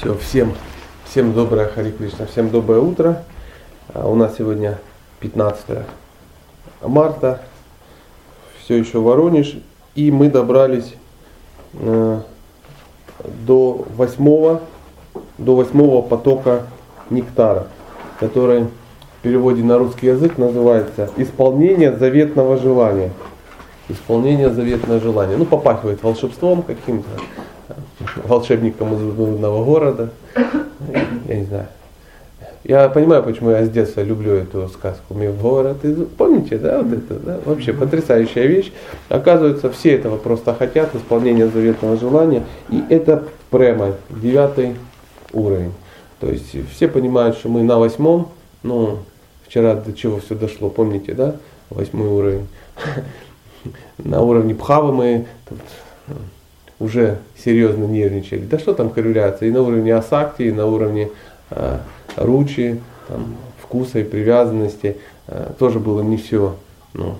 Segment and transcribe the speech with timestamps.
[0.00, 0.52] Все, всем,
[1.06, 3.24] всем доброе Хари Кришна, всем доброе утро.
[3.92, 4.78] А у нас сегодня
[5.18, 5.78] 15
[6.82, 7.40] марта,
[8.62, 9.56] все еще Воронеж,
[9.96, 10.94] и мы добрались
[11.72, 12.20] э,
[13.44, 14.60] до восьмого,
[15.36, 16.66] до восьмого потока
[17.10, 17.66] нектара,
[18.20, 18.66] который
[19.18, 23.10] в переводе на русский язык называется «Исполнение заветного желания».
[23.88, 25.36] Исполнение заветного желания.
[25.36, 27.08] Ну, попахивает волшебством каким-то
[28.16, 30.10] волшебником из лунного города.
[31.26, 31.66] Я не знаю.
[32.64, 35.78] Я понимаю, почему я с детства люблю эту сказку «Мир город».
[36.18, 37.40] Помните, да, вот это, да?
[37.44, 38.72] Вообще потрясающая вещь.
[39.08, 42.44] Оказывается, все этого просто хотят, исполнения заветного желания.
[42.68, 44.76] И это прямо девятый
[45.32, 45.72] уровень.
[46.20, 48.28] То есть все понимают, что мы на восьмом,
[48.62, 48.98] ну,
[49.46, 51.36] вчера до чего все дошло, помните, да,
[51.70, 52.48] восьмой уровень.
[53.98, 55.58] На уровне Пхавы мы тут
[56.80, 58.40] уже серьезно нервничали.
[58.40, 59.48] Да что там корреляция?
[59.48, 61.10] И на уровне асакти, и на уровне
[61.50, 61.78] э,
[62.16, 66.56] ручи, там, вкуса и привязанности э, тоже было не все,
[66.94, 67.16] ну,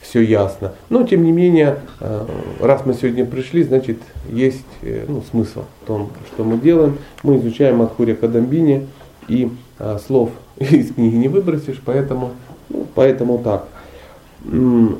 [0.00, 0.72] все ясно.
[0.90, 2.26] Но тем не менее, э,
[2.60, 3.98] раз мы сегодня пришли, значит
[4.30, 6.98] есть э, ну, смысл в том, что мы делаем.
[7.22, 8.86] Мы изучаем Адхуря Кадамбини
[9.26, 12.32] и э, слов из книги не выбросишь, поэтому,
[12.68, 13.68] ну, поэтому так.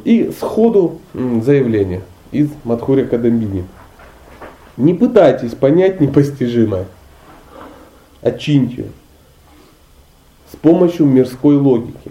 [0.04, 2.00] И сходу заявление
[2.34, 3.64] из Мадхури Кадамбини.
[4.76, 6.86] Не пытайтесь понять непостижимое.
[8.20, 8.86] Очиньте
[10.52, 12.10] с помощью мирской логики,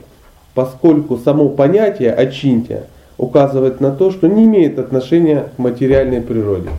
[0.53, 2.85] поскольку само понятие очиньте
[3.17, 6.69] указывает на то, что не имеет отношения к материальной природе.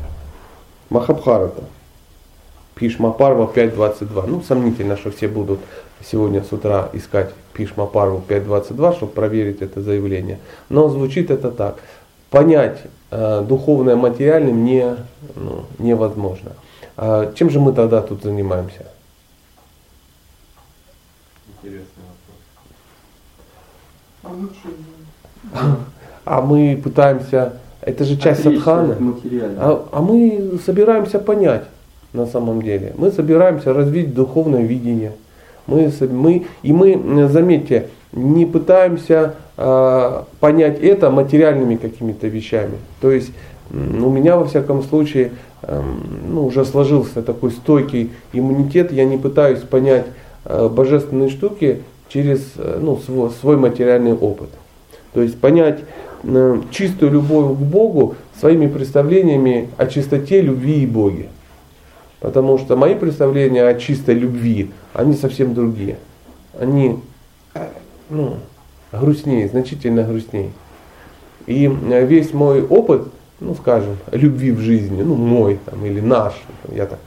[0.90, 1.64] Махабхарата.
[2.74, 4.26] Пишмапарва 5.22.
[4.26, 5.60] Ну, сомнительно, что все будут
[6.04, 10.38] сегодня с утра искать Пишмапарву 5.22, чтобы проверить это заявление.
[10.68, 11.76] Но звучит это так
[12.30, 12.78] понять
[13.42, 14.96] духовное материальным не,
[15.36, 16.52] ну, невозможно.
[16.96, 18.86] А чем же мы тогда тут занимаемся?
[21.62, 22.04] Интересный
[25.52, 25.76] вопрос.
[26.24, 28.96] А мы пытаемся, это же часть садханы,
[29.58, 31.64] а, а мы собираемся понять
[32.14, 32.94] на самом деле.
[32.96, 35.12] Мы собираемся развить духовное видение.
[35.66, 42.74] Мы, мы, и мы, заметьте, не пытаемся э, понять это материальными какими-то вещами.
[43.00, 43.30] То есть
[43.70, 45.32] у меня во всяком случае
[45.62, 45.82] э,
[46.28, 50.06] ну, уже сложился такой стойкий иммунитет, я не пытаюсь понять
[50.44, 54.50] э, божественные штуки через э, ну, свой, свой материальный опыт.
[55.12, 55.80] То есть понять
[56.24, 61.28] э, чистую любовь к Богу своими представлениями о чистоте любви и Боге.
[62.20, 65.96] Потому что мои представления о чистой любви, они совсем другие.
[66.58, 66.98] Они
[68.08, 68.36] ну,
[69.00, 70.50] грустнее, значительно грустнее.
[71.46, 73.08] И э, весь мой опыт,
[73.40, 76.34] ну скажем, любви в жизни, ну мой там, или наш,
[76.72, 76.98] я так,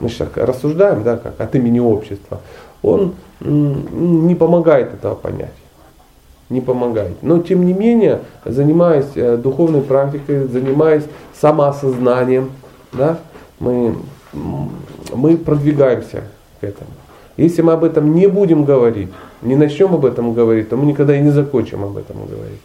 [0.00, 2.40] мы сейчас рассуждаем, да, как от имени общества,
[2.82, 5.52] он не помогает этого понять.
[6.48, 7.22] Не помогает.
[7.22, 11.02] Но тем не менее, занимаясь э, духовной практикой, занимаясь
[11.40, 12.52] самоосознанием,
[12.92, 13.18] да,
[13.58, 13.96] мы,
[15.12, 16.22] мы продвигаемся
[16.60, 16.90] к этому.
[17.36, 19.10] Если мы об этом не будем говорить,
[19.42, 22.60] не начнем об этом говорить, то мы никогда и не закончим об этом говорить.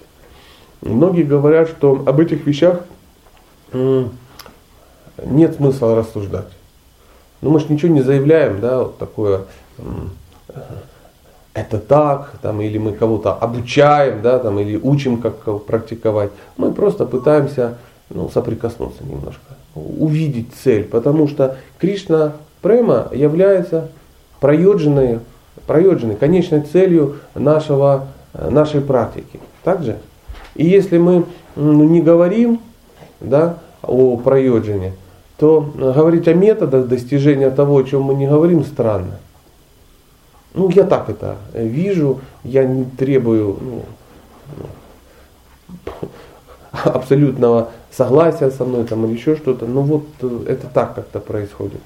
[0.82, 2.82] Многие говорят, что об этих вещах
[3.74, 6.48] нет смысла рассуждать.
[7.42, 9.42] Ну мы же ничего не заявляем, да, вот такое,
[11.54, 16.32] это так, там, или мы кого-то обучаем, да, там, или учим, как практиковать.
[16.56, 17.78] Мы просто пытаемся
[18.10, 23.90] ну, соприкоснуться немножко, увидеть цель, потому что Кришна Према является
[24.42, 25.20] проедженной,
[25.68, 29.40] проедженной конечной целью нашего, нашей практики.
[29.64, 30.00] Также.
[30.56, 31.26] И если мы
[31.56, 32.60] ну, не говорим
[33.22, 34.94] да, о проеджине,
[35.38, 39.20] то говорить о методах достижения того, о чем мы не говорим, странно.
[40.54, 43.82] Ну, я так это вижу, я не требую ну,
[46.72, 49.66] абсолютного согласия со мной там, или еще что-то.
[49.66, 50.04] Но вот
[50.48, 51.82] это так как-то происходит.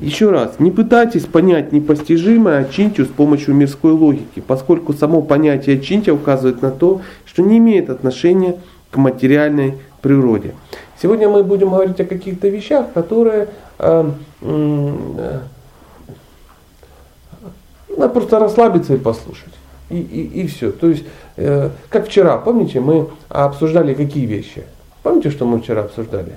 [0.00, 6.14] Еще раз, не пытайтесь понять непостижимое Ачинтию с помощью мирской логики, поскольку само понятие Ачинтия
[6.14, 8.56] указывает на то, что не имеет отношения
[8.92, 10.54] к материальной природе.
[11.02, 13.48] Сегодня мы будем говорить о каких-то вещах, которые
[13.78, 14.10] э,
[14.42, 15.40] э,
[17.96, 19.52] надо просто расслабиться и послушать.
[19.90, 20.70] И, и, и все.
[20.70, 21.04] То есть,
[21.36, 24.62] э, как вчера, помните, мы обсуждали какие вещи?
[25.02, 26.34] Помните, что мы вчера обсуждали?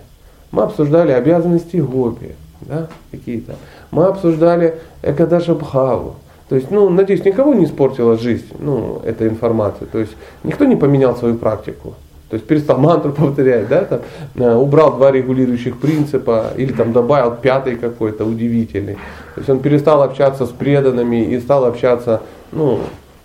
[0.51, 2.31] Мы обсуждали обязанности гопи
[2.61, 3.55] да, какие-то.
[3.91, 6.15] Мы обсуждали Экадаша Бхаву.
[6.49, 9.87] То есть, ну, надеюсь, никого не испортила жизнь, ну, эта информация.
[9.87, 10.11] То есть,
[10.43, 11.93] никто не поменял свою практику.
[12.31, 13.99] То есть перестал мантру повторять, да, там,
[14.35, 18.95] э, убрал два регулирующих принципа или там добавил пятый какой-то удивительный.
[19.35, 22.21] То есть он перестал общаться с преданными и стал общаться,
[22.53, 22.79] ну,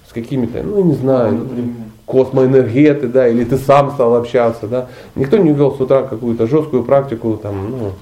[0.08, 1.48] с какими-то, ну, не знаю,
[2.04, 4.86] космоэнергеты, да, или ты сам стал общаться, да.
[5.14, 7.92] Никто не ввел с утра какую-то жесткую практику, там, ну,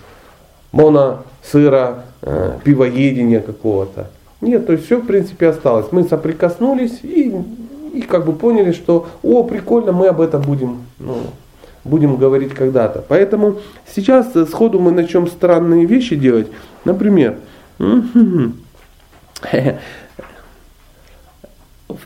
[0.75, 4.11] моно, сыра, э, пивоедения какого-то.
[4.41, 5.87] Нет, то есть все в принципе осталось.
[5.93, 7.33] Мы соприкоснулись и
[7.95, 11.19] и как бы поняли, что о, прикольно, мы об этом будем, ну,
[11.85, 13.05] будем говорить когда-то.
[13.07, 13.59] Поэтому
[13.95, 16.49] сейчас сходу мы начнем странные вещи делать.
[16.85, 17.37] Например,
[17.79, 18.09] в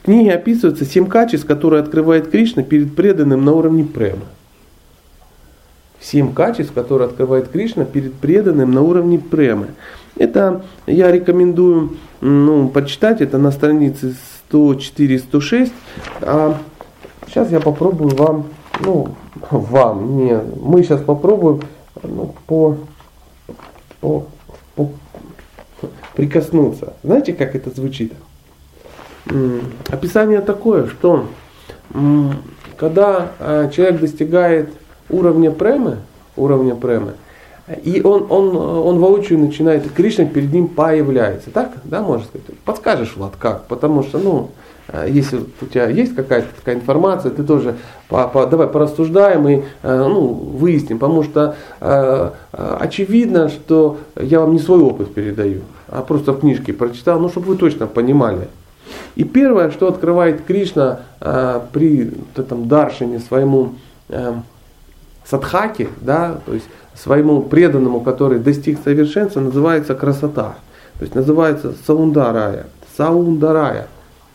[0.04, 4.26] книге описывается семь качеств, которые открывает Кришна перед преданным на уровне према.
[6.00, 9.68] Семь качеств, которые открывает Кришна перед преданным на уровне премы.
[10.16, 14.14] Это я рекомендую ну, почитать, это на странице
[14.48, 15.72] 104, 106.
[16.22, 16.58] А
[17.26, 18.46] сейчас я попробую вам,
[18.80, 19.14] ну,
[19.50, 21.62] вам, не, мы сейчас попробуем
[22.02, 22.76] ну, по,
[24.00, 24.26] по,
[24.74, 24.90] по
[26.14, 26.94] прикоснуться.
[27.04, 28.12] Знаете, как это звучит?
[29.88, 31.26] Описание такое, что
[32.76, 34.70] когда а, человек достигает
[35.10, 35.98] уровня премы,
[36.36, 37.14] уровня премы,
[37.82, 41.50] и он, он, он воочию начинает, Кришна перед ним появляется.
[41.50, 42.46] Так, да, можно сказать?
[42.64, 43.66] Подскажешь, Влад, как?
[43.66, 44.50] Потому что, ну,
[44.88, 47.76] э, если у тебя есть какая-то такая информация, ты тоже
[48.08, 54.40] по, по, давай порассуждаем и э, ну, выясним, потому что э, э, очевидно, что я
[54.40, 58.48] вам не свой опыт передаю, а просто в книжке прочитал, ну, чтобы вы точно понимали.
[59.14, 63.74] И первое, что открывает Кришна э, при этом даршине своему
[64.08, 64.32] э,
[65.28, 70.56] садхаке, да, то есть своему преданному, который достиг совершенства, называется красота.
[70.98, 72.66] То есть называется саундарая.
[72.96, 73.88] Саундарая.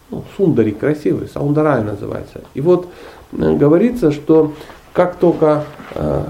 [0.10, 2.42] Ну, сундари красивый, саундарая называется.
[2.54, 2.88] И вот
[3.31, 4.54] э, говорится, что
[4.94, 6.24] как только э,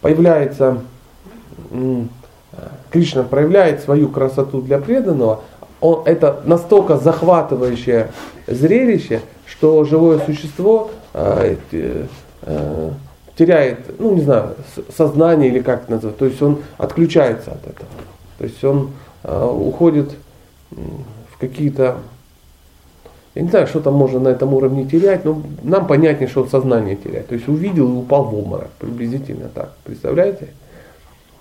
[0.00, 0.78] появляется
[1.70, 2.04] э,
[2.90, 5.40] Кришна проявляет свою красоту для преданного,
[5.80, 8.12] он, это настолько захватывающее
[8.46, 12.90] зрелище, что живое существо э, э,
[13.36, 14.56] теряет, ну не знаю,
[14.96, 17.88] сознание или как это называть, то есть он отключается от этого.
[18.38, 18.90] То есть он
[19.22, 20.12] э, уходит
[20.70, 21.98] в какие-то,
[23.34, 26.96] я не знаю, что там можно на этом уровне терять, но нам понятнее, что сознание
[26.96, 27.28] теряет.
[27.28, 30.48] То есть увидел и упал в обморок, приблизительно так, представляете?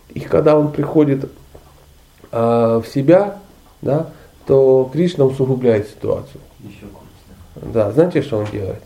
[0.09, 1.29] И когда он приходит
[2.31, 3.39] э, в себя,
[3.81, 4.09] да,
[4.45, 6.41] то Кришна усугубляет ситуацию.
[6.59, 6.85] Еще
[7.55, 8.81] Да, знаете, что он делает?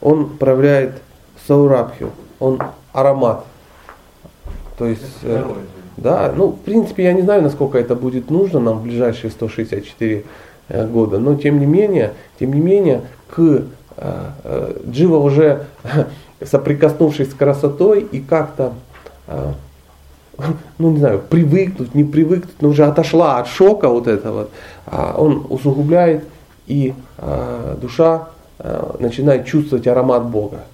[0.00, 1.00] Он проявляет
[1.46, 2.10] саурабхю,
[2.40, 2.60] он
[2.92, 3.44] аромат.
[4.78, 5.44] То есть, э,
[5.96, 10.24] да, ну, в принципе, я не знаю, насколько это будет нужно нам в ближайшие 164
[10.68, 13.62] э, года, но тем не менее, тем не менее, к э,
[13.96, 15.66] э, Джива уже
[16.44, 18.74] соприкоснувшись с красотой и как-то,
[19.28, 19.52] э,
[20.78, 24.48] ну не знаю, привыкнуть, не привыкнуть, но уже отошла от шока вот этого,
[24.84, 26.24] а он усугубляет
[26.66, 28.28] и э, душа
[28.58, 30.64] э, начинает чувствовать аромат Бога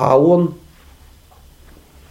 [0.00, 0.54] а он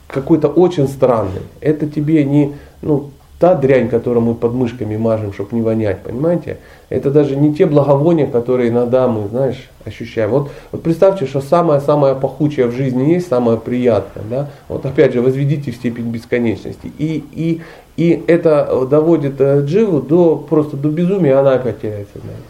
[0.08, 1.42] какой-то очень странный.
[1.62, 6.58] Это тебе не ну, та дрянь, которую мы под мышками мажем, чтобы не вонять, понимаете?
[6.90, 10.32] Это даже не те благовония, которые иногда мы, знаешь, ощущаем.
[10.32, 14.24] Вот, вот представьте, что самое-самое пахучее в жизни есть, самое приятное.
[14.30, 14.50] Да?
[14.68, 16.92] Вот опять же, возведите в степень бесконечности.
[16.98, 17.62] И, и,
[17.96, 22.42] и это доводит э, Дживу до, просто до безумия, она опять теряет сознание.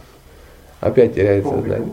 [0.80, 1.88] Опять теряет сознание.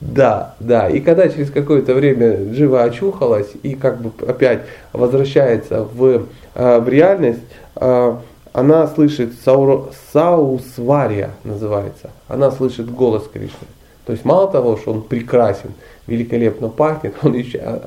[0.00, 0.88] Да, да.
[0.88, 6.88] И когда через какое-то время Джива очухалась и как бы опять возвращается в, э, в
[6.88, 7.40] реальность,
[7.76, 8.16] э,
[8.52, 12.10] она слышит саур, Саусвария называется.
[12.28, 13.66] Она слышит голос Кришны.
[14.06, 15.72] То есть мало того, что он прекрасен,
[16.06, 17.80] великолепно пахнет, он еще,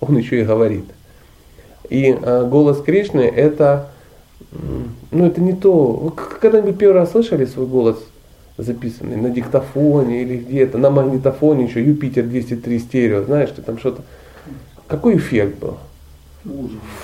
[0.00, 0.84] он еще и говорит.
[1.90, 3.88] И э, голос Кришны это,
[5.10, 5.74] ну это не то.
[5.74, 7.98] Вы когда-нибудь первый раз слышали свой голос
[8.56, 14.02] записанный на диктофоне или где-то, на магнитофоне еще Юпитер 203 стерео, знаешь, ты там что-то.
[14.86, 15.78] Какой эффект был?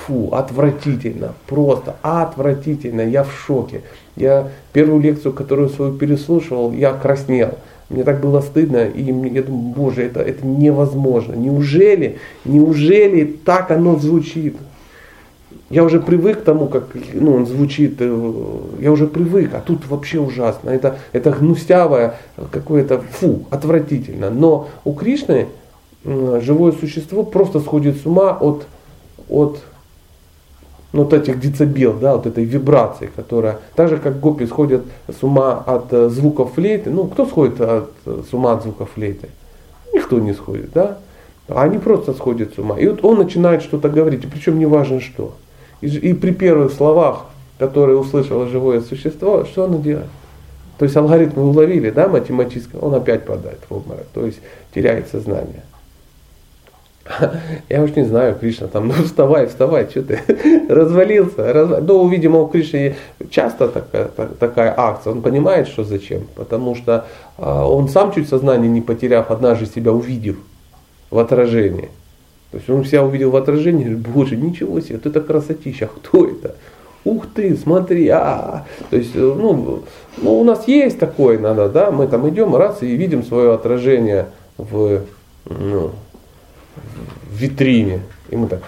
[0.07, 3.81] Фу, отвратительно, просто отвратительно, я в шоке.
[4.15, 7.55] Я первую лекцию, которую свою переслушивал, я краснел.
[7.89, 11.33] Мне так было стыдно, и я думаю, боже, это, это невозможно.
[11.33, 14.57] Неужели, неужели так оно звучит?
[15.71, 18.31] Я уже привык к тому, как ну, он звучит, э,
[18.81, 20.71] я уже привык, а тут вообще ужасно.
[20.71, 22.17] Это, это гнусявое,
[22.51, 24.31] какое-то, фу, отвратительно.
[24.31, 25.47] Но у Кришны
[26.05, 28.67] живое существо просто сходит с ума от,
[29.29, 29.61] от
[30.93, 35.23] ну, вот этих децибел, да, вот этой вибрации, которая, так же как гопи сходят с
[35.23, 39.29] ума от э, звуков флейты, ну, кто сходит от, с ума от звуков флейты?
[39.95, 40.99] Никто не сходит, да.
[41.47, 42.77] Они просто сходят с ума.
[42.77, 45.35] И вот он начинает что-то говорить, причем не важно что.
[45.81, 47.27] И, при первых словах,
[47.59, 50.09] которые услышало живое существо, что оно делает?
[50.79, 54.41] То есть алгоритм уловили, да, математически, он опять падает в обморок, то есть
[54.75, 55.63] теряет сознание.
[57.69, 60.21] Я уж не знаю, Кришна там, ну вставай, вставай, что ты
[60.69, 61.53] развалился.
[61.53, 61.81] Разв...
[61.83, 62.97] Ну, видимо, у Кришны
[63.31, 64.07] часто такая,
[64.39, 67.07] такая акция, он понимает, что зачем, потому что
[67.39, 70.37] а, он сам чуть сознание не потеряв, однажды себя увидев
[71.11, 71.91] в отражении.
[72.51, 76.27] То есть он себя увидел в отражении, говорит, боже, ничего себе, вот это красотища, кто
[76.27, 76.57] это?
[77.05, 79.85] Ух ты, смотри, а, то есть, ну,
[80.19, 84.27] ну, у нас есть такое иногда, да, мы там идем раз и видим свое отражение
[84.59, 85.01] в,
[85.47, 85.93] ну,
[86.77, 88.03] в витрине.
[88.29, 88.61] И мы так,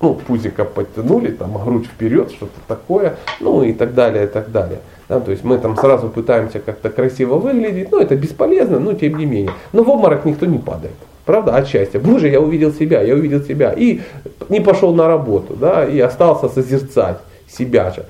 [0.00, 4.80] ну, пузика подтянули, там, грудь вперед, что-то такое, ну и так далее, и так далее.
[5.08, 9.16] Да, то есть мы там сразу пытаемся как-то красиво выглядеть, но это бесполезно, но тем
[9.16, 9.52] не менее.
[9.72, 10.94] Но в обморок никто не падает.
[11.28, 12.00] Правда, от счастья.
[12.00, 13.74] Боже, я увидел себя, я увидел себя.
[13.76, 14.00] И
[14.48, 18.06] не пошел на работу, да, и остался созерцать себя же.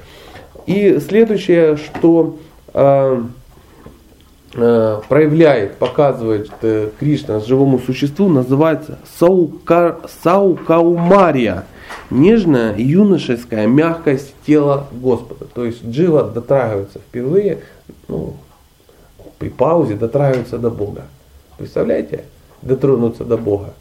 [0.66, 2.37] И следующее, что
[2.75, 3.22] э,
[4.54, 11.64] Э, проявляет, показывает э, Кришна живому существу, называется саука, саукаумария,
[12.08, 15.44] нежная юношеская мягкость тела Господа.
[15.54, 17.58] То есть Джива дотрагивается впервые,
[18.08, 18.37] ну,
[19.38, 21.02] при паузе дотрагивается до Бога.
[21.58, 22.25] Представляете?
[22.62, 23.75] Дотронуться до Бога.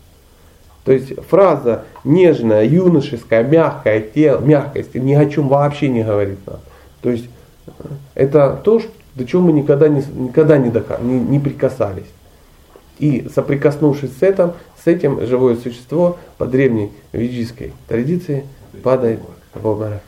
[0.83, 6.59] То есть фраза нежная, юношеская, мягкое тело, мягкость ни о чем вообще не говорит нам.
[7.01, 7.25] То есть
[7.67, 7.71] э,
[8.15, 8.81] это то,
[9.15, 12.07] до чего мы никогда не, никогда не, дока, не, не прикасались.
[12.99, 18.45] И соприкоснувшись с этим, с этим живое существо по древней ведической традиции
[18.81, 19.19] падает
[19.53, 20.01] в обморок.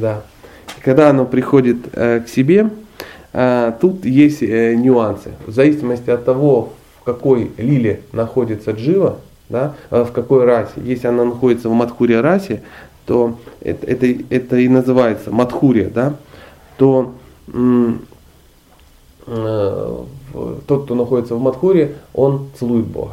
[0.00, 0.22] Да.
[0.76, 2.70] И когда оно приходит э, к себе,
[3.32, 5.30] э, тут есть э, нюансы.
[5.46, 6.74] В зависимости от того,
[7.12, 10.72] какой лиле находится джива, да, э, в какой расе.
[10.76, 12.62] Если она находится в Мадхуре расе,
[13.06, 16.16] то это, это, это и называется Мадхурия, да,
[16.76, 17.14] то
[19.30, 20.04] Э,
[20.66, 23.12] тот, кто находится в Мадхуре, он целует Бога.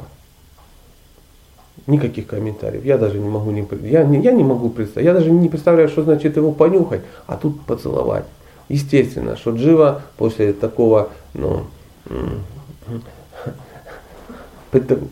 [1.88, 2.86] Никаких комментариев.
[2.86, 5.06] Я даже не могу не, я, не, я не могу представить.
[5.06, 8.26] Я даже не представляю, что значит его понюхать, а тут поцеловать.
[8.70, 11.64] Естественно, что Джива после такого, ну,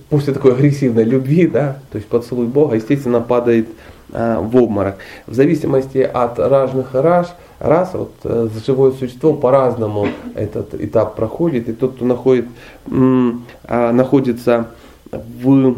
[0.10, 3.67] после такой агрессивной любви, да, то есть поцелуй Бога, естественно, падает
[4.12, 4.98] э, в обморок.
[5.27, 7.27] В зависимости от разных раж,
[7.60, 12.46] раз, вот э, живое существо по-разному этот этап проходит, и тот, кто находит,
[12.88, 14.67] э, находится
[15.12, 15.75] в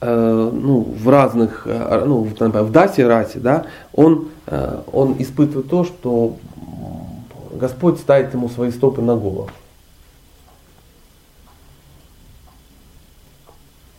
[0.00, 4.28] э, ну, в разных, э, ну, например, в дасе расе, да, он,
[4.92, 6.36] он испытывает то, что
[7.54, 9.48] Господь ставит ему свои стопы на голову.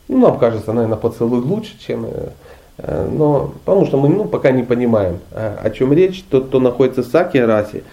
[0.08, 2.30] Ну, нам кажется, наверное, поцелуй лучше, чем э,
[2.78, 6.24] Э, но, потому что мы ну, пока не понимаем, э, о чем речь.
[6.30, 7.84] Тот, кто находится в Саки расе,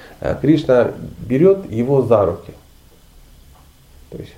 [0.41, 2.53] Кришна берет его за руки.
[4.11, 4.33] То есть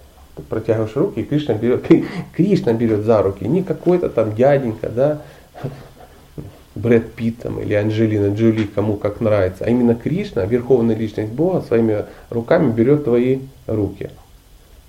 [0.49, 1.87] протягиваешь руки, и Кришна берет,
[2.37, 3.45] Кришна берет за руки.
[3.45, 5.23] Не какой-то там дяденька, да,
[6.75, 9.65] Брэд Питт там, или Анджелина Джоли, кому как нравится.
[9.65, 14.11] А именно Кришна, верховная личность Бога, своими руками берет твои руки.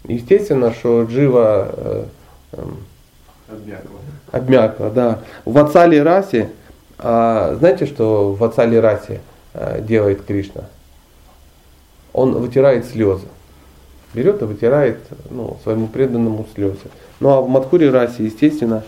[0.07, 2.07] Естественно, что Джива
[2.57, 2.63] э,
[3.49, 3.75] э,
[4.31, 5.19] обмякла, да.
[5.45, 6.49] В Ацали расе,
[6.97, 9.21] а, знаете, что в Ацали расе
[9.53, 10.65] а, делает Кришна?
[12.13, 13.27] Он вытирает слезы.
[14.13, 16.77] Берет и вытирает ну, своему преданному слезы.
[17.19, 18.83] Ну а в Мадхуре расе, естественно,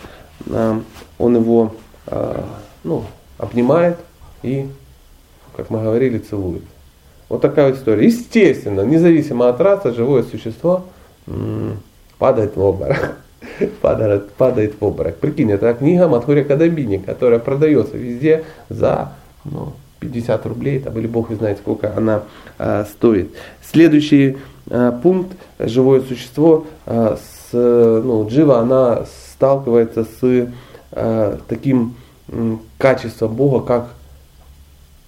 [0.50, 0.82] а,
[1.18, 1.74] он его
[2.08, 2.46] а,
[2.84, 3.04] ну,
[3.38, 3.98] обнимает
[4.44, 4.70] и,
[5.56, 6.64] как мы говорили, целует.
[7.30, 8.06] Вот такая вот история.
[8.06, 10.86] Естественно, независимо от расы, живое существо
[11.28, 11.80] м-
[12.18, 13.18] падает в обморок
[13.82, 15.18] падает, падает в обморок.
[15.18, 19.14] Прикинь, это книга Матхуря Кадамбини, которая продается везде за
[19.46, 22.24] ну, 50 рублей, там, или бог знает сколько она
[22.58, 23.32] э, стоит.
[23.62, 24.38] Следующий
[24.70, 30.50] э, пункт, живое существо, э, с, ну, джива, она сталкивается с
[30.92, 31.96] э, таким
[32.28, 33.90] э, качеством Бога, как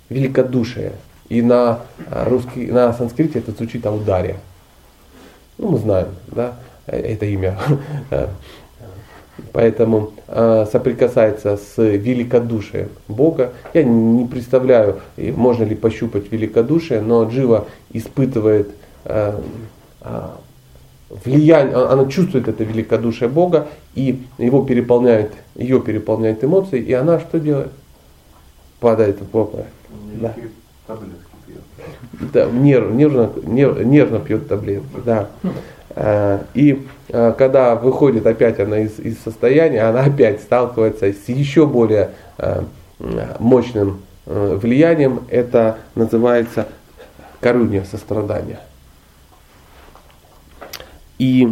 [0.09, 0.93] великодушие.
[1.29, 4.38] И на, русский, на санскрите это звучит аудария.
[5.59, 6.55] Ну, мы знаем, да
[6.91, 7.58] это имя.
[9.53, 13.53] Поэтому э, соприкасается с великодушием Бога.
[13.74, 18.69] Я не представляю, можно ли пощупать великодушие, но Джива испытывает
[19.05, 19.39] э,
[20.01, 20.22] э,
[21.24, 27.39] влияние, она чувствует это великодушие Бога, и его переполняет, ее переполняет эмоции, и она что
[27.39, 27.72] делает?
[28.79, 29.65] Падает в обморок.
[30.22, 30.34] Да.
[32.34, 34.88] Да, нерв, нервно, нерв, нервно пьет таблетки.
[35.05, 35.29] Да.
[35.96, 41.65] Э, и э, когда выходит опять она из, из состояния, она опять сталкивается с еще
[41.65, 42.63] более э,
[43.39, 45.24] мощным влиянием.
[45.29, 46.67] Это называется
[47.39, 48.60] корунья, сострадание.
[51.17, 51.48] И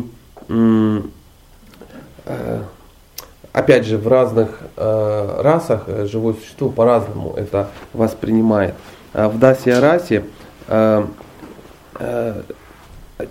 [3.54, 8.76] опять же в разных расах живое существо по-разному это воспринимает.
[9.14, 10.24] В Дасия расе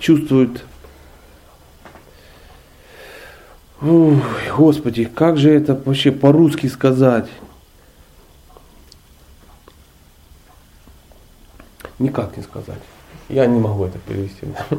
[0.00, 0.64] чувствует
[3.82, 4.22] Ой,
[4.56, 7.28] Господи, как же это вообще по-русски сказать?
[11.98, 12.80] Никак не сказать.
[13.28, 14.46] Я не могу это перевести.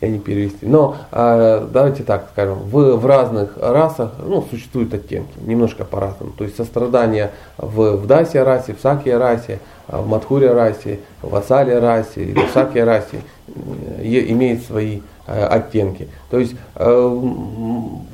[0.00, 0.66] Я не перевести.
[0.66, 6.32] Но э, давайте так скажем, в, в разных расах ну, существуют оттенки, немножко по-разному.
[6.32, 11.34] То есть сострадание в, в Дасе расе, в Сакье расе, а в Матхуре расе, в
[11.34, 16.08] Асале расе в Сакье расе имеет свои Э, оттенки.
[16.30, 17.20] То есть э,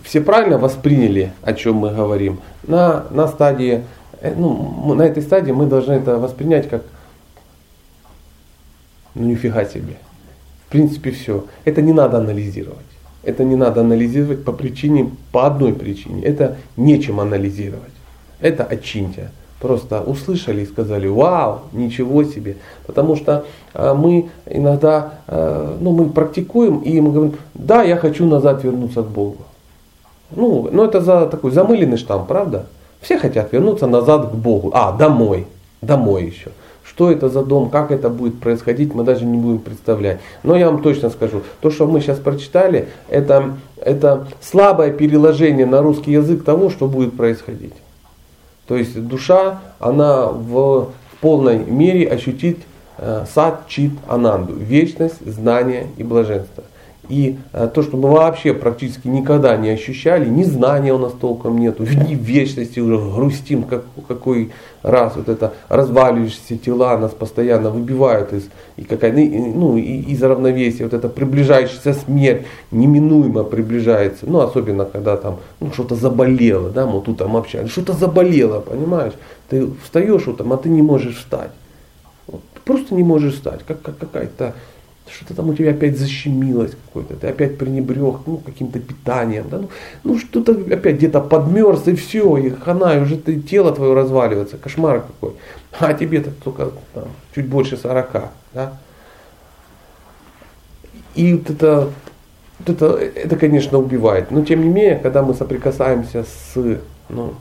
[0.03, 2.41] все правильно восприняли, о чем мы говорим.
[2.67, 3.83] На, на стадии,
[4.21, 6.83] э, ну, на этой стадии мы должны это воспринять как
[9.15, 9.97] ну нифига себе.
[10.67, 11.45] В принципе все.
[11.65, 12.79] Это не надо анализировать.
[13.23, 16.23] Это не надо анализировать по причине, по одной причине.
[16.23, 17.93] Это нечем анализировать.
[18.41, 19.31] Это отчиньте
[19.63, 22.57] просто услышали и сказали, вау, ничего себе.
[22.85, 28.27] Потому что э, мы иногда, э, ну, мы практикуем и мы говорим, да, я хочу
[28.27, 29.39] назад вернуться к Богу.
[30.33, 32.67] Ну, ну это за такой замыленный штамп, правда?
[33.01, 34.73] Все хотят вернуться назад к Богу.
[34.75, 35.47] А, домой,
[35.81, 36.51] домой еще.
[36.83, 40.19] Что это за дом, как это будет происходить, мы даже не будем представлять.
[40.43, 45.83] Но я вам точно скажу, то, что мы сейчас прочитали, это, это слабое переложение на
[45.83, 47.75] русский язык того, что будет происходить.
[48.67, 52.59] То есть душа, она в полной мере ощутит
[52.99, 56.65] э, сад, чит, ананду, вечность, знание и блаженство.
[57.09, 61.59] И э, то, что мы вообще практически никогда не ощущали, ни знания у нас толком
[61.59, 68.33] нету, ни вечности уже грустим, как, какой раз вот это разваливающиеся тела нас постоянно выбивают
[68.33, 68.45] из,
[68.77, 75.39] и какая, ну, из равновесия, вот это приближающаяся смерть неминуемо приближается, ну особенно когда там
[75.59, 79.15] ну, что-то заболело, да, мы тут там общались, что-то заболело, понимаешь,
[79.49, 81.51] ты встаешь вот там, а ты не можешь встать,
[82.29, 84.55] вот, просто не можешь встать, как, как какая-то
[85.15, 89.69] что-то там у тебя опять защемилось какое-то, ты опять пренебрег ну, каким-то питанием, да, ну,
[90.05, 94.57] ну что-то опять где-то подмерз и все, и хана, и уже ты, тело твое разваливается,
[94.57, 95.35] кошмар какой.
[95.79, 98.79] А тебе-то только там, чуть больше 40, да.
[101.15, 101.91] И вот это,
[102.59, 104.31] вот это, это, конечно, убивает.
[104.31, 106.79] Но тем не менее, когда мы соприкасаемся с,
[107.11, 107.35] ну,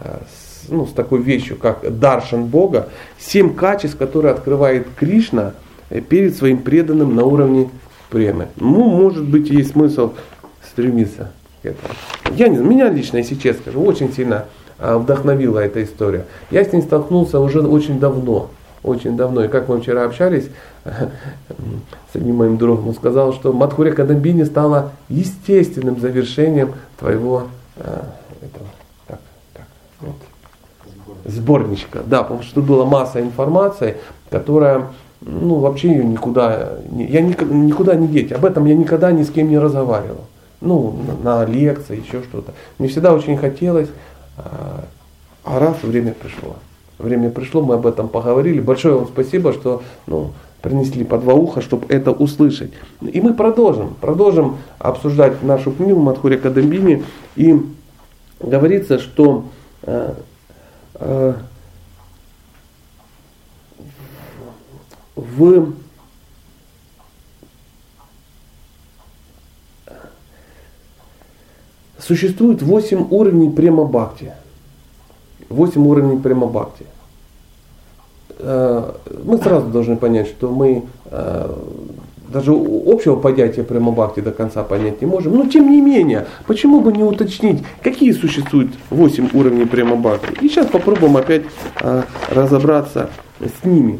[0.00, 5.54] э, с, ну, с такой вещью, как даршан Бога, семь качеств, которые открывает Кришна–
[5.88, 7.70] перед своим преданным на уровне
[8.10, 8.48] премы.
[8.56, 10.12] Ну, может быть, есть смысл
[10.62, 11.94] стремиться к этому.
[12.36, 14.46] Я не, меня лично, если честно скажу, очень сильно
[14.78, 16.26] а, вдохновила эта история.
[16.50, 18.50] Я с ней столкнулся уже очень давно.
[18.82, 19.44] Очень давно.
[19.44, 20.48] И как мы вчера общались
[20.84, 28.66] с одним моим другом, он сказал, что Мадхуря Кадамбини стала естественным завершением твоего а, этого,
[29.08, 29.20] как,
[29.54, 29.66] как,
[30.00, 30.16] вот,
[31.24, 32.00] сборничка.
[32.06, 33.96] Да, потому что была масса информации,
[34.30, 34.88] которая
[35.20, 38.32] ну, вообще ее никуда, я никуда не деть.
[38.32, 40.24] Об этом я никогда ни с кем не разговаривал.
[40.60, 42.52] Ну, на, на лекции, еще что-то.
[42.78, 43.88] Мне всегда очень хотелось,
[44.36, 44.84] а,
[45.44, 46.56] а раз время пришло.
[46.98, 48.60] Время пришло, мы об этом поговорили.
[48.60, 52.72] Большое вам спасибо, что ну, принесли по два уха, чтобы это услышать.
[53.00, 57.04] И мы продолжим, продолжим обсуждать нашу книгу Матхури Кадамбини.
[57.36, 57.60] И
[58.40, 59.44] говорится, что
[59.82, 60.14] э,
[60.94, 61.34] э,
[65.16, 65.72] в
[71.98, 74.32] существует 8 уровней према-бхакти.
[75.48, 76.86] 8 уровней према-бхакти.
[78.38, 78.92] Э,
[79.24, 81.54] мы сразу должны понять, что мы э,
[82.28, 85.34] даже общего понятия према-бхакти до конца понять не можем.
[85.34, 90.44] Но тем не менее, почему бы не уточнить, какие существуют 8 уровней према-бхакти.
[90.44, 91.42] И сейчас попробуем опять
[91.80, 93.98] э, разобраться с ними.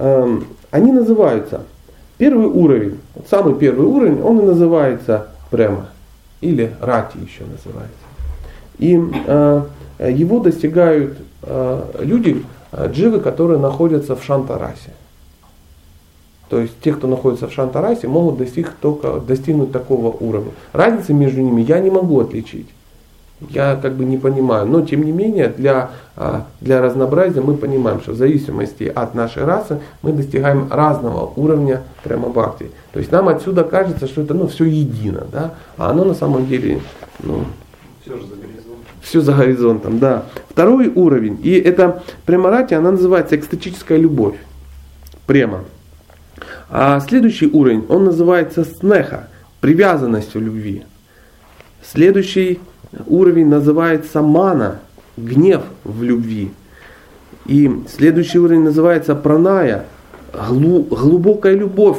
[0.00, 1.60] Эм, они называются,
[2.16, 5.90] первый уровень, самый первый уровень, он и называется према,
[6.40, 7.98] или рати еще называется.
[8.78, 9.62] И э,
[10.10, 14.94] его достигают э, люди, э, дживы, которые находятся в шантарасе.
[16.48, 20.52] То есть те, кто находится в шантарасе, могут достиг только, достигнуть такого уровня.
[20.72, 22.70] Разницы между ними я не могу отличить.
[23.48, 24.66] Я как бы не понимаю.
[24.66, 29.44] Но тем не менее, для, а, для разнообразия мы понимаем, что в зависимости от нашей
[29.44, 32.70] расы мы достигаем разного уровня прямо бхакти.
[32.92, 35.54] То есть нам отсюда кажется, что это ну, все едино, да?
[35.76, 36.80] а оно на самом деле
[37.22, 37.44] ну,
[38.02, 38.84] все же за горизонтом.
[39.00, 40.24] Все за горизонтом, да.
[40.48, 44.36] Второй уровень, и это премарати, она называется экстатическая любовь.
[45.26, 45.64] Прямо.
[46.68, 49.28] А следующий уровень, он называется снеха,
[49.60, 50.84] привязанностью любви.
[51.82, 52.60] Следующий
[53.06, 54.80] уровень называется мана,
[55.16, 56.50] гнев в любви.
[57.46, 59.86] И следующий уровень называется праная,
[60.32, 61.98] глубокая любовь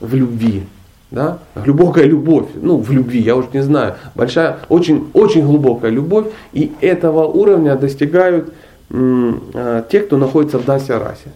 [0.00, 0.64] в любви.
[1.10, 1.38] Да?
[1.54, 6.26] Глубокая любовь, ну в любви, я уж не знаю, большая, очень, очень глубокая любовь.
[6.52, 8.52] И этого уровня достигают
[8.90, 11.32] м, а, те, кто находится в Дася расе.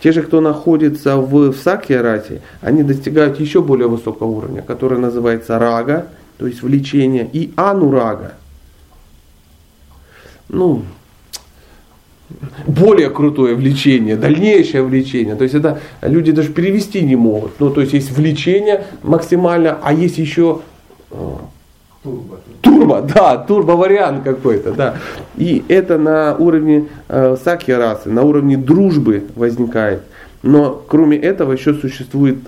[0.00, 4.98] Те же, кто находится в, в Сакья расе, они достигают еще более высокого уровня, который
[4.98, 6.06] называется рага,
[6.38, 8.34] то есть влечение, и анурага.
[10.48, 10.82] Ну,
[12.66, 15.34] более крутое влечение, дальнейшее влечение.
[15.34, 17.58] То есть это люди даже перевести не могут.
[17.60, 20.60] Ну, то есть есть влечение максимально, а есть еще
[21.10, 21.16] э,
[22.02, 22.40] турбо.
[22.60, 24.96] Турбо, да, турбо вариант какой-то, да.
[25.36, 30.02] И это на уровне э, саки расы, на уровне дружбы возникает.
[30.42, 32.38] Но кроме этого еще существует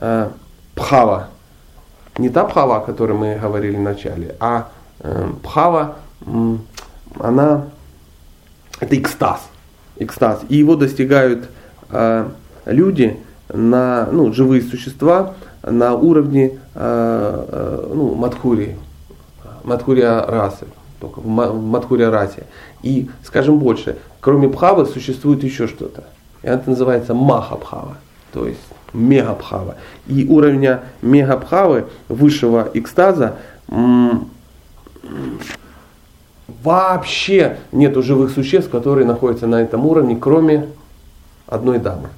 [0.00, 0.28] э,
[0.74, 1.30] пхава,
[2.18, 4.68] не та пхава, о которой мы говорили в начале, а
[5.00, 5.96] э, пхава,
[7.18, 7.64] она,
[8.80, 9.48] это экстаз,
[9.96, 10.42] экстаз.
[10.48, 11.48] И его достигают
[11.90, 12.28] э,
[12.66, 13.18] люди,
[13.52, 18.76] на, ну, живые существа на уровне э, э, ну, Мадхури,
[19.62, 20.66] Мадхурия расы,
[21.00, 22.44] только в Мадхурия расе.
[22.82, 26.04] И, скажем больше, кроме Пхавы существует еще что-то.
[26.42, 27.96] И это называется Махабхава,
[28.32, 28.60] то есть
[28.94, 29.76] мегабхава.
[30.06, 33.36] И уровня мегабхавы, высшего экстаза,
[36.62, 40.68] вообще нету живых существ, которые находятся на этом уровне, кроме
[41.46, 42.08] одной дамы.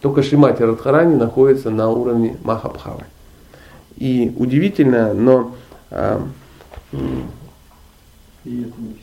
[0.00, 3.04] Только Шримати Радхарани находится на уровне Махабхавы.
[3.96, 5.54] И удивительно, но...
[5.90, 6.22] А,
[8.44, 8.94] и это не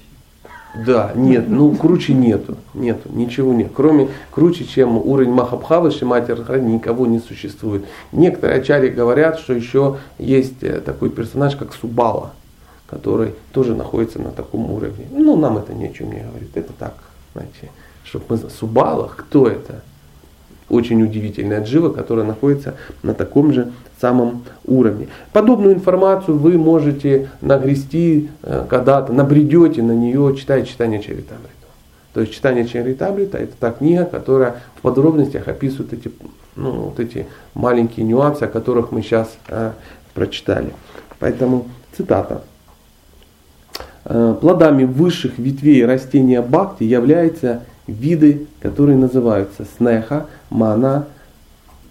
[0.86, 3.72] да, нет, ну круче нету, нету, ничего нет.
[3.74, 7.86] Кроме круче, чем уровень Махабхавы, Шимати Радхарани никого не существует.
[8.12, 12.34] Некоторые ачари говорят, что еще есть э, такой персонаж, как Субала,
[12.88, 15.06] который тоже находится на таком уровне.
[15.12, 16.56] Ну, нам это ни о чем не говорит.
[16.56, 16.96] Это так,
[17.34, 17.72] знаете,
[18.04, 18.38] чтобы мы...
[18.50, 19.82] Субала, кто это?
[20.70, 25.08] Очень удивительная джива, которая находится на таком же самом уровне.
[25.32, 31.50] Подобную информацию вы можете нагрести э, когда-то, набредете на нее, читая читание Чаритамрита.
[32.14, 36.12] То есть читание Чаритамрита это та книга, которая в подробностях описывает эти,
[36.56, 39.72] ну, вот эти маленькие нюансы, о которых мы сейчас э,
[40.14, 40.74] прочитали.
[41.20, 42.42] Поэтому цитата.
[44.06, 51.08] «Э, плодами высших ветвей растения бхакти являются виды, которые называются снеха, мана,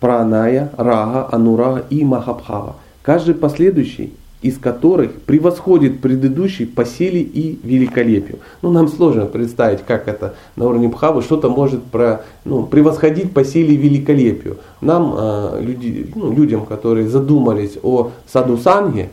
[0.01, 2.77] праная, рага, анурага и махабхава.
[3.03, 4.13] Каждый последующий
[4.45, 8.41] из которых превосходит предыдущий по силе и великолепию.
[8.61, 13.43] Ну, нам сложно представить, как это на уровне Бхавы что-то может про, ну, превосходить по
[13.43, 14.59] силе и великолепию.
[14.83, 19.09] Нам, э, люди, ну, людям, которые задумались о саду санге,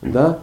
[0.00, 0.38] да,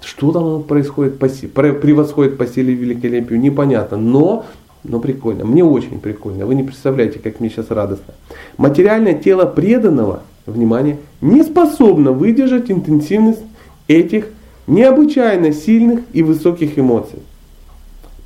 [0.00, 3.98] что там происходит по, превосходит по силе и великолепию, непонятно.
[3.98, 4.46] Но
[4.88, 5.44] но прикольно.
[5.44, 6.46] Мне очень прикольно.
[6.46, 8.14] Вы не представляете, как мне сейчас радостно.
[8.56, 13.42] Материальное тело преданного, внимание, не способно выдержать интенсивность
[13.88, 14.28] этих
[14.66, 17.20] необычайно сильных и высоких эмоций.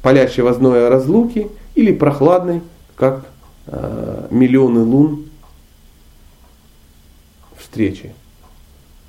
[0.02, 2.62] Палящего зноя разлуки или прохладной,
[2.96, 3.26] как
[3.66, 5.26] э, миллионы лун
[7.56, 8.12] встречи.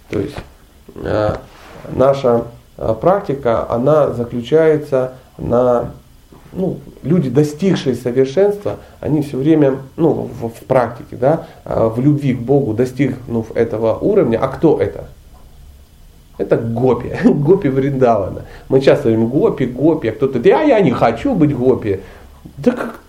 [0.09, 0.35] То есть
[0.95, 1.35] э,
[1.93, 2.45] наша
[2.77, 5.93] э, практика, она заключается на
[6.53, 12.33] ну, люди, достигшие совершенства, они все время, ну, в, в практике, да, а, в любви
[12.33, 15.05] к Богу, достигнув этого уровня, а кто это?
[16.37, 18.43] Это гопи, гопи Вриндавана.
[18.67, 22.01] Мы часто говорим гопи, гопи, а кто-то, да я не хочу быть гопи.
[22.57, 22.99] Да как,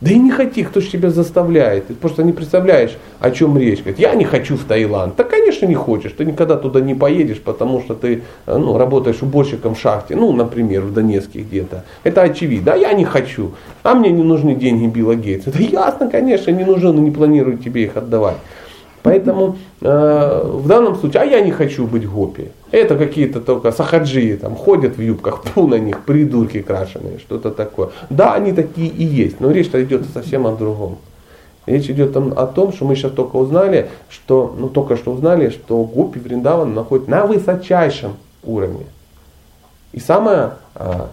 [0.00, 1.88] да и не хоти, кто же тебя заставляет.
[1.88, 3.80] Ты просто не представляешь, о чем речь.
[3.80, 5.16] Говорит, я не хочу в Таиланд.
[5.16, 6.12] Да, конечно, не хочешь.
[6.12, 10.16] Ты никогда туда не поедешь, потому что ты э, ну, работаешь уборщиком в шахте.
[10.16, 11.84] Ну, например, в Донецке где-то.
[12.02, 12.72] Это очевидно.
[12.72, 13.52] А я не хочу.
[13.82, 15.50] А мне не нужны деньги Билла Гейтса.
[15.50, 18.36] Это ясно, конечно, не нужны, но не планирую тебе их отдавать.
[19.02, 22.48] Поэтому э, в данном случае, а я не хочу быть гопи.
[22.70, 27.90] Это какие-то только сахаджи там ходят в юбках, пу на них, придурки крашеные, что-то такое.
[28.10, 30.98] Да, они такие и есть, но речь идет совсем о другом.
[31.66, 35.84] Речь идет о том, что мы сейчас только узнали, что, ну только что узнали, что
[35.84, 38.86] гопи Вриндаван находится на высочайшем уровне.
[39.92, 41.10] И самое, а,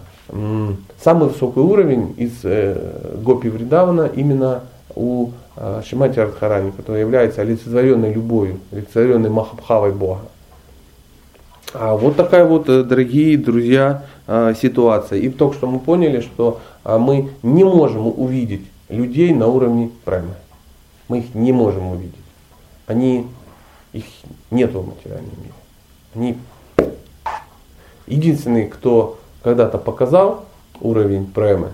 [1.02, 2.76] самый высокий уровень из э,
[3.22, 4.62] Гопи Вридавана именно
[4.94, 5.30] у
[5.84, 10.22] Шимати Радхарани, который является олицетворенной любовью, олицетворенной Махабхавой Бога.
[11.74, 15.18] А вот такая вот, э, дорогие друзья, а, ситуация.
[15.18, 20.34] И только что мы поняли, что мы не можем увидеть людей на уровне премы.
[21.08, 22.14] Мы их не можем увидеть.
[22.86, 23.26] Они,
[23.92, 24.04] их
[24.50, 25.52] нету в материальном мире.
[26.14, 26.38] Они
[28.06, 30.44] единственный, кто когда-то показал
[30.80, 31.72] уровень премы,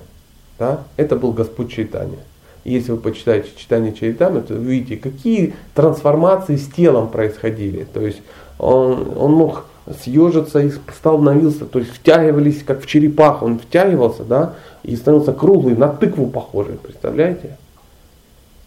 [0.59, 2.19] да, это был Господь Чайтанья.
[2.65, 7.87] Если вы почитаете читание Чайтамы, то вы увидите, какие трансформации с телом происходили.
[7.93, 8.23] То есть
[8.59, 9.67] он, он мог
[10.03, 15.77] съежиться и становился, то есть втягивались, как в черепах, он втягивался, да, и становился круглый,
[15.77, 17.59] на тыкву похожий, представляете?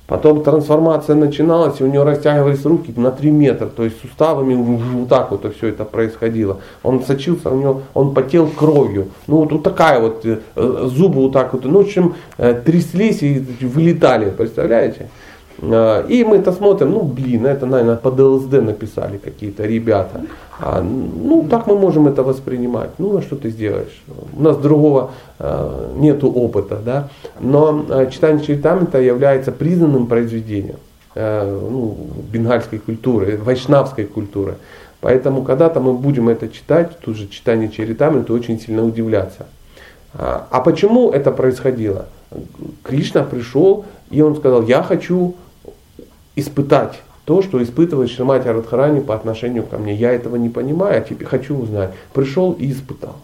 [0.07, 5.09] Потом трансформация начиналась, и у него растягивались руки на 3 метра, то есть суставами вот
[5.09, 6.61] так вот все это происходило.
[6.81, 9.09] Он сочился, у него, он потел кровью.
[9.27, 10.39] Ну вот, вот такая вот, э,
[10.85, 15.09] зубы вот так вот, ну в общем, э, тряслись и вылетали, представляете?
[15.61, 20.21] А, и мы это смотрим, ну блин, это, наверное, под ЛСД написали какие-то ребята.
[20.59, 22.91] А, ну, так мы можем это воспринимать.
[22.97, 24.01] Ну, а что ты сделаешь?
[24.37, 27.09] У нас другого а, нету опыта, да.
[27.39, 30.77] Но а, читание Чайтамрита является признанным произведением
[31.15, 31.97] а, ну,
[32.31, 34.55] бенгальской культуры, вайшнавской культуры.
[34.99, 39.45] Поэтому когда-то мы будем это читать, тут же читание Чаритамрита, очень сильно удивляться.
[40.15, 42.07] А почему это происходило?
[42.81, 45.35] Кришна пришел, и он сказал, я хочу
[46.37, 49.93] испытать то, что испытывает Шримати Радхарани по отношению ко мне.
[49.93, 51.91] Я этого не понимаю, а теперь хочу узнать.
[52.13, 53.17] Пришел и испытал.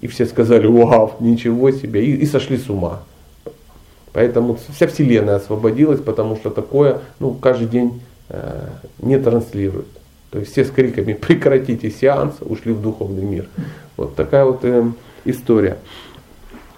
[0.00, 3.00] И все сказали, вау, ничего себе, и, и сошли с ума.
[4.12, 8.68] Поэтому вся Вселенная освободилась, потому что такое ну, каждый день э,
[9.00, 9.88] не транслирует.
[10.30, 13.48] То есть все с криками прекратите сеанс, ушли в духовный мир.
[13.96, 14.84] Вот такая вот э,
[15.24, 15.78] история.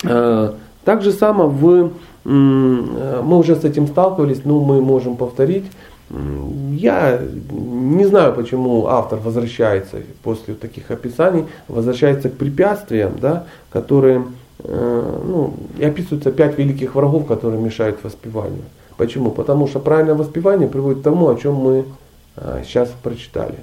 [0.05, 0.55] Э,
[0.85, 1.93] так же само в
[2.29, 5.64] мы уже с этим сталкивались, но мы можем повторить.
[6.11, 14.25] Я не знаю, почему автор возвращается после таких описаний, возвращается к препятствиям, да, которые,
[14.61, 18.62] э, ну, и описываются пять великих врагов, которые мешают воспеванию.
[18.97, 19.31] Почему?
[19.31, 21.85] Потому что правильное воспевание приводит к тому, о чем мы
[22.64, 23.57] сейчас э, прочитали.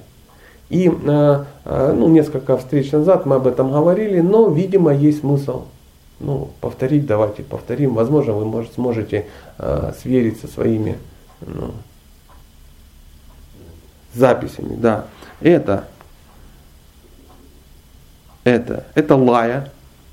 [0.70, 5.64] И э, ну, несколько встреч назад мы об этом говорили, но, видимо, есть смысл
[6.18, 7.94] ну, повторить, давайте повторим.
[7.94, 9.26] Возможно, вы может, сможете
[9.58, 10.98] э, сверить своими
[11.40, 11.74] ну,
[14.14, 14.76] записями.
[14.76, 15.06] Да.
[15.40, 15.88] Это,
[18.44, 19.70] это, это лая,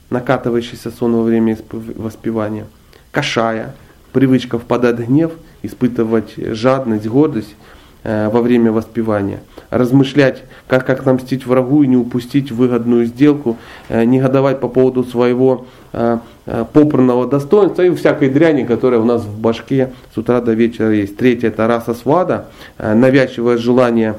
[0.10, 2.68] накатывающийся сон во время воспевания.
[3.12, 3.74] Кашая,
[4.12, 7.56] привычка впадать в гнев, испытывать жадность, гордость
[8.04, 9.42] во время воспевания.
[9.70, 13.58] Размышлять, как, намстить врагу и не упустить выгодную сделку,
[13.90, 19.22] э, негодовать по поводу своего Э, э, попранного достоинства и всякой дряни, которая у нас
[19.22, 21.18] в башке с утра до вечера есть.
[21.18, 22.48] Третье это раса свада,
[22.80, 24.16] э, навязчивое желание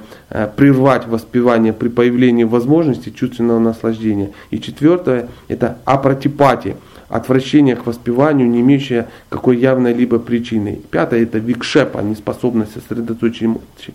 [0.56, 4.30] прервать воспевание при появлении возможности чувственного наслаждения.
[4.50, 6.76] И четвертое это апротипати,
[7.14, 10.80] отвращение к воспеванию, не имеющее какой явной либо причины.
[10.90, 13.48] Пятое это викшепа, неспособность сосредоточить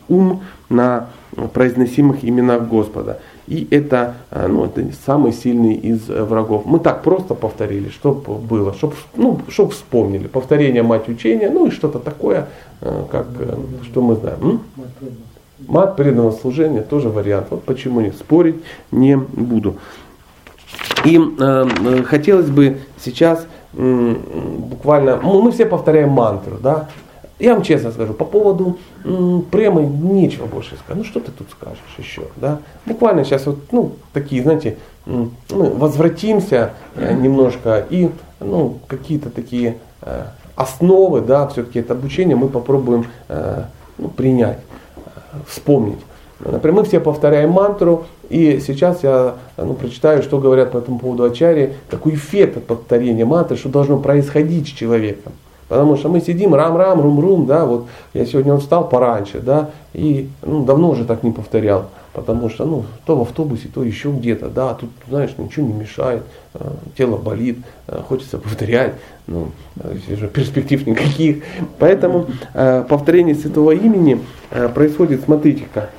[0.08, 1.10] ум на
[1.53, 3.19] произносимых именах Господа.
[3.47, 6.65] И это, э, ну, это самый сильный из э, врагов.
[6.65, 10.27] Мы так просто повторили, чтобы было, чтобы ну, чтоб вспомнили.
[10.27, 12.47] Повторение мать учения, ну и что-то такое,
[12.79, 13.27] э, как,
[13.84, 14.39] что мы знаем.
[14.41, 14.62] М?
[15.67, 17.47] Мат преданного служения тоже вариант.
[17.49, 18.55] Вот почему не спорить
[18.91, 19.75] не буду.
[21.06, 24.15] И э, хотелось бы сейчас э,
[24.58, 26.88] буквально, ну, мы все повторяем мантру, да,
[27.39, 30.98] я вам честно скажу, по поводу м, премы нечего больше сказать.
[30.98, 32.24] Ну что ты тут скажешь еще?
[32.36, 32.60] Да?
[32.86, 38.10] Буквально сейчас вот ну, такие, знаете, м, мы возвратимся э, немножко и
[38.42, 43.63] ну, какие-то такие э, основы, да, все-таки это обучение мы попробуем э,
[43.98, 44.60] ну, принять,
[44.98, 45.00] э,
[45.48, 46.00] вспомнить.
[46.39, 51.24] Например, мы все повторяем мантру, и сейчас я ну, прочитаю, что говорят по этому поводу
[51.24, 55.34] Ачари, какой эффект от повторения мантры, что должно происходить с человеком.
[55.70, 60.65] Потому что мы сидим, рам-рам, рум-рум, да, вот я сегодня встал пораньше, да, и ну,
[60.65, 64.74] давно уже так не повторял, потому что, ну, то в автобусе, то еще где-то, да,
[64.74, 66.24] тут, знаешь, ничего не мешает,
[66.56, 68.96] э, тело болит, э, хочется повторять,
[69.28, 69.50] ну,
[70.12, 71.44] уже перспектив никаких.
[71.78, 74.22] Поэтому э, повторение святого имени
[74.74, 75.92] происходит, смотрите-ка,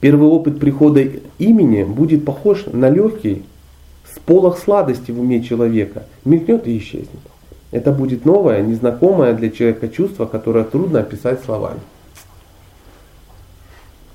[0.00, 1.02] первый опыт прихода
[1.38, 3.44] имени будет похож на легкий
[4.14, 7.08] сполох сладости в уме человека, мелькнет и исчезнет.
[7.70, 11.80] Это будет новое, незнакомое для человека чувство, которое трудно описать словами.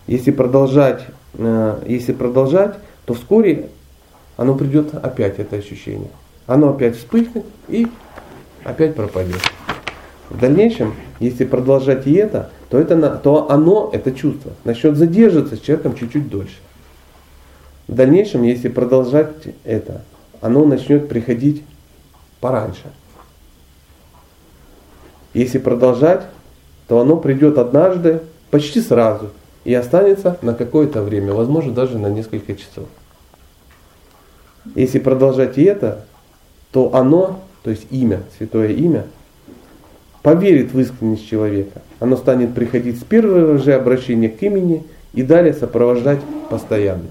[0.08, 3.70] Если продолжать э, если продолжать, то вскоре
[4.38, 6.10] оно придет опять, это ощущение.
[6.48, 7.88] Оно опять вспыхнет и
[8.64, 9.42] опять пропадет.
[10.30, 15.60] В дальнейшем, если продолжать и это, то, это, то оно, это чувство, начнет задерживаться с
[15.60, 16.56] человеком чуть-чуть дольше.
[17.90, 19.34] В дальнейшем, если продолжать
[19.66, 20.04] это,
[20.40, 21.64] оно начнет приходить
[22.40, 22.84] пораньше.
[25.34, 26.26] Если продолжать,
[26.88, 29.32] то оно придет однажды, почти сразу,
[29.66, 32.88] и останется на какое-то время, возможно даже на несколько часов.
[34.76, 36.06] Если продолжать и это,
[36.72, 39.08] то оно, то есть имя, святое имя,
[40.22, 41.82] поверит в искренность человека.
[42.00, 47.10] Оно станет приходить с первого же обращения к имени и далее сопровождать постоянно.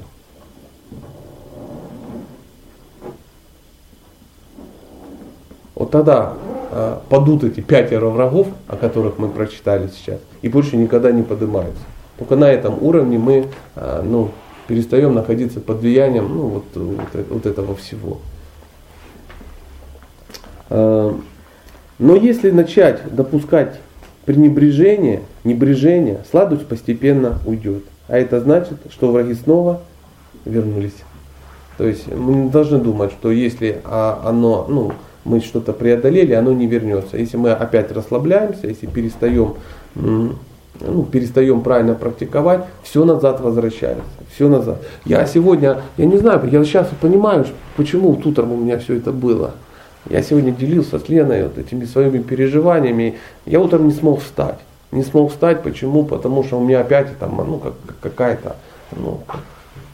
[5.74, 6.34] Вот тогда
[6.72, 11.82] э, падут эти пятеро врагов, о которых мы прочитали сейчас, и больше никогда не поднимаются.
[12.18, 13.46] Только на этом уровне мы
[13.76, 14.30] э, ну,
[14.68, 18.18] перестаем находиться под влиянием ну, вот, вот, вот этого всего.
[22.00, 23.78] Но если начать допускать
[24.24, 27.84] пренебрежение, небрежение, сладость постепенно уйдет.
[28.08, 29.82] А это значит, что враги снова
[30.44, 30.96] вернулись.
[31.76, 34.92] То есть мы не должны думать, что если а, оно, ну,
[35.24, 37.18] мы что-то преодолели, оно не вернется.
[37.18, 39.54] Если мы опять расслабляемся, если перестаем,
[39.94, 44.04] ну, перестаем правильно практиковать, все назад возвращается.
[44.34, 44.82] Все назад.
[45.04, 49.52] Я сегодня, я не знаю, я сейчас понимаю, почему утром у меня все это было.
[50.08, 53.18] Я сегодня делился с Леной вот этими своими переживаниями.
[53.44, 54.58] Я утром не смог встать.
[54.92, 56.04] Не смог встать, почему?
[56.04, 58.56] Потому что у меня опять там, ну, как, какая-то,
[58.96, 59.20] ну,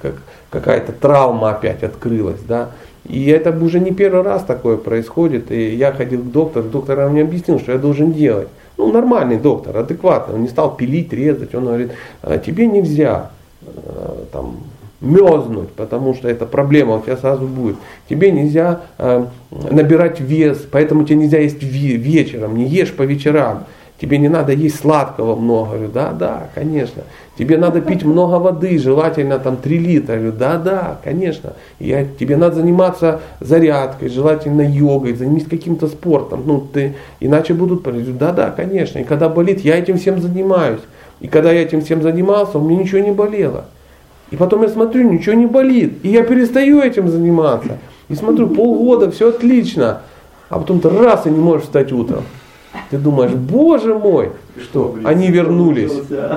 [0.01, 0.15] как,
[0.51, 2.71] какая-то травма опять открылась, да.
[3.05, 5.51] И это уже не первый раз такое происходит.
[5.51, 8.49] И я ходил к доктору, доктор мне объяснил, что я должен делать.
[8.79, 10.35] Ну, нормальный доктор, адекватный.
[10.35, 11.55] Он не стал пилить, резать.
[11.55, 11.93] Он говорит,
[12.23, 13.31] «А тебе нельзя
[13.63, 14.57] э, там,
[15.01, 17.77] мерзнуть, потому что это проблема у тебя сразу будет.
[18.09, 23.65] Тебе нельзя э, набирать вес, поэтому тебе нельзя есть вечером, не ешь по вечерам.
[23.99, 25.71] Тебе не надо есть сладкого много.
[25.71, 27.05] Говорю, да, да, конечно.
[27.39, 30.17] Тебе надо пить много воды, желательно там 3 литра.
[30.17, 31.55] Говорю, да, да, конечно.
[31.79, 36.43] Я, тебе надо заниматься зарядкой, желательно йогой, заниматься каким-то спортом.
[36.45, 38.99] Ну, ты, иначе будут говорю, да, да, конечно.
[38.99, 40.83] И когда болит, я этим всем занимаюсь.
[41.21, 43.65] И когда я этим всем занимался, у меня ничего не болело.
[44.31, 45.99] И потом я смотрю, ничего не болит.
[46.03, 47.79] И я перестаю этим заниматься.
[48.09, 50.03] И смотрю, полгода, все отлично.
[50.49, 52.23] А потом ты раз и не можешь встать утром.
[52.91, 55.93] Ты думаешь, боже мой, что они вернулись,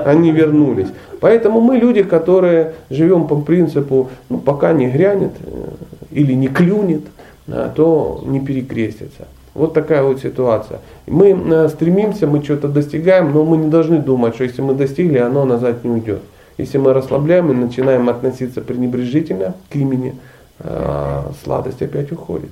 [0.06, 0.88] они вернулись.
[1.20, 5.70] Поэтому мы люди, которые живем по принципу, ну пока не грянет э,
[6.12, 7.02] или не клюнет,
[7.48, 9.28] а, то не перекрестится.
[9.54, 10.80] Вот такая вот ситуация.
[11.08, 15.18] Мы э, стремимся, мы что-то достигаем, но мы не должны думать, что если мы достигли,
[15.18, 16.22] оно назад не уйдет.
[16.60, 20.16] Если мы расслабляем и начинаем относиться пренебрежительно к имени,
[20.60, 22.50] э, сладость опять уходит.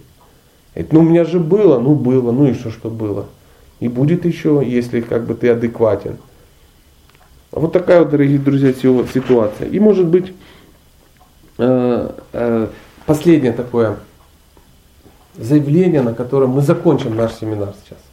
[0.76, 3.26] Это, ну у меня же было, ну было, ну и что, что было.
[3.82, 6.16] И будет еще, если как бы ты адекватен.
[7.52, 9.68] Вот такая вот, дорогие друзья, ситуация.
[9.68, 10.32] И может быть
[11.58, 12.68] э, э,
[13.06, 13.98] последнее такое
[15.36, 18.07] заявление, на котором мы закончим наш семинар сейчас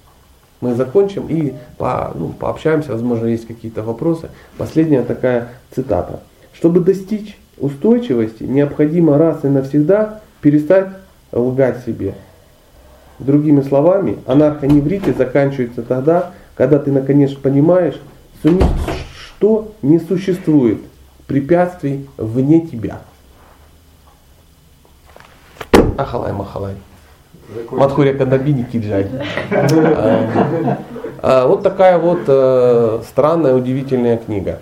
[0.64, 4.30] мы закончим и по, ну, пообщаемся, возможно, есть какие-то вопросы.
[4.56, 6.20] Последняя такая цитата.
[6.54, 10.88] Чтобы достичь устойчивости, необходимо раз и навсегда перестать
[11.32, 12.14] лгать себе.
[13.18, 18.00] Другими словами, анархоневрите заканчивается тогда, когда ты наконец понимаешь,
[18.40, 20.80] что не существует
[21.26, 23.00] препятствий вне тебя.
[25.98, 26.74] Ахалай-махалай.
[27.70, 29.06] Мадхуря Канабини Киджай.
[29.50, 30.78] А,
[31.22, 34.60] а, вот такая вот э, странная, удивительная книга.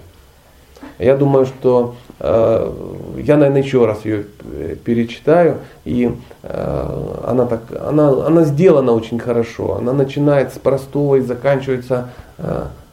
[0.98, 2.72] Я думаю, что э,
[3.18, 5.58] я, наверное, еще раз ее э, перечитаю.
[5.84, 9.76] И она, так, она, она сделана очень хорошо.
[9.76, 12.10] Она начинает с простого и заканчивается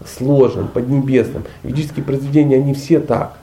[0.05, 1.43] сложным, поднебесным.
[1.63, 3.38] Ведические произведения, они все так.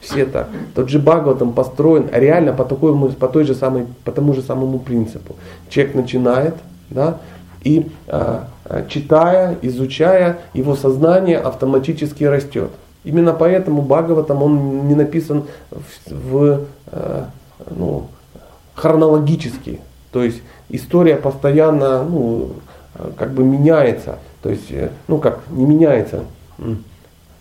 [0.00, 0.48] Все так.
[0.74, 4.78] Тот же Бхагаватам построен реально по, такой, по, той же самой, по тому же самому
[4.78, 5.34] принципу.
[5.68, 6.54] Человек начинает,
[6.90, 7.18] да,
[7.62, 12.70] и а, а, читая, изучая, его сознание автоматически растет.
[13.04, 17.30] Именно поэтому Бхагаватам он не написан в, в а,
[17.70, 18.06] ну,
[18.74, 19.80] хронологически.
[20.12, 22.52] То есть история постоянно ну,
[23.16, 24.18] как бы меняется.
[24.42, 26.24] То есть, э, ну как, не меняется,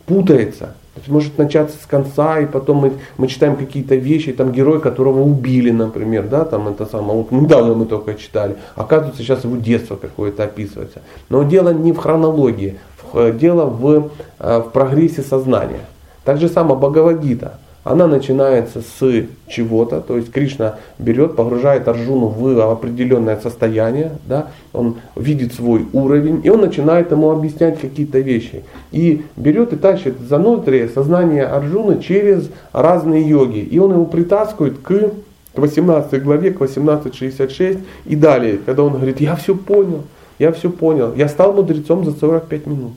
[0.06, 0.74] путается.
[0.98, 4.82] То есть может начаться с конца, и потом мы, мы читаем какие-то вещи, там герой,
[4.82, 9.58] которого убили, например, да, там это самое, вот недавно мы только читали, оказывается сейчас его
[9.58, 11.04] детство какое-то описывается.
[11.30, 12.80] Но дело не в хронологии,
[13.14, 15.82] дело в, э, в прогрессе сознания.
[16.24, 17.60] Так же самое Бхагавадгита.
[17.90, 24.96] Она начинается с чего-то, то есть Кришна берет, погружает Арджуну в определенное состояние, да, он
[25.16, 28.64] видит свой уровень, и он начинает ему объяснять какие-то вещи.
[28.92, 33.60] И берет и тащит за внутрь сознание Арджуны через разные йоги.
[33.60, 35.12] И он его притаскивает к
[35.56, 40.04] 18 главе, к 18.66 и далее, когда он говорит, я все понял,
[40.40, 42.94] я все понял, я стал мудрецом за 45 минут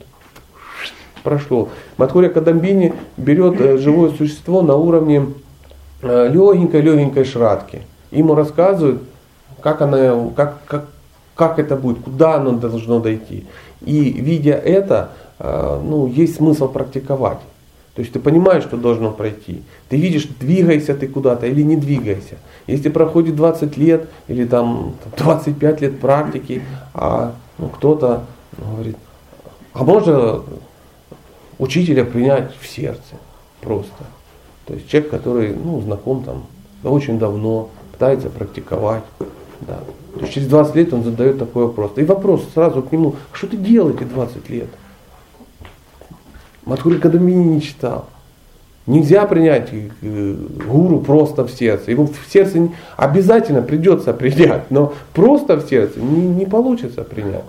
[1.22, 1.68] прошло.
[1.96, 5.26] Матхуря Кадамбини берет э, живое существо на уровне
[6.02, 7.82] легенькой-легенькой шратки.
[8.10, 9.02] Ему рассказывают,
[9.60, 10.86] как, она, как, как,
[11.34, 13.46] как это будет, куда оно должно дойти.
[13.82, 17.38] И видя это, э, ну, есть смысл практиковать.
[17.94, 19.62] То есть ты понимаешь, что должно пройти.
[19.88, 22.36] Ты видишь, двигайся ты куда-то или не двигайся.
[22.66, 26.62] Если проходит 20 лет или там 25 лет практики,
[26.94, 28.24] а ну, кто-то
[28.58, 28.96] говорит,
[29.72, 30.42] а можно
[31.60, 33.16] учителя принять в сердце
[33.60, 34.04] просто.
[34.66, 36.46] То есть человек, который ну, знаком там
[36.82, 39.04] очень давно, пытается практиковать.
[39.60, 39.80] Да.
[40.14, 41.92] То есть через 20 лет он задает такой вопрос.
[41.96, 44.68] И вопрос сразу к нему, что ты делал эти 20 лет?
[46.64, 48.06] Матхури Кадамини не читал.
[48.86, 50.34] Нельзя принять э,
[50.66, 51.90] гуру просто в сердце.
[51.90, 57.44] Его в сердце обязательно придется принять, но просто в сердце не, не получится принять.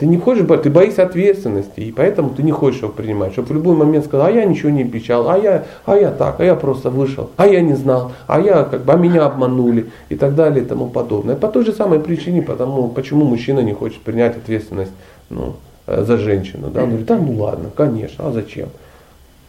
[0.00, 3.32] Ты не хочешь, ты боишься ответственности, и поэтому ты не хочешь его принимать.
[3.34, 6.40] Чтобы в любой момент сказал, а я ничего не обещал, а я, а я так,
[6.40, 9.90] а я просто вышел, а я не знал, а я как бы, а меня обманули
[10.08, 11.36] и так далее и тому подобное.
[11.36, 14.92] По той же самой причине, потому, почему мужчина не хочет принять ответственность
[15.28, 16.70] ну, э, за женщину.
[16.70, 16.84] Да?
[16.84, 18.70] Он говорит, да ну ладно, конечно, а зачем?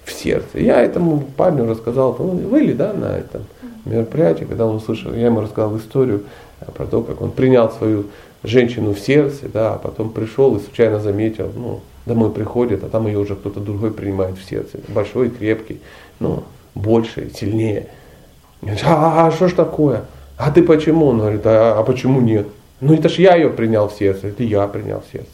[0.04, 0.60] В сердце.
[0.60, 3.44] Я этому парню рассказал, были, да, на этом
[3.86, 6.24] мероприятии, когда он услышал, я ему рассказал историю
[6.76, 8.08] про то, как он принял свою
[8.44, 13.08] женщину в сердце, да, а потом пришел и случайно заметил, ну, домой приходит, а там
[13.08, 14.80] ее уже кто-то другой принимает в сердце.
[14.88, 15.80] Большой, крепкий,
[16.20, 17.88] ну, больше, сильнее.
[18.84, 20.06] А, а что ж такое?
[20.38, 21.08] А ты почему?
[21.08, 22.48] Он говорит, а, а почему нет?
[22.80, 25.30] Ну это ж я ее принял в сердце, это я принял в сердце.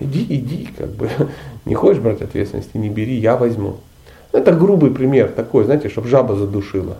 [0.00, 1.08] Иди, иди, как бы.
[1.64, 3.78] Не хочешь брать ответственности, не бери, я возьму.
[4.32, 6.98] Это грубый пример такой, знаете, чтобы жаба задушила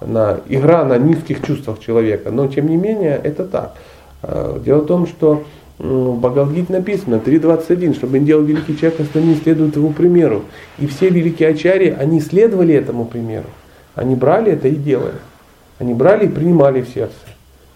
[0.00, 2.30] на, игра на низких чувствах человека.
[2.30, 3.74] Но тем не менее это так.
[4.22, 5.44] А, дело в том, что
[5.78, 10.42] в Бхагавдгите написано 3.21, чтобы делал великий человек, остальные следуют его примеру.
[10.78, 13.48] И все великие ачари, они следовали этому примеру.
[13.94, 15.18] Они брали это и делали.
[15.78, 17.14] Они брали и принимали в сердце.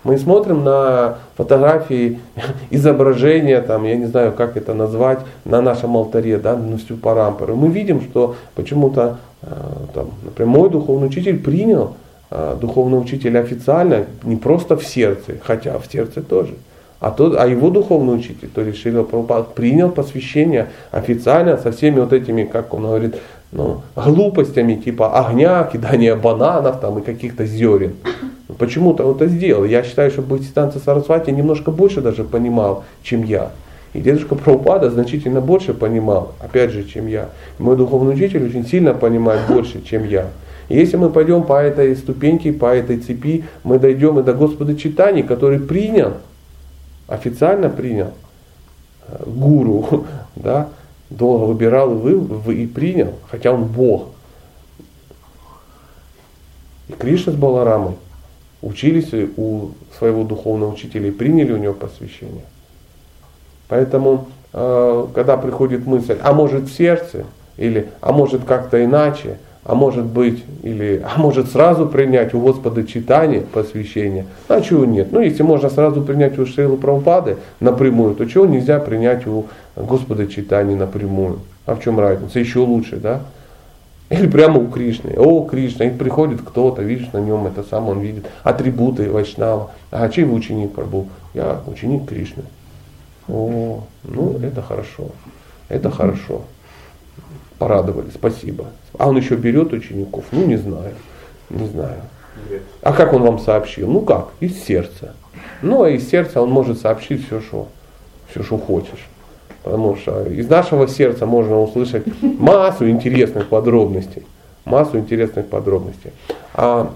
[0.02, 2.20] Мы смотрим на фотографии,
[2.70, 7.54] изображения, там, я не знаю, как это назвать, на нашем алтаре, да, на всю парампору.
[7.54, 11.96] Мы видим, что почему-то, а, там, например, мой духовный учитель принял
[12.30, 16.54] духовного учителя официально, не просто в сердце, хотя в сердце тоже.
[17.00, 21.98] А, тот, а его духовный учитель, то есть Шрила Прабхупад, принял посвящение официально со всеми
[21.98, 23.16] вот этими, как он говорит,
[23.52, 27.94] ну, глупостями типа огня, кидания бананов там, и каких-то зерен.
[28.58, 29.64] Почему-то он это сделал.
[29.64, 33.50] Я считаю, что Бхактисиданта Сарасвати немножко больше даже понимал, чем я.
[33.94, 37.30] И дедушка Прабхупада значительно больше понимал, опять же, чем я.
[37.58, 40.28] Мой духовный учитель очень сильно понимает больше, чем я.
[40.70, 45.24] Если мы пойдем по этой ступеньке, по этой цепи, мы дойдем и до Господа Читания,
[45.24, 46.14] который принял,
[47.08, 48.12] официально принял
[49.08, 50.06] э, гуру,
[50.36, 50.68] да,
[51.10, 54.10] долго выбирал и, вы, и принял, хотя он Бог.
[56.88, 57.94] И Кришна с Баларамой
[58.62, 62.44] учились у своего духовного учителя и приняли у него посвящение.
[63.66, 67.24] Поэтому, э, когда приходит мысль, а может в сердце,
[67.56, 72.84] или а может как-то иначе, а может быть, или, а может сразу принять у Господа
[72.84, 75.12] читание, посвящение, а чего нет?
[75.12, 79.46] Ну, если можно сразу принять у Шрилы Прабхупады напрямую, то чего нельзя принять у
[79.76, 81.40] Господа читание напрямую?
[81.66, 82.38] А в чем разница?
[82.38, 83.20] Еще лучше, да?
[84.08, 85.14] Или прямо у Кришны.
[85.16, 89.70] О, Кришна, и приходит кто-то, видишь, на нем это сам, он видит атрибуты Вайшнава.
[89.92, 91.08] А чей вы ученик, Прабу?
[91.32, 92.42] Я ученик Кришны.
[93.28, 95.10] О, ну это хорошо,
[95.68, 96.42] это хорошо
[97.60, 98.64] порадовали, спасибо.
[98.98, 100.24] А он еще берет учеников?
[100.32, 100.94] Ну, не знаю,
[101.50, 102.00] не знаю.
[102.82, 103.86] А как он вам сообщил?
[103.86, 104.30] Ну как?
[104.40, 105.14] Из сердца.
[105.60, 107.68] Ну, а из сердца он может сообщить все, что,
[108.30, 109.06] все, что хочешь.
[109.62, 114.22] Потому что из нашего сердца можно услышать массу интересных подробностей.
[114.64, 116.12] Массу интересных подробностей.
[116.54, 116.90] А,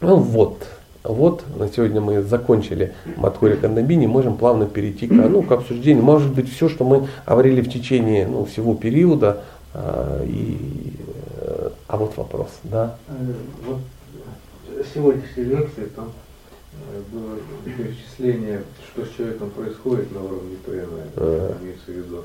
[0.00, 0.66] ну вот,
[1.02, 6.04] вот на сегодня мы закончили Матхури Кандабини, можем плавно перейти к, ну, к обсуждению.
[6.04, 9.42] Может быть, все, что мы говорили в течение ну, всего периода,
[10.26, 10.94] и,
[11.36, 12.96] э, а вот вопрос, да?
[13.08, 13.12] Э,
[13.66, 13.78] вот
[14.92, 16.12] сегодняшней лекции там
[16.72, 22.24] э, было перечисление, что с человеком происходит на уровне ПНР, имеется в виду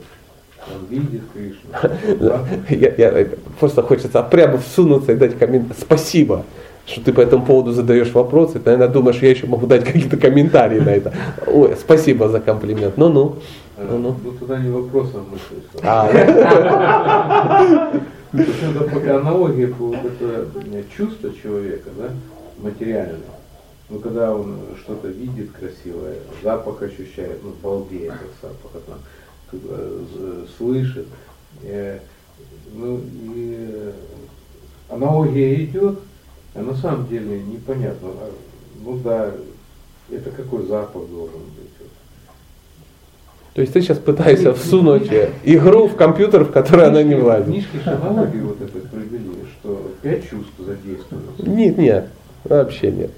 [0.68, 2.48] он видит Кришну.
[2.70, 3.28] Я, я,
[3.60, 5.80] просто хочется прямо всунуться и дать комментарий.
[5.80, 6.44] Спасибо,
[6.88, 8.54] что ты по этому поводу задаешь вопросы.
[8.54, 11.14] Ты, наверное, думаешь, я еще могу дать какие-то комментарии на это.
[11.46, 12.98] Ой, спасибо за комплимент.
[12.98, 13.36] Ну-ну.
[13.78, 15.62] Ну, ну туда не вопросом мысли.
[15.84, 16.08] А,
[18.34, 20.48] это аналогия по вот это
[20.96, 22.12] чувство человека, да,
[22.58, 23.20] материальное.
[23.90, 28.98] Ну, когда он что-то видит красивое, запах ощущает, ну, балдеет от запаха, там,
[29.52, 31.06] э, слышит.
[31.62, 32.00] Э,
[32.74, 33.92] ну, и
[34.90, 36.00] аналогия идет,
[36.56, 38.10] а на самом деле непонятно.
[38.10, 38.32] А,
[38.84, 39.32] ну да,
[40.10, 41.55] это какой запах должен быть?
[43.56, 45.10] То есть ты сейчас пытаешься всунуть
[45.46, 47.46] игру в компьютер, в который она не влазит.
[47.46, 51.50] Книжки шамологии вот это провели, что пять чувств задействуются.
[51.50, 52.10] Нет, нет,
[52.44, 53.12] вообще нет.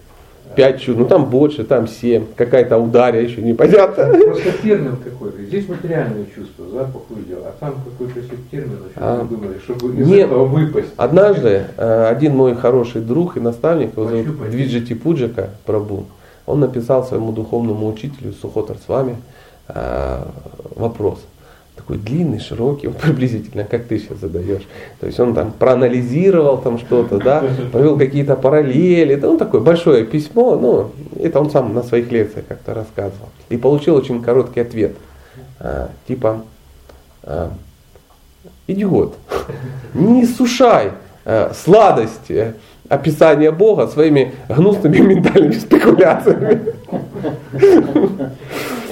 [0.55, 4.05] Пять чувств, ну там больше, там семь, какая-то ударя еще непонятно.
[4.05, 5.41] Просто термин какой-то.
[5.41, 8.21] Здесь материальное чувство, запах увидел, а там какой-то
[8.51, 10.89] термин, а, думали, чтобы из нет, этого выпасть.
[10.97, 16.05] Однажды э, один мой хороший друг и наставник, его зовут Двиджити Пуджика Прабу,
[16.45, 19.36] он написал своему духовному учителю Сухотар с вами, Э,
[19.67, 21.19] вопрос.
[21.75, 24.63] Такой длинный, широкий, вот приблизительно, как ты сейчас задаешь.
[24.99, 29.15] То есть он там проанализировал там что-то, да, провел какие-то параллели.
[29.15, 30.91] Это ну, такое большое письмо, ну,
[31.21, 33.29] это он сам на своих лекциях как-то рассказывал.
[33.49, 34.95] И получил очень короткий ответ.
[35.59, 36.43] А, типа,
[37.23, 37.51] а,
[38.67, 39.15] идиот,
[39.93, 40.91] не сушай
[41.53, 42.31] сладость
[42.87, 46.73] описания Бога своими гнусными ментальными спекуляциями.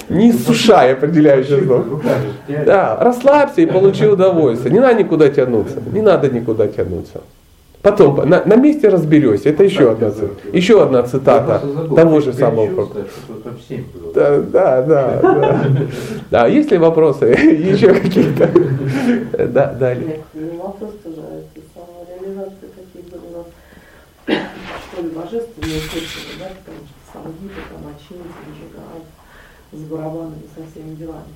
[0.09, 2.01] Не сушай определяющее слово.
[2.65, 4.73] Да, расслабься и получи удовольствие.
[4.73, 5.81] Не надо никуда тянуться.
[5.91, 7.21] Не надо никуда тянуться.
[7.81, 9.49] Потом на, на месте разберешься.
[9.49, 10.11] Это еще одна,
[10.51, 11.61] еще одна цитата
[11.95, 12.89] того же самого.
[14.15, 15.65] Да, да, да, да.
[16.31, 17.25] Да, есть ли вопросы?
[17.25, 18.49] Еще какие-то?
[19.37, 20.21] Да, далее.
[20.33, 21.21] Вопрос тоже,
[21.53, 23.17] это самореализация каких-то
[24.95, 25.81] что ли божественные
[26.39, 28.74] да, потому что сам Гита, там, Джигарат,
[29.75, 31.31] с барабанами, со всеми делами.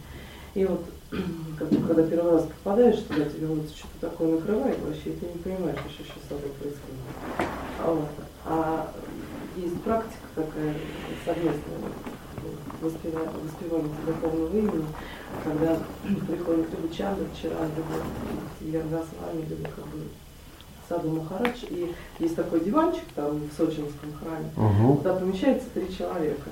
[0.55, 0.85] И вот
[1.59, 6.03] когда первый раз попадаешь туда, тебе вот что-то такое накрывает, вообще ты не понимаешь вообще,
[6.03, 7.49] что с тобой происходит.
[7.79, 8.09] А, вот.
[8.45, 8.91] а
[9.55, 10.75] есть практика такая
[11.25, 11.77] совместная,
[12.81, 14.85] воспевание, воспевание духовного имени,
[15.43, 15.77] когда
[16.27, 17.57] приходит либо Чанда вчера,
[18.61, 20.07] либо Янга с вами, либо как бы
[20.87, 24.95] Саду Махарадж, и есть такой диванчик там в Сочинском храме, угу.
[24.97, 26.49] куда помещается три человека.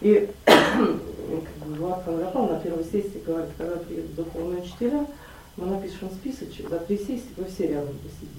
[0.00, 0.28] И
[1.66, 5.06] Влад Кондратов на первой сессии говорит, когда приедут духовные учителя,
[5.56, 8.38] мы напишем списочек, за три сессии вы все рядом посидите.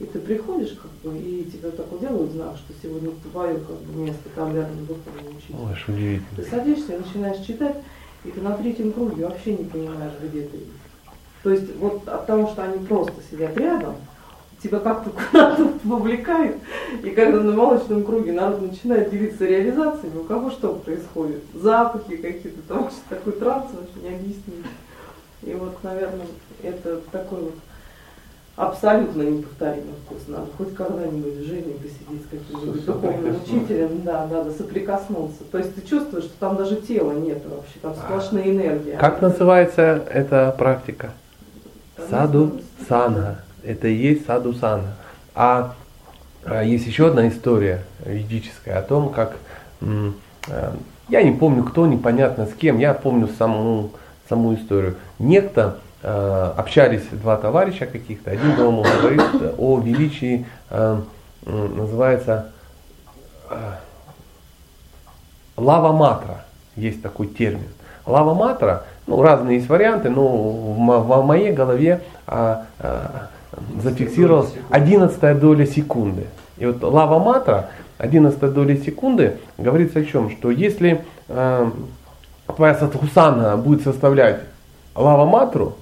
[0.00, 3.76] И ты приходишь, как бы, и тебе так вот делают знак, что сегодня твое как
[3.76, 5.54] бы, место там рядом духовный учитель.
[5.54, 6.36] Ой, удивительно.
[6.36, 7.76] Ты садишься, начинаешь читать,
[8.24, 10.58] и ты на третьем круге вообще не понимаешь, где ты.
[11.44, 13.94] То есть вот от того, что они просто сидят рядом,
[14.64, 16.56] тебя как-то куда-то вовлекает.
[17.02, 21.42] И когда на молочном круге народ начинает делиться реализациями, у кого что происходит?
[21.54, 24.66] Запахи какие-то, там что такой транс вообще не объяснить.
[25.42, 26.26] И вот, наверное,
[26.62, 27.54] это такой вот
[28.56, 30.22] абсолютно неповторимый вкус.
[30.28, 35.44] Надо хоть когда-нибудь в жизни посидеть с каким-нибудь духовным учителем, да, надо соприкоснуться.
[35.52, 38.96] То есть ты чувствуешь, что там даже тела нет вообще, там сплошная энергия.
[38.96, 41.12] Как называется эта практика?
[42.08, 44.94] Саду Санга это и есть садусана.
[45.34, 45.74] А,
[46.44, 49.36] а есть еще одна история ведическая о том, как
[49.80, 50.10] э,
[51.08, 53.90] я не помню кто, непонятно с кем, я помню саму,
[54.28, 54.96] саму историю.
[55.18, 59.22] Некто э, общались два товарища каких-то, один ему говорит
[59.58, 60.46] о величии,
[61.46, 62.50] называется
[65.56, 66.44] лава матра,
[66.76, 67.68] есть такой термин.
[68.06, 73.28] Лава матра, ну разные есть варианты, но в, моей голове а, а,
[73.82, 76.26] зафиксировалась 11 доля секунды.
[76.58, 80.30] И вот лава матра, 11 доля секунды, говорится о чем?
[80.30, 81.70] Что если э,
[82.54, 84.40] твоя садхусана будет составлять
[84.94, 85.74] лава матру,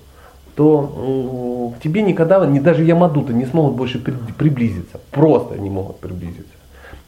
[0.54, 5.00] то э, тебе никогда, ни даже ямадуты не смогут больше при, приблизиться.
[5.10, 6.52] Просто не могут приблизиться.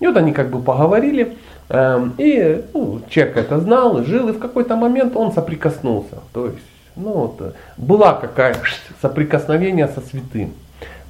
[0.00, 1.36] И вот они как бы поговорили,
[1.68, 6.18] э, и ну, человек это знал, жил, и в какой-то момент он соприкоснулся.
[6.32, 6.58] То есть
[6.96, 8.56] ну, вот, была какая
[9.00, 10.52] соприкосновение со святым.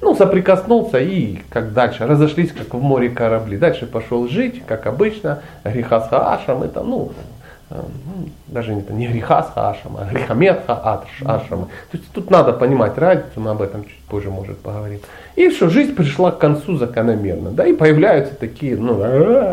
[0.01, 3.57] Ну, соприкоснулся и как дальше, разошлись, как в море корабли.
[3.57, 7.11] Дальше пошел жить, как обычно, греха с Хаашем, это, ну,
[7.69, 11.65] э, ну даже это не греха с Хаашем, а грехомет Хаашем.
[11.91, 14.99] То есть тут надо понимать разницу, мы об этом чуть позже, может, поговорим.
[15.35, 18.95] И что, жизнь пришла к концу закономерно, да, и появляются такие, ну,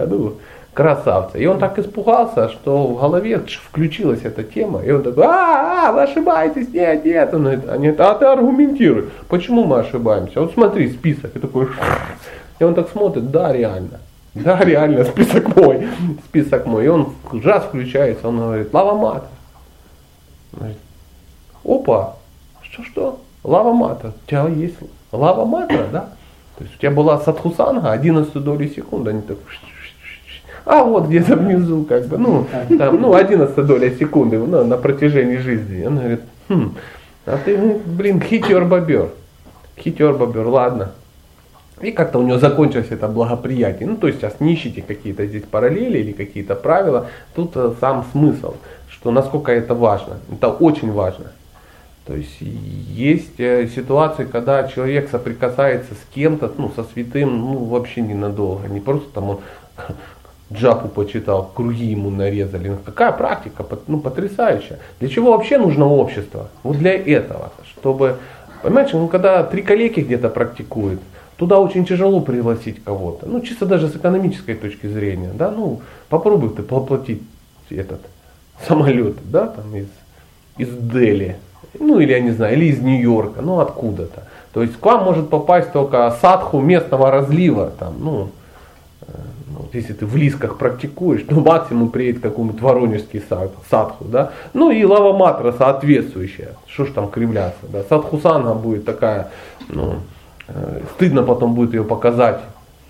[0.06, 0.36] ну
[0.74, 1.38] красавца.
[1.38, 4.82] И он так испугался, что в голове включилась эта тема.
[4.82, 7.34] И он такой, а, а вы ошибаетесь, нет, нет.
[7.34, 10.40] Он говорит, они, а ты аргументируй, почему мы ошибаемся.
[10.40, 11.36] Вот смотри, список.
[11.36, 11.68] И такой,
[12.58, 14.00] и он так смотрит, да, реально.
[14.34, 15.86] Да, реально, список мой.
[16.24, 16.86] Список мой.
[16.86, 19.28] И он жас включается, он говорит, лава мата.
[21.64, 22.16] Опа,
[22.62, 23.20] что-что?
[23.44, 24.12] Лава мата.
[24.24, 24.76] У тебя есть
[25.12, 26.08] лава мата, да?
[26.56, 29.38] То есть у тебя была садхусанга 11 доли секунды, они так
[30.64, 32.46] а вот где-то внизу, как бы, ну,
[32.78, 35.84] там, ну, 11 доля секунды ну, на протяжении жизни.
[35.84, 36.74] Он говорит, хм,
[37.26, 39.10] а ты, ну, блин, хитер бобер.
[39.76, 40.92] Хитер бобер, ладно.
[41.80, 43.88] И как-то у него закончилось это благоприятие.
[43.88, 47.08] Ну, то есть сейчас не ищите какие-то здесь параллели или какие-то правила.
[47.34, 48.54] Тут э, сам смысл,
[48.88, 50.18] что насколько это важно.
[50.30, 51.32] Это очень важно.
[52.06, 58.00] То есть есть э, ситуации, когда человек соприкасается с кем-то, ну, со святым, ну, вообще
[58.00, 58.68] ненадолго.
[58.68, 59.40] Не просто там он
[60.52, 62.76] джапу почитал, круги ему нарезали.
[62.84, 64.78] Какая практика, ну, потрясающая.
[65.00, 66.48] Для чего вообще нужно общество?
[66.62, 68.16] Вот для этого, чтобы,
[68.62, 71.00] понимаете, ну, когда три коллеги где-то практикуют,
[71.36, 73.26] туда очень тяжело пригласить кого-то.
[73.26, 77.22] Ну, чисто даже с экономической точки зрения, да, ну, попробуй ты поплатить
[77.70, 78.00] этот
[78.66, 79.88] самолет, да, там из,
[80.56, 81.36] из Дели,
[81.78, 84.24] ну, или я не знаю, или из Нью-Йорка, ну, откуда-то.
[84.52, 88.28] То есть к вам может попасть только садху местного разлива, там, ну,
[89.58, 94.32] вот если ты в лисках практикуешь, ну максимум приедет какой-нибудь воронежский сад, садху, да.
[94.54, 96.52] Ну и лава матра соответствующая.
[96.66, 97.82] Что ж там кривляться, да.
[97.88, 99.30] Садхусана будет такая,
[99.68, 99.96] ну,
[100.48, 102.40] э, стыдно потом будет ее показать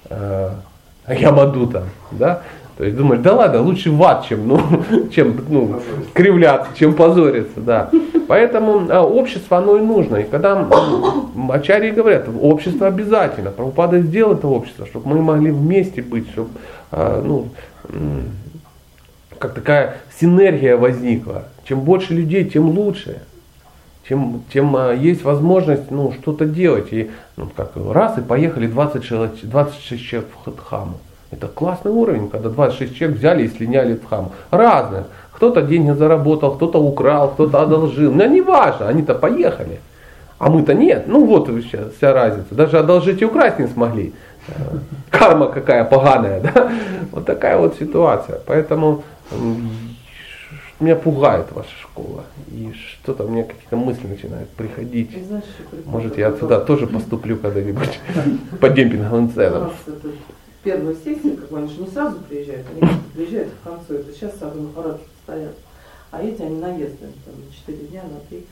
[0.08, 0.50] э,
[1.08, 2.42] Ямадута, да.
[2.78, 4.60] То есть думаешь, да ладно, лучше в ад, чем, ну,
[5.14, 5.80] чем ну,
[6.14, 7.90] кривляться, чем позориться, да.
[8.28, 10.16] Поэтому а, общество оно и нужно.
[10.16, 10.66] И когда
[11.50, 16.50] ачарьи говорят, общество обязательно, Прабхупада сделал это общество, чтобы мы могли вместе быть, чтобы
[16.90, 17.48] а, ну,
[19.38, 21.44] как такая синергия возникла.
[21.64, 23.22] Чем больше людей, тем лучше.
[24.08, 26.88] Тем, тем а, есть возможность ну, что-то делать.
[26.92, 30.98] И ну, как раз и поехали 20 человек, 26 человек в Хатхаму.
[31.32, 34.32] Это классный уровень, когда 26 человек взяли и слиняли в хам.
[34.50, 35.06] Разных.
[35.32, 38.12] Кто-то деньги заработал, кто-то украл, кто-то одолжил.
[38.12, 39.80] Но не важно, они-то поехали.
[40.38, 41.04] А мы-то нет.
[41.06, 41.48] Ну вот
[41.96, 42.54] вся разница.
[42.54, 44.12] Даже одолжить и украсть не смогли.
[44.48, 44.52] Э,
[45.10, 46.70] карма какая поганая, да?
[47.12, 48.38] Вот такая вот ситуация.
[48.46, 49.02] Поэтому
[50.80, 52.24] меня пугает ваша школа.
[52.48, 55.10] И что-то мне какие-то мысли начинают приходить.
[55.26, 55.44] Знаешь,
[55.86, 58.00] Может, я отсюда тоже поступлю когда-нибудь
[58.60, 59.72] по демпинговым ценам
[60.62, 64.38] первую сессию, как бы они же не сразу приезжают, они приезжают в концу, это сейчас
[64.38, 65.54] сразу на параде стоят.
[66.10, 68.46] А эти, они наездные, там, на 4 дня, на 3.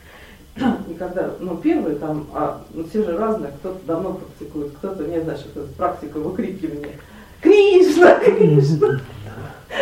[0.88, 5.20] И когда, ну, первые там, а, ну, все же разные, кто-то давно практикует, кто-то, не
[5.20, 6.92] знаешь, это практика выкрикивания.
[7.40, 9.00] Кришна, Кришна!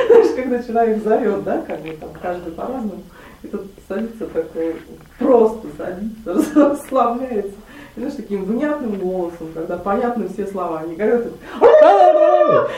[0.07, 3.03] Знаешь, когда человек зовет, да, как бы там каждый по-разному,
[3.43, 4.77] и тут садится такой,
[5.19, 7.57] просто садится, расслабляется
[7.99, 11.27] знаешь, таким внятным голосом, когда понятны все слова, не говорят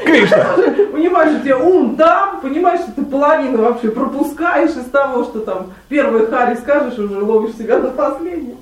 [0.04, 0.56] Кришна!
[0.92, 5.72] Понимаешь, у тебя ум там, понимаешь, что ты половину вообще пропускаешь из того, что там
[5.88, 8.56] первый хари скажешь, уже ловишь себя на последнем.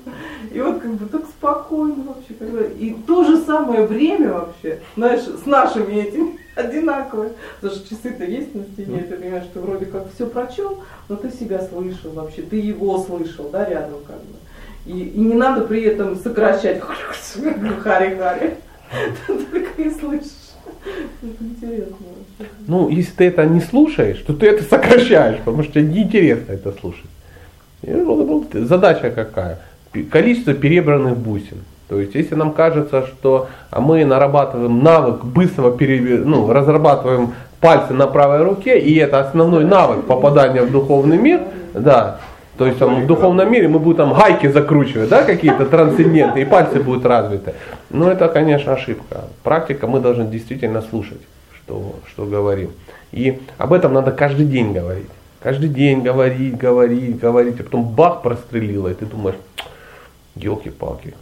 [0.51, 2.33] И вот как бы так спокойно вообще.
[2.33, 2.65] Когда...
[2.65, 7.33] И то же самое время вообще, знаешь, с нашими этими одинаковое.
[7.61, 11.31] Потому что часы-то есть на стене, ты понимаешь, что вроде как все прочел, но ты
[11.31, 14.35] себя слышал вообще, ты его слышал, да, рядом как бы.
[14.85, 16.81] И, и не надо при этом сокращать
[17.83, 18.55] хари-хари.
[19.27, 20.31] Только и слышишь.
[21.21, 21.95] Интересно.
[22.67, 27.05] Ну, если ты это не слушаешь, то ты это сокращаешь, потому что неинтересно это слушать.
[28.53, 29.59] Задача какая?
[30.11, 31.57] Количество перебранных бусин.
[31.87, 36.23] То есть, если нам кажется, что мы нарабатываем навык быстрого переб...
[36.25, 41.41] ну, разрабатываем пальцы на правой руке, и это основной навык попадания в духовный мир,
[41.73, 42.19] да,
[42.59, 46.45] то есть там, в духовном мире мы будем там гайки закручивать, да, какие-то трансценденты, и
[46.45, 47.53] пальцы будут развиты.
[47.89, 49.29] Но это, конечно, ошибка.
[49.43, 51.21] Практика мы должны действительно слушать,
[51.55, 52.71] что, что говорим.
[53.13, 55.07] И об этом надо каждый день говорить.
[55.41, 59.37] Каждый день говорить, говорить, говорить, а потом бах прострелило, и ты думаешь,
[60.35, 61.13] елки-палки,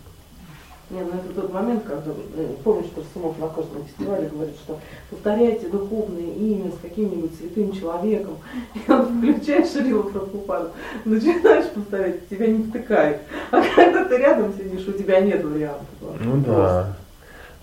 [0.90, 4.80] не, ну это тот момент, когда, э, помню, что Сумов на каждом фестивале говорит, что
[5.10, 8.36] повторяйте духовное имя с каким-нибудь святым человеком,
[8.74, 10.70] и он включаешь Шрила Прабхупаду,
[11.04, 13.20] начинаешь повторять, тебя не втыкает.
[13.52, 15.88] А когда ты рядом сидишь, у тебя нет вариантов.
[16.22, 16.96] Ну да.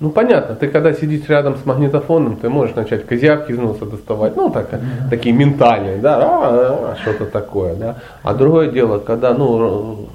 [0.01, 4.37] Ну понятно, ты когда сидишь рядом с магнитофоном, ты можешь начать козявки из носа доставать,
[4.37, 4.69] ну так,
[5.09, 7.97] такие ментальные, да, а, а, а, что-то такое, да.
[8.23, 10.09] А другое дело, когда, ну,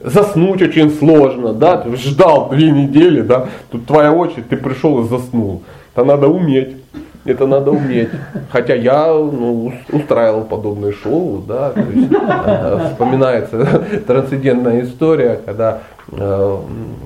[0.00, 5.08] заснуть очень сложно, да, ты ждал две недели, да, тут твоя очередь, ты пришел и
[5.08, 5.62] заснул.
[5.94, 6.76] Это надо уметь.
[7.24, 8.08] Это надо уметь.
[8.50, 15.80] Хотя я ну, устраивал подобные шоу, да, то есть, э, вспоминается трансцендентная история, когда
[16.10, 16.58] э,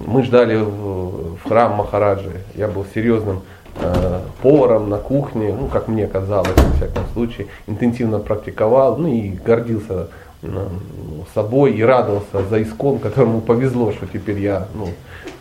[0.06, 2.30] мы ждали в, храм Махараджи.
[2.54, 3.42] Я был серьезным
[3.80, 9.30] э, поваром на кухне, ну, как мне казалось, во всяком случае, интенсивно практиковал, ну и
[9.30, 10.08] гордился
[11.34, 14.88] собой и радовался за искон, которому повезло, что теперь я ну,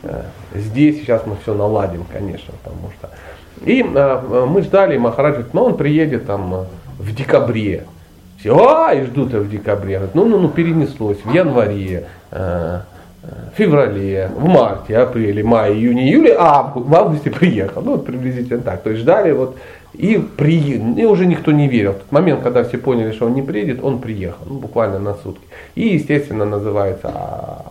[0.04, 0.24] э,
[0.56, 3.10] здесь, сейчас мы все наладим, конечно, потому что
[3.66, 6.64] и э, мы ждали, Махарадж говорит, ну он приедет там э,
[7.00, 7.86] в декабре.
[8.40, 9.96] Все, а, и ждут в декабре.
[9.96, 12.82] Говорит, ну, ну, ну, перенеслось в январе, э,
[13.24, 17.82] э феврале, в марте, апреле, мае, июне, июле, а в августе приехал.
[17.82, 18.82] Ну, вот приблизительно так.
[18.82, 19.56] То есть ждали вот
[19.94, 20.98] и приехал.
[20.98, 21.92] И уже никто не верил.
[21.94, 24.46] В тот момент, когда все поняли, что он не приедет, он приехал.
[24.46, 25.46] Ну, буквально на сутки.
[25.76, 27.66] И, естественно, называется а,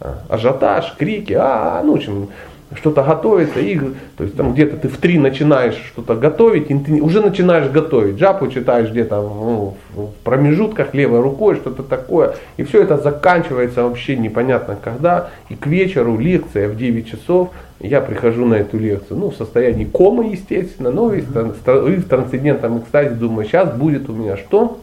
[0.00, 2.28] а, ажиотаж, крики, а, ну, в общем,
[2.74, 3.78] что-то готовится, и,
[4.16, 8.48] то есть там где-то ты в три начинаешь что-то готовить, и уже начинаешь готовить, джапу
[8.48, 14.76] читаешь где-то ну, в промежутках левой рукой, что-то такое, и все это заканчивается вообще непонятно
[14.82, 17.50] когда, и к вечеру лекция в 9 часов,
[17.82, 23.10] я прихожу на эту лекцию, ну, в состоянии комы, естественно, но весь в трансцендентном экстазе
[23.10, 24.78] думаю, сейчас будет у меня что?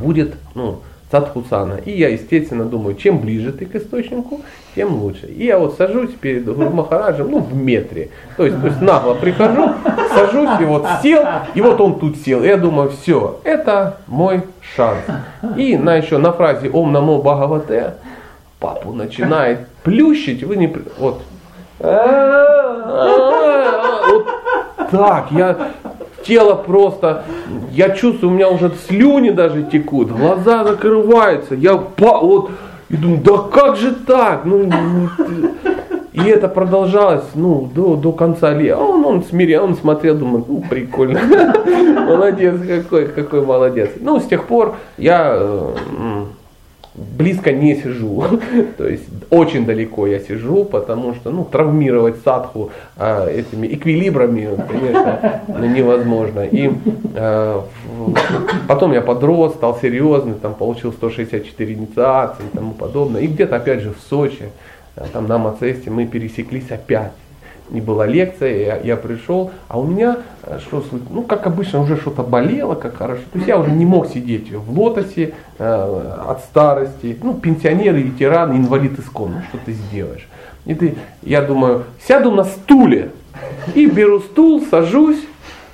[0.00, 0.80] Будет, ну,
[1.10, 1.74] садхусана.
[1.84, 4.40] И я, естественно, думаю, чем ближе ты к источнику,
[4.74, 5.26] тем лучше.
[5.26, 8.08] И я вот сажусь перед Махараджем, ну, в метре.
[8.36, 9.70] То есть, то есть нагло прихожу,
[10.14, 11.24] сажусь, и вот сел,
[11.54, 12.42] и вот он тут сел.
[12.42, 14.42] И я думаю, все, это мой
[14.74, 15.00] шанс.
[15.56, 17.94] И на еще на фразе Ом Намо Бхагавате
[18.58, 20.74] папу начинает плющить, вы не...
[20.98, 21.22] Вот.
[24.90, 25.56] Так, я
[26.24, 27.24] тело просто,
[27.72, 32.50] я чувствую, у меня уже слюни даже текут, глаза закрываются, я вот,
[32.88, 34.44] и думаю, да как же так?
[34.44, 35.08] Ну, ну
[36.12, 38.78] и это продолжалось, ну, до, до конца лета.
[38.78, 41.20] А он, он смирил, он смотрел, думает, ну, прикольно.
[42.06, 43.90] Молодец, какой, какой молодец.
[43.98, 46.24] Ну, с тех пор я э,
[46.94, 48.24] близко не сижу.
[48.78, 55.42] То есть очень далеко я сижу, потому что ну, травмировать садху а, этими эквилибрами, конечно,
[55.48, 56.40] ну, невозможно.
[56.40, 56.70] И
[57.16, 57.66] а,
[58.68, 63.22] потом я подрос, стал серьезный, там получил 164 инициации и тому подобное.
[63.22, 64.50] И где-то опять же в Сочи,
[64.96, 67.12] а, там на Мацесте мы пересеклись опять
[67.70, 71.96] не была лекция, я, я пришел, а у меня, э, что, ну, как обычно, уже
[71.96, 73.22] что-то болело, как хорошо.
[73.32, 77.18] То есть я уже не мог сидеть в лотосе э, от старости.
[77.22, 80.28] Ну, пенсионеры, ветераны, инвалид искон, ну, что ты сделаешь.
[80.66, 83.10] И ты, я думаю, сяду на стуле
[83.74, 85.20] и беру стул, сажусь,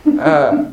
[0.05, 0.65] э,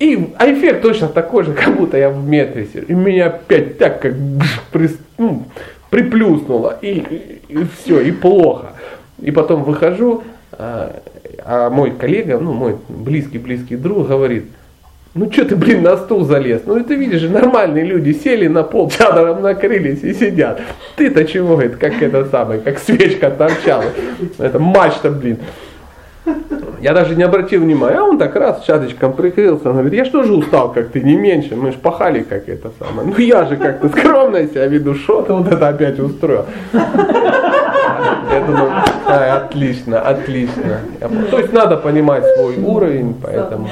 [0.00, 2.66] и а эффект точно такой же, как будто я в метре.
[2.88, 4.14] И меня опять так как
[4.72, 4.88] при,
[5.18, 5.44] ну,
[5.90, 8.69] приплюснуло, и, и, и все, и плохо.
[9.20, 11.00] И потом выхожу, а,
[11.44, 14.44] а мой коллега, ну мой близкий-близкий друг говорит,
[15.12, 16.62] ну что ты, блин, на стул залез?
[16.66, 20.60] Ну ты видишь, нормальные люди сели на пол, чадором накрылись и сидят.
[20.96, 23.86] Ты-то чего, это как это самое, как свечка торчала.
[24.38, 25.38] Это мачта, блин.
[26.80, 30.22] Я даже не обратил внимания, а он так раз чаточком прикрылся, он говорит, я что
[30.22, 33.08] же устал, как ты, не меньше, мы ж пахали, как это самое.
[33.08, 36.46] Ну я же как-то скромно себя веду, что ты вот это опять устроил.
[36.72, 38.70] Я думаю,
[39.06, 40.80] а, отлично, отлично.
[41.30, 43.68] То есть надо понимать свой уровень, поэтому...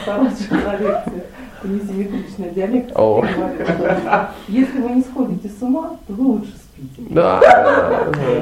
[1.61, 3.01] Это несимметричная диалектика.
[4.49, 6.53] Если вы не сходите с ума, то вы лучше.
[7.11, 7.41] Да.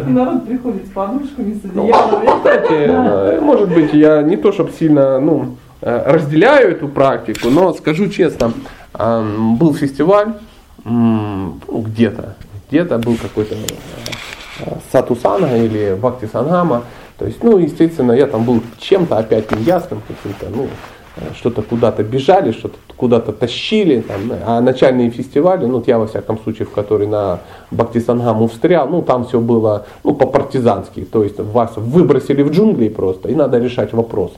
[0.06, 2.26] И народ приходит с подушками, с ну, одеялами.
[2.38, 8.08] Кстати, может быть, я не то, чтобы сильно, ну, э, разделяю эту практику, но скажу
[8.08, 8.52] честно,
[8.98, 10.34] был фестиваль
[10.84, 12.36] где-то,
[12.70, 16.84] где-то был какой-то э, Сатусана или Бхакти Сангама.
[17.18, 20.68] То есть, ну, естественно, я там был чем-то опять неясным каким-то, ну,
[21.34, 26.38] что-то куда-то бежали, что-то куда-то тащили, там, а начальные фестивали, ну, вот я во всяком
[26.38, 27.40] случае, в который на
[27.70, 33.28] Бактисангаму встрял, ну, там все было, ну, по-партизански, то есть вас выбросили в джунгли просто,
[33.28, 34.32] и надо решать вопрос.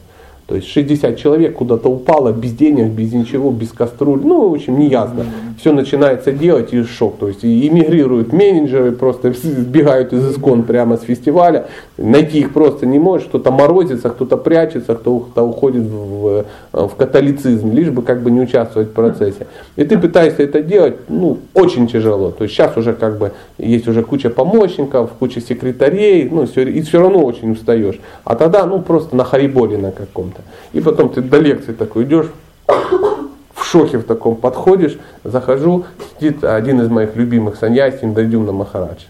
[0.48, 4.22] То есть 60 человек куда-то упало без денег, без ничего, без кастрюль.
[4.24, 5.26] Ну, в общем, неясно.
[5.60, 7.18] Все начинается делать и шок.
[7.18, 11.66] То есть и эмигрируют менеджеры, просто сбегают из искон прямо с фестиваля.
[11.98, 13.26] Найти их просто не можешь.
[13.26, 18.88] Кто-то морозится, кто-то прячется, кто-то уходит в, в католицизм, лишь бы как бы не участвовать
[18.88, 19.48] в процессе.
[19.76, 22.30] И ты пытаешься это делать, ну, очень тяжело.
[22.30, 26.80] То есть сейчас уже как бы есть уже куча помощников, куча секретарей, ну, все, и
[26.80, 28.00] все равно очень устаешь.
[28.24, 30.48] А тогда, ну, просто на хариболе на каком-то это.
[30.72, 32.26] И потом ты до лекции такой идешь,
[32.66, 35.84] в шоке в таком подходишь, захожу,
[36.18, 39.04] сидит один из моих любимых саньяси, на Махарадж.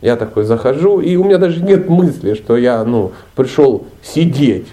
[0.00, 4.68] Я такой захожу, и у меня даже нет мысли, что я ну, пришел сидеть.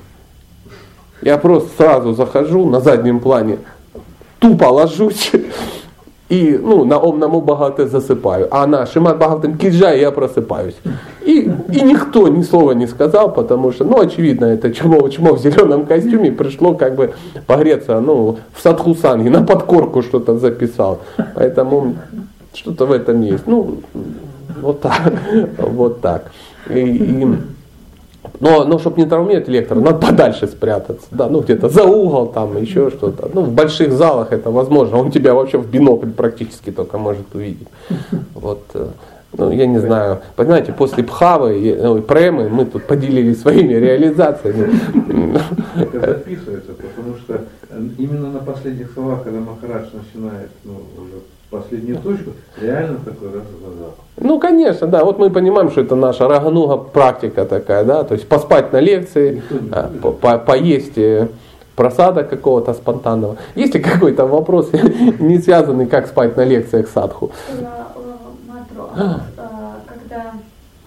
[1.21, 3.57] Я просто сразу захожу на заднем плане,
[4.39, 5.31] тупо ложусь
[6.30, 8.47] и ну, на ом намо багате засыпаю.
[8.51, 10.76] А на шимат багатым киджа я просыпаюсь.
[11.21, 15.39] И, и никто ни слова не сказал, потому что, ну, очевидно, это чмо, чмо в
[15.39, 17.13] зеленом костюме пришло как бы
[17.45, 20.99] погреться, ну, в садхусанге, на подкорку что-то записал.
[21.36, 21.95] Поэтому
[22.53, 23.45] что-то в этом есть.
[23.45, 23.78] Ну,
[24.61, 25.13] вот так,
[25.57, 26.32] вот так.
[26.69, 27.28] И, и,
[28.39, 31.07] но, но чтобы не травмировать лектора, надо подальше спрятаться.
[31.11, 33.29] Да, ну где-то за угол, там еще что-то.
[33.33, 34.97] Ну, в больших залах это возможно.
[34.97, 37.67] Он тебя вообще в бинокль практически только может увидеть.
[38.33, 38.63] Вот.
[38.73, 38.88] Э,
[39.38, 44.69] ну, я не знаю, понимаете, после Пхавы ну, и Премы мы тут поделились своими реализациями.
[45.75, 47.41] Это записывается, потому что
[47.97, 51.21] именно на последних словах, когда Махарадж начинает ну, уже
[51.57, 52.31] последнюю точку,
[52.61, 53.91] реально такой раз в глаза.
[54.17, 55.03] Ну, конечно, да.
[55.03, 59.41] Вот мы понимаем, что это наша рагануга практика такая, да, то есть поспать на лекции,
[59.71, 61.27] а, по -по поесть э,
[61.75, 63.37] просада какого-то спонтанного.
[63.55, 64.71] Есть ли какой-то вопрос,
[65.19, 67.31] не связанный, как спать на лекциях садху?
[68.97, 70.33] А, когда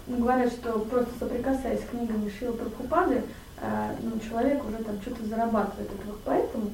[0.06, 3.22] говорят, что просто соприкасаясь с книгами Шила Прабхупады,
[3.60, 5.90] а, ну, человек уже там что-то зарабатывает.
[6.24, 6.70] Поэтому?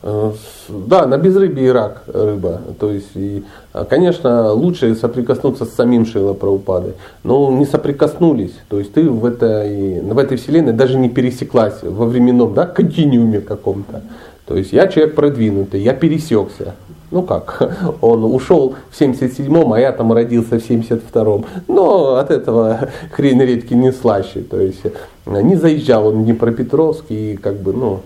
[0.00, 0.32] Э,
[0.68, 2.60] да, на безрыбье и рак рыба.
[2.78, 6.94] То есть, и, а, конечно, лучше соприкоснуться с самим Шила Праупадой.
[7.24, 8.54] Но не соприкоснулись.
[8.68, 13.40] То есть ты в этой, в этой вселенной даже не пересеклась во временном да, континууме
[13.40, 14.02] каком-то.
[14.46, 16.74] То есть я человек продвинутый, я пересекся.
[17.10, 21.44] Ну как, он ушел в 77-м, а я там родился в 72-м.
[21.66, 24.42] Но от этого хрень редьки не слаще.
[24.42, 24.82] То есть
[25.26, 28.00] не заезжал он в Днепропетровск и как бы, ну,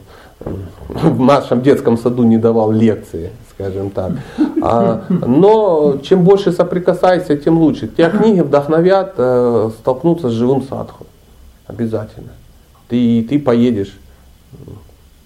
[0.89, 4.13] в нашем детском саду не давал лекции, скажем так.
[4.63, 7.89] А, но чем больше соприкасайся, тем лучше.
[7.89, 11.07] Тебя книги вдохновят э, столкнуться с живым садху.
[11.67, 12.33] Обязательно.
[12.89, 13.97] Ты, ты поедешь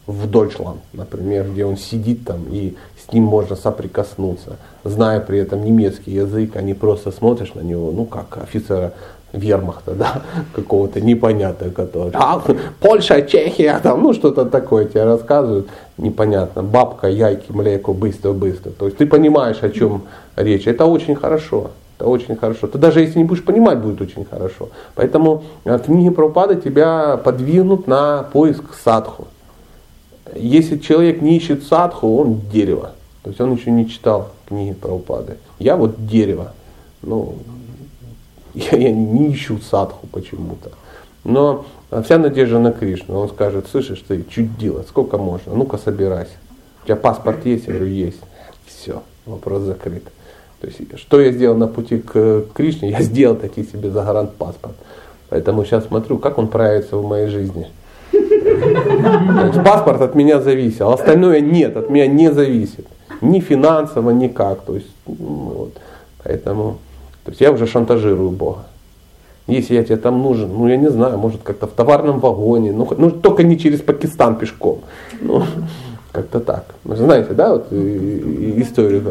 [0.06, 5.64] в Дойчланд, например, где он сидит там и с ним можно соприкоснуться, зная при этом
[5.64, 8.92] немецкий язык, а не просто смотришь на него, ну как офицера
[9.32, 10.22] вермахта, да,
[10.54, 12.42] какого-то непонятного, который, а,
[12.80, 15.68] Польша, Чехия, там, ну что-то такое тебе рассказывают,
[15.98, 18.70] непонятно, бабка, яйки, млеко, быстро-быстро.
[18.70, 20.02] То есть ты понимаешь, о чем
[20.36, 20.66] речь.
[20.66, 21.70] Это очень хорошо.
[21.98, 22.66] Это очень хорошо.
[22.66, 24.68] Ты даже если не будешь понимать, будет очень хорошо.
[24.94, 29.28] Поэтому э, книги Прабхупады тебя подвинут на поиск садху.
[30.34, 32.92] Если человек не ищет садху, он дерево.
[33.22, 35.38] То есть он еще не читал книги Прабхупады.
[35.58, 36.52] Я вот дерево.
[37.02, 37.36] Ну,
[38.56, 40.70] я, я не ищу садху почему-то.
[41.24, 41.66] Но
[42.02, 43.18] вся надежда на Кришну.
[43.18, 45.54] Он скажет, слышишь, ты чудила, сколько можно?
[45.54, 46.32] Ну-ка собирайся.
[46.82, 47.66] У тебя паспорт есть?
[47.66, 48.20] Я говорю, есть.
[48.66, 50.04] Все, вопрос закрыт.
[50.60, 52.90] То есть, что я сделал на пути к Кришне?
[52.90, 54.74] Я сделал таки себе загранпаспорт.
[55.28, 57.68] Поэтому сейчас смотрю, как он проявится в моей жизни.
[59.64, 62.86] Паспорт от меня зависел, остальное нет, от меня не зависит.
[63.20, 64.62] Ни финансово, никак.
[64.62, 65.72] То есть, ну, вот.
[66.22, 66.78] Поэтому
[67.26, 68.60] то есть я уже шантажирую Бога.
[69.48, 72.88] Если я тебе там нужен, ну я не знаю, может как-то в товарном вагоне, ну,
[72.96, 74.82] ну только не через Пакистан пешком.
[75.20, 75.42] Ну,
[76.12, 76.66] как-то так.
[76.84, 79.02] Вы знаете, да, вот историю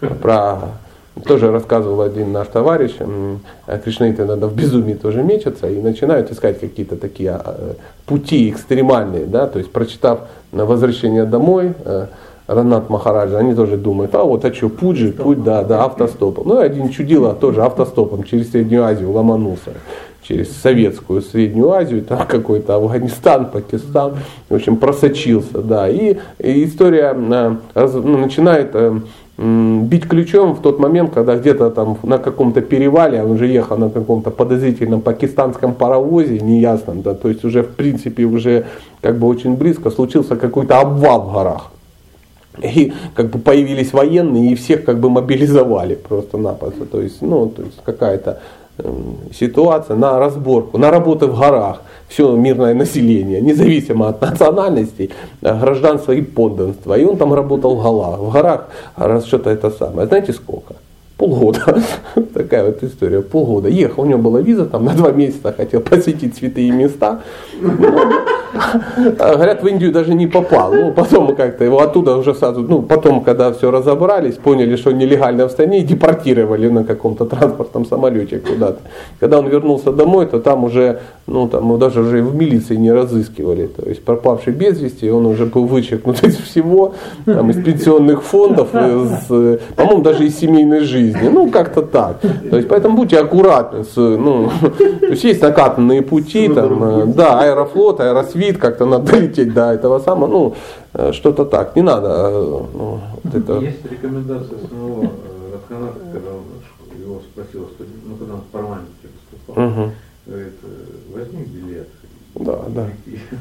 [0.00, 0.58] как, про
[1.24, 2.92] тоже рассказывал один наш товарищ,
[3.84, 7.74] кришнаиты иногда в безумии тоже мечутся и начинают искать какие-то такие а,
[8.06, 10.20] пути экстремальные, да, то есть прочитав
[10.52, 12.06] на возвращение домой, э,
[12.50, 16.48] Ранат Махараджа, они тоже думают, а вот а что, путь же, путь, да, да, автостопом.
[16.48, 19.74] Ну один чудило тоже автостопом через Среднюю Азию ломанулся,
[20.22, 24.16] через советскую Среднюю Азию, там какой-то Афганистан, Пакистан,
[24.48, 25.88] в общем, просочился, да.
[25.88, 28.98] И, и история э, ну, начинает э,
[29.38, 33.90] бить ключом в тот момент, когда где-то там на каком-то перевале, он уже ехал на
[33.90, 38.66] каком-то подозрительном пакистанском паровозе, неясном, да, то есть уже в принципе уже
[39.00, 41.70] как бы очень близко случился какой-то обвал в горах.
[42.62, 46.84] И как бы появились военные и всех как бы мобилизовали просто-напросто.
[46.84, 48.40] То есть, ну, то есть какая-то
[48.78, 48.92] э,
[49.32, 51.82] ситуация на разборку, на работы в горах.
[52.08, 55.10] Все мирное население, независимо от национальностей,
[55.42, 56.98] э, гражданства и подданства.
[56.98, 58.18] И он там работал в горах.
[58.20, 58.68] В горах
[59.26, 60.08] что-то это самое.
[60.08, 60.74] Знаете сколько?
[61.20, 61.82] Полгода.
[62.34, 63.20] Такая вот история.
[63.20, 63.68] Полгода.
[63.68, 67.20] Ехал, у него была виза там на два месяца, хотел посетить святые места.
[69.20, 70.72] А, говорят, в Индию даже не попал.
[70.74, 75.46] Ну, потом как-то его оттуда уже сразу, ну, потом, когда все разобрались, поняли, что нелегально
[75.46, 78.80] в стране, и депортировали на каком-то транспортном самолете куда-то.
[79.20, 80.98] Когда он вернулся домой, то там уже,
[81.28, 83.68] ну, там даже уже в милиции не разыскивали.
[83.68, 86.94] То есть пропавший без вести, он уже был вычеркнут из всего,
[87.24, 89.26] там, из пенсионных фондов, из,
[89.76, 91.28] по-моему, даже из семейной жизни жизни.
[91.28, 92.20] Ну, как-то так.
[92.20, 93.84] То есть, поэтому будьте аккуратны.
[93.84, 99.52] С, ну, то есть, есть накатанные пути, там, э, да, аэрофлот, аэросвит, как-то надо долететь
[99.54, 100.54] до этого самого, ну,
[100.94, 101.76] э, что-то так.
[101.76, 102.08] Не надо.
[102.08, 103.58] э, Ну, вот это.
[103.58, 105.02] Есть рекомендация самого
[105.52, 109.92] Радханата, когда он его спросил, что, ну, когда он в парламенте выступал, Мгм.
[110.26, 110.52] говорит,
[111.14, 111.88] возьми билет.
[112.36, 112.86] Да, да.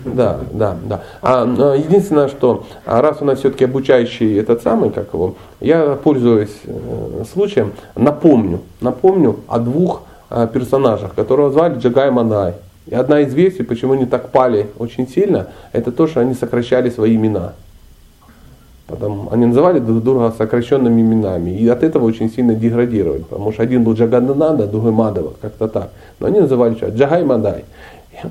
[0.06, 1.02] Да, да, да.
[1.22, 5.96] А, но единственное, что а раз у нас все-таки обучающий этот самый, как его, я
[5.96, 12.54] пользуюсь э, случаем, напомню, напомню о двух э, персонажах, которого звали Джагай Мандай.
[12.88, 16.90] И одна из версий, почему они так пали очень сильно, это то, что они сокращали
[16.90, 17.54] свои имена.
[18.90, 21.52] Потом они называли друг друга сокращенными именами.
[21.52, 23.22] И от этого очень сильно деградировали.
[23.22, 25.92] Потому что один был Джаганананда, другой Мадава, как-то так.
[26.20, 26.90] Но они называли что?
[26.90, 27.66] Джагай Мадай.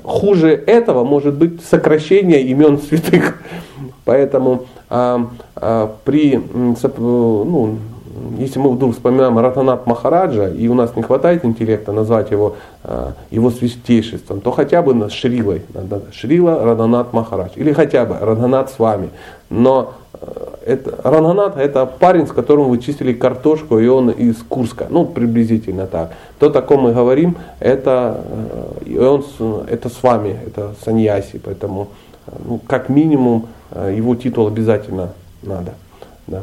[0.03, 3.41] Хуже этого может быть сокращение имен святых.
[4.05, 6.33] Поэтому а, а, при,
[6.75, 7.77] соп- ну,
[8.37, 13.13] если мы вдруг вспоминаем Ратанат Махараджа, и у нас не хватает интеллекта назвать его, а,
[13.31, 15.61] его святейшеством, то хотя бы Шрилой,
[16.11, 19.09] Шрила Радhanат Махарадж, или хотя бы Радhanат с вами.
[19.49, 20.27] Но э,
[20.65, 25.87] это, Радhanат это парень, с которым вы чистили картошку, и он из Курска, ну приблизительно
[25.87, 26.13] так.
[26.39, 29.23] То, о ком мы говорим, это, э, и он,
[29.67, 31.89] это с вами, это саньяси, поэтому
[32.27, 35.13] э, ну, как минимум его титул обязательно
[35.43, 35.73] надо.
[36.25, 36.41] Да.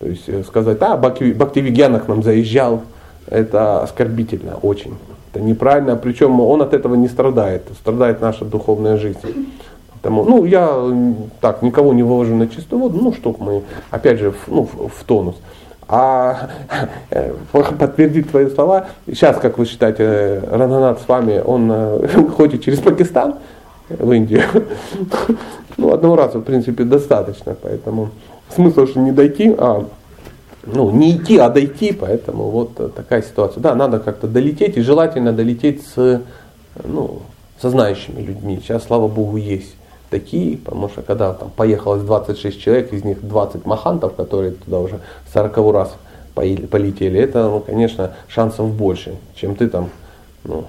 [0.00, 2.82] То есть э, сказать, а, Бхакти- Бхактивигьяна к нам заезжал,
[3.26, 4.94] это оскорбительно очень.
[5.32, 9.18] Это неправильно, причем он от этого не страдает, страдает наша духовная жизнь.
[9.92, 10.70] Поэтому, ну, я
[11.40, 14.88] так никого не вывожу на чистую воду, ну, чтобы мы, опять же, в, ну, в,
[14.88, 15.34] в тонус.
[15.88, 16.50] А
[17.10, 22.78] э, подтвердить твои слова, сейчас, как вы считаете, Рананат с вами, он э, ходит через
[22.78, 23.36] Пакистан
[23.88, 24.42] в Индию.
[25.78, 28.10] Ну, одного раза, в принципе, достаточно, поэтому
[28.54, 29.86] смысл, что не дойти, а
[30.66, 33.60] ну, не идти, а дойти, поэтому вот э, такая ситуация.
[33.60, 36.20] Да, надо как-то долететь, и желательно долететь с,
[36.84, 37.22] ну,
[37.62, 38.60] со знающими людьми.
[38.60, 39.76] Сейчас, слава богу, есть
[40.10, 44.98] такие, потому что когда там поехалось 26 человек, из них 20 махантов, которые туда уже
[45.32, 45.94] 40 раз
[46.34, 49.90] полетели, это, ну, конечно, шансов больше, чем ты там,
[50.42, 50.64] ну,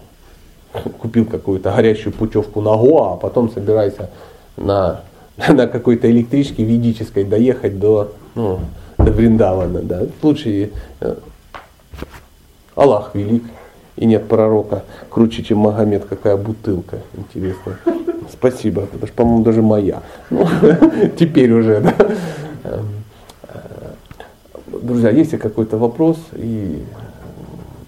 [0.99, 4.11] купил какую-то горящую путевку на Гоа, а потом собирайся
[4.59, 5.01] на,
[5.49, 8.59] на какой-то электричке ведической доехать до, ну,
[8.97, 9.81] до Вриндавана.
[9.81, 10.03] Да.
[10.21, 11.15] Лучше э,
[12.75, 13.43] Аллах велик,
[13.95, 17.77] и нет пророка круче, чем Магомед, какая бутылка, интересно.
[18.31, 20.03] Спасибо, потому что, по-моему, даже моя.
[20.29, 20.47] Ну,
[21.19, 21.93] теперь уже, да.
[22.63, 22.85] Эм,
[23.43, 23.57] э,
[24.81, 26.17] Друзья, есть ли какой-то вопрос?
[26.33, 26.83] И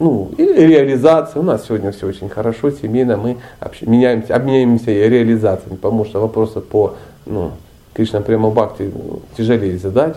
[0.01, 1.39] ну, и реализация.
[1.39, 6.59] У нас сегодня все очень хорошо, семейно, мы общ- меняемся, обменяемся реализациями, потому что вопросы
[6.59, 6.95] по
[7.27, 7.51] ну,
[7.93, 8.91] Кришна Према Бхакти
[9.37, 10.15] тяжелее задать.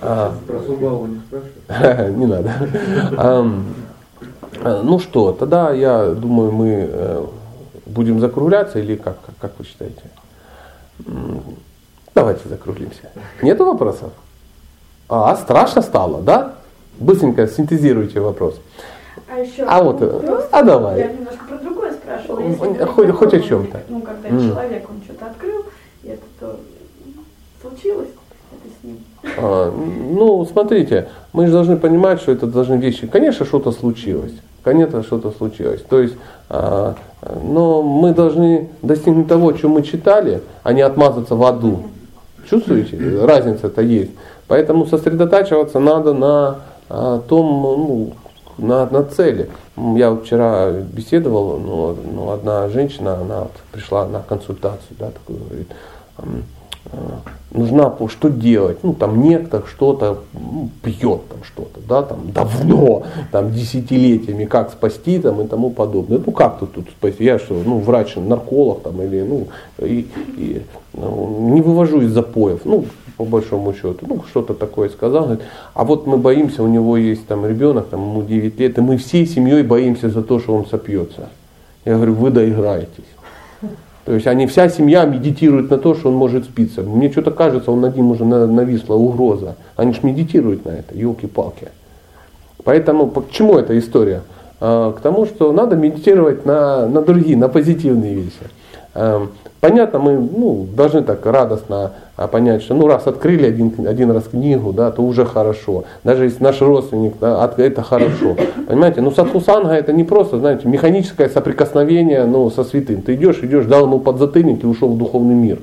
[0.00, 0.34] А.
[0.46, 1.06] Про Субалу
[2.16, 2.52] не надо.
[4.62, 7.26] Э, Ну что, тогда я думаю, мы э,
[7.86, 10.02] будем закругляться или как, как, как вы считаете?
[12.14, 13.10] Давайте закруглимся.
[13.42, 14.12] Нету вопросов?
[15.08, 16.54] А, страшно стало, да?
[16.98, 18.60] Быстренько синтезируйте вопрос.
[19.28, 20.98] А еще А вот, вопрос, а давай.
[21.00, 22.40] Я немножко про другое спрашивала.
[22.56, 23.80] Хоть- Если хоть- хоть о чем-то.
[23.88, 24.40] Ну, когда М.
[24.50, 25.64] человек, он что-то открыл,
[26.04, 26.56] и это то
[27.60, 28.08] случилось,
[28.52, 28.98] это с ним.
[29.38, 29.72] А,
[30.16, 33.06] Ну, смотрите, мы же должны понимать, что это должны вещи.
[33.06, 34.32] Конечно, что-то случилось.
[34.62, 35.82] Конечно, что-то случилось.
[35.82, 36.14] То есть,
[36.48, 36.94] а,
[37.42, 41.84] но мы должны достигнуть того, что мы читали, а не отмазаться в аду.
[42.48, 42.96] Чувствуете?
[43.24, 44.12] Разница-то есть.
[44.46, 46.56] Поэтому сосредотачиваться надо на
[46.88, 48.12] а, том, ну,
[48.58, 49.50] на, на цели.
[49.76, 55.68] Я вчера беседовал, ну, ну, одна женщина, она вот пришла на консультацию, да, такую говорит,
[56.18, 56.24] э,
[57.50, 63.52] нужна, что делать, ну там некто что-то м, пьет там что-то, да, там давно, там
[63.52, 66.20] десятилетиями, как спасти там и тому подобное.
[66.24, 70.62] Ну как тут, тут спасти, я что, ну врач, нарколог там или, ну, и, и,
[70.92, 72.84] ну, не вывожу из запоев, ну
[73.16, 75.44] по большому счету, ну что-то такое сказал, говорит,
[75.74, 78.96] а вот мы боимся, у него есть там ребенок, там ему 9 лет, и мы
[78.96, 81.28] всей семьей боимся за то, что он сопьется.
[81.84, 83.04] Я говорю, вы доиграетесь.
[84.04, 86.82] То есть они, вся семья медитирует на то, что он может спиться.
[86.82, 89.56] Мне что-то кажется, он над ним уже на- нависла угроза.
[89.76, 91.68] Они же медитируют на это, елки-палки.
[92.64, 94.22] Поэтому по- к чему эта история?
[94.60, 99.30] А, К тому, что надо медитировать на, на другие, на позитивные вещи.
[99.64, 104.24] Понятно, мы ну, должны так радостно а, понять, что ну раз открыли один, один раз
[104.24, 105.84] книгу, да, то уже хорошо.
[106.04, 108.36] Даже если наш родственник, да, это хорошо.
[108.68, 113.00] Понимаете, ну садхусанга это не просто, знаете, механическое соприкосновение ну, со святым.
[113.00, 115.60] Ты идешь, идешь, дал ему подзатыльник и ушел в духовный мир.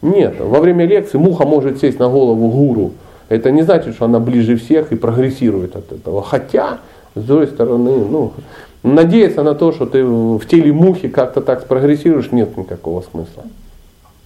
[0.00, 2.92] Нет, во время лекции муха может сесть на голову гуру.
[3.28, 6.22] это не значит, что она ближе всех и прогрессирует от этого.
[6.22, 6.78] Хотя,
[7.14, 8.32] с другой стороны, ну,
[8.82, 13.44] надеяться на то, что ты в теле мухи как-то так спрогрессируешь, нет никакого смысла.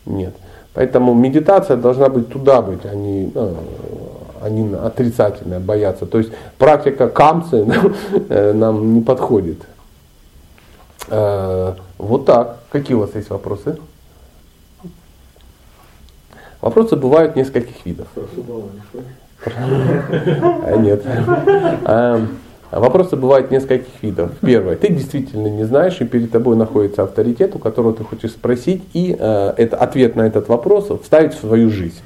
[0.07, 0.35] Нет.
[0.75, 3.57] Поэтому медитация должна быть туда быть, а не, ну,
[4.43, 6.07] а не отрицательная, бояться.
[6.07, 7.67] То есть практика камцы
[8.29, 9.63] э, нам не подходит.
[11.09, 12.59] Э, вот так.
[12.71, 13.79] Какие у вас есть вопросы?
[16.61, 18.09] Вопросы бывают нескольких видов.
[19.45, 21.05] А, нет.
[22.77, 24.31] Эм, вопросы бывают нескольких видов.
[24.41, 28.83] Первое, ты действительно не знаешь, и перед тобой находится авторитет, у которого ты хочешь спросить,
[28.93, 32.01] и э, это, ответ на этот вопрос вставить в свою жизнь.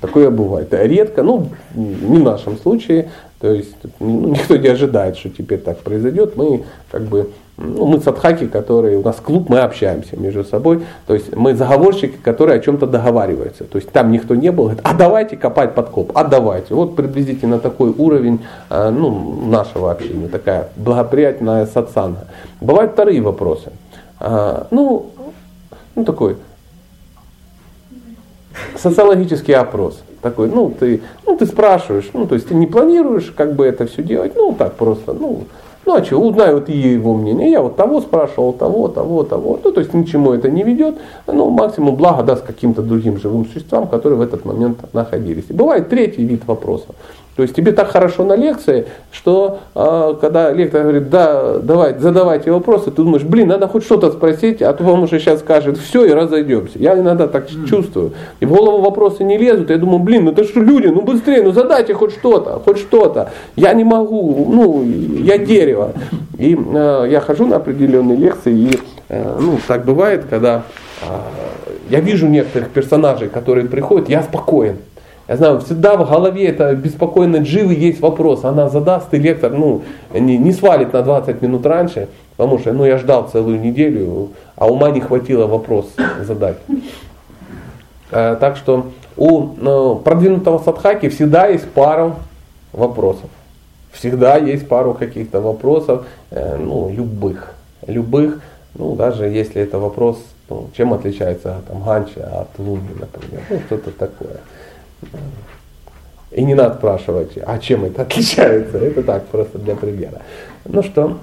[0.00, 0.68] Такое бывает.
[0.70, 3.10] Редко, ну, не в нашем случае,
[3.40, 6.36] то есть ну, никто не ожидает, что теперь так произойдет.
[6.36, 10.84] Мы как бы ну, мы садхаки, которые, у нас клуб, мы общаемся между собой.
[11.06, 13.64] То есть мы заговорщики, которые о чем-то договариваются.
[13.64, 16.74] То есть там никто не был, говорит, а давайте копать подкоп, а давайте.
[16.74, 18.40] Вот приблизительно такой уровень
[18.70, 22.26] а, ну, нашего общения, такая благоприятная сатсанга.
[22.60, 23.70] Бывают вторые вопросы.
[24.18, 25.10] А, ну,
[25.94, 26.36] ну такой
[28.76, 30.02] социологический опрос.
[30.22, 33.86] Такой, ну ты, ну ты спрашиваешь, ну то есть ты не планируешь как бы это
[33.86, 35.44] все делать, ну так просто, ну
[35.86, 37.50] ну а что, узнаю вот его мнение.
[37.50, 39.60] Я вот того спрашивал, того, того, того.
[39.62, 40.96] Ну, то есть ничему это не ведет.
[41.26, 45.44] Ну, максимум благо даст каким-то другим живым существам, которые в этот момент находились.
[45.48, 46.94] И бывает третий вид вопросов.
[47.36, 52.52] То есть тебе так хорошо на лекции, что э, когда лектор говорит, да, давай, задавайте
[52.52, 56.04] вопросы, ты думаешь, блин, надо хоть что-то спросить, а то вам уже сейчас скажет все
[56.04, 56.78] и разойдемся.
[56.78, 57.66] Я иногда так mm.
[57.66, 58.12] чувствую.
[58.38, 61.42] И в голову вопросы не лезут, я думаю, блин, ну это что люди, ну быстрее,
[61.42, 63.30] ну задайте хоть что-то, хоть что-то.
[63.56, 65.92] Я не могу, ну, я дерево.
[66.38, 68.78] И э, я хожу на определенные лекции, и
[69.08, 70.62] э, ну, так бывает, когда
[71.02, 71.06] э,
[71.90, 74.76] я вижу некоторых персонажей, которые приходят, я спокоен.
[75.26, 78.44] Я знаю, всегда в голове это беспокойно дживы есть вопрос.
[78.44, 82.84] Она задаст, и лектор ну, не, не свалит на 20 минут раньше, потому что ну,
[82.84, 85.86] я ждал целую неделю, а ума не хватило вопрос
[86.20, 86.58] задать.
[88.12, 92.16] А, так что у ну, продвинутого садхаки всегда есть пару
[92.72, 93.30] вопросов.
[93.92, 97.54] Всегда есть пару каких-то вопросов, э, ну, любых.
[97.86, 98.40] Любых,
[98.74, 100.18] ну, даже если это вопрос,
[100.50, 104.40] ну, чем отличается там, ганча от луни, например, ну, что-то такое.
[106.30, 108.78] И не надо спрашивать, а чем это отличается.
[108.78, 110.22] Это так, просто для примера.
[110.64, 111.18] Ну что,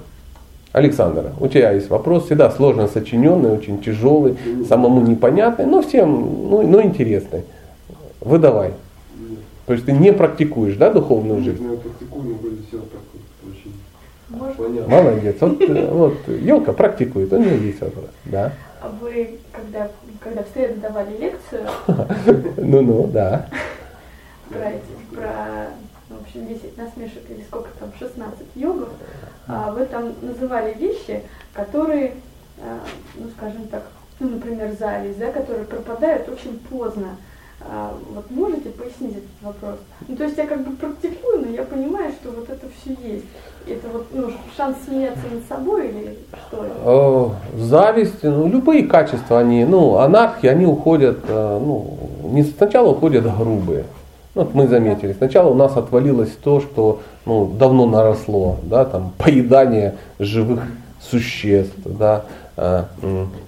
[0.72, 6.66] Александр, у тебя есть вопрос, всегда сложно сочиненный, очень тяжелый, самому непонятный, но всем, ну,
[6.66, 7.44] но интересный.
[8.20, 8.72] Выдавай.
[9.66, 11.62] То есть ты не практикуешь, да, духовную жизнь?
[11.62, 13.00] Я практикую, но вроде все так
[13.46, 13.72] очень
[14.56, 14.88] Понятно.
[14.88, 15.36] Молодец.
[15.40, 15.58] Вот,
[15.90, 18.06] вот елка практикует, у нее есть вопрос.
[18.24, 18.52] Да.
[18.80, 19.88] А вы, когда,
[20.22, 21.66] когда в среду давали лекцию,
[22.56, 23.46] ну-ну, да.
[24.48, 25.68] Про, эти, про,
[26.08, 28.90] в общем, 10 насмешек или сколько там, 16 йогов,
[29.48, 32.14] а вы там называли вещи, которые,
[32.58, 32.80] а,
[33.14, 33.84] ну, скажем так,
[34.20, 37.16] ну, например, зависть, да, которые пропадают очень поздно.
[37.60, 39.78] А, вот можете пояснить этот вопрос?
[40.06, 43.26] Ну, то есть я как бы практикую, но я понимаю, что вот это все есть.
[43.66, 47.58] Это вот ну, шанс смеяться над собой или что это?
[47.62, 53.84] Зависть, ну, любые качества, они, ну, анархии, они уходят, э, ну, не сначала уходят грубые.
[54.34, 59.94] Вот мы заметили, сначала у нас отвалилось то, что ну, давно наросло, да, там, поедание
[60.18, 60.62] живых
[61.00, 62.41] существ, да, э,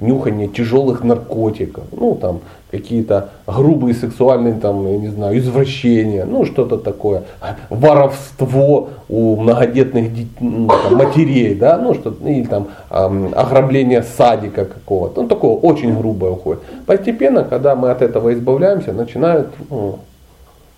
[0.00, 2.40] нюхание тяжелых наркотиков, ну, там,
[2.70, 7.22] какие-то грубые сексуальные, там, я не знаю, извращения, ну что-то такое,
[7.70, 15.28] воровство у многодетных ну, там, матерей, да, ну что или там ограбление садика какого-то, ну
[15.28, 16.62] такое очень грубое уходит.
[16.86, 20.00] Постепенно, когда мы от этого избавляемся, начинают ну,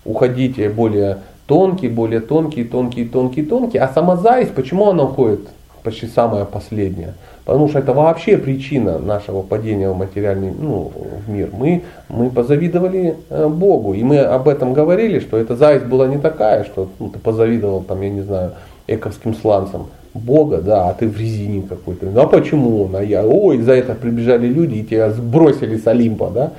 [0.05, 1.17] уходить более
[1.47, 5.47] тонкие, более тонкие, тонкие, тонкие, тонкие, а сама зависть, почему она уходит
[5.81, 7.15] почти самая последняя?
[7.47, 10.91] Потому что это вообще причина нашего падения в материальный ну,
[11.25, 11.47] в мир.
[11.53, 13.93] Мы, мы позавидовали э, Богу.
[13.93, 17.83] И мы об этом говорили, что эта зависть была не такая, что ну, ты позавидовал,
[17.83, 18.51] там, я не знаю,
[18.87, 19.87] эковским сланцам.
[20.13, 22.07] Бога, да, а ты в резине какой-то.
[22.07, 22.97] Ну а почему он?
[22.97, 26.51] А я, ой, за это прибежали люди и тебя сбросили с Олимпа, да?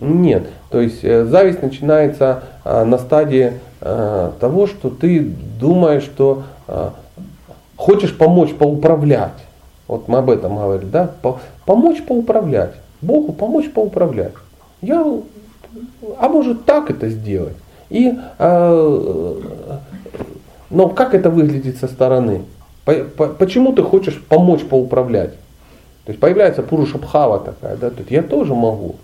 [0.00, 0.44] Нет.
[0.70, 5.20] То есть э, зависть начинается а, на стадии того, что ты
[5.60, 6.42] думаешь, что
[7.76, 9.47] хочешь помочь поуправлять.
[9.88, 11.10] Вот мы об этом говорили, да?
[11.64, 12.74] Помочь поуправлять.
[13.00, 14.34] Богу помочь поуправлять.
[14.82, 15.04] Я,
[16.18, 17.56] а может так это сделать?
[17.90, 19.34] И, э,
[20.70, 22.42] но как это выглядит со стороны?
[22.84, 25.32] По, по, почему ты хочешь помочь поуправлять?
[26.04, 28.96] То есть появляется Пуруша Бхава такая, да, то есть я тоже могу.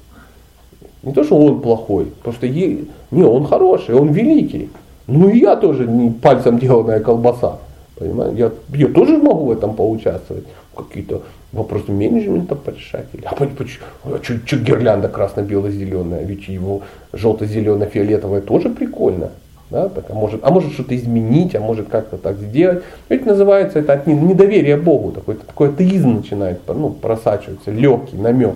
[1.03, 4.71] Не то, что он плохой, что е, не, он хороший, он великий.
[5.07, 7.59] Ну и я тоже не пальцем деланная колбаса.
[7.97, 8.39] Понимаете?
[8.39, 10.45] Я, я тоже могу в этом поучаствовать.
[10.77, 11.23] Какие-то
[11.53, 13.07] вопросы менеджмента порешать.
[13.25, 16.25] А почему, а что, что гирлянда красно-бело-зеленая?
[16.25, 16.83] Ведь его
[17.13, 19.31] желто-зелено-фиолетовая тоже прикольно.
[19.71, 22.85] Да, так, а, может, а может что-то изменить, а может как-то так сделать.
[23.09, 25.13] Ведь называется это от недоверия Богу.
[25.13, 28.55] Такой, такой атеизм начинает ну, просачиваться, легкий намек,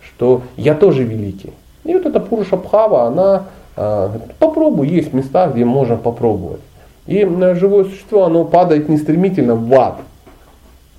[0.00, 1.52] что я тоже великий.
[1.84, 3.46] И вот эта Пуруша Бхава, она
[3.76, 4.08] э,
[4.38, 6.60] попробуй, есть места, где можно попробовать.
[7.06, 7.20] И
[7.54, 9.96] живое существо, оно падает не стремительно в ад.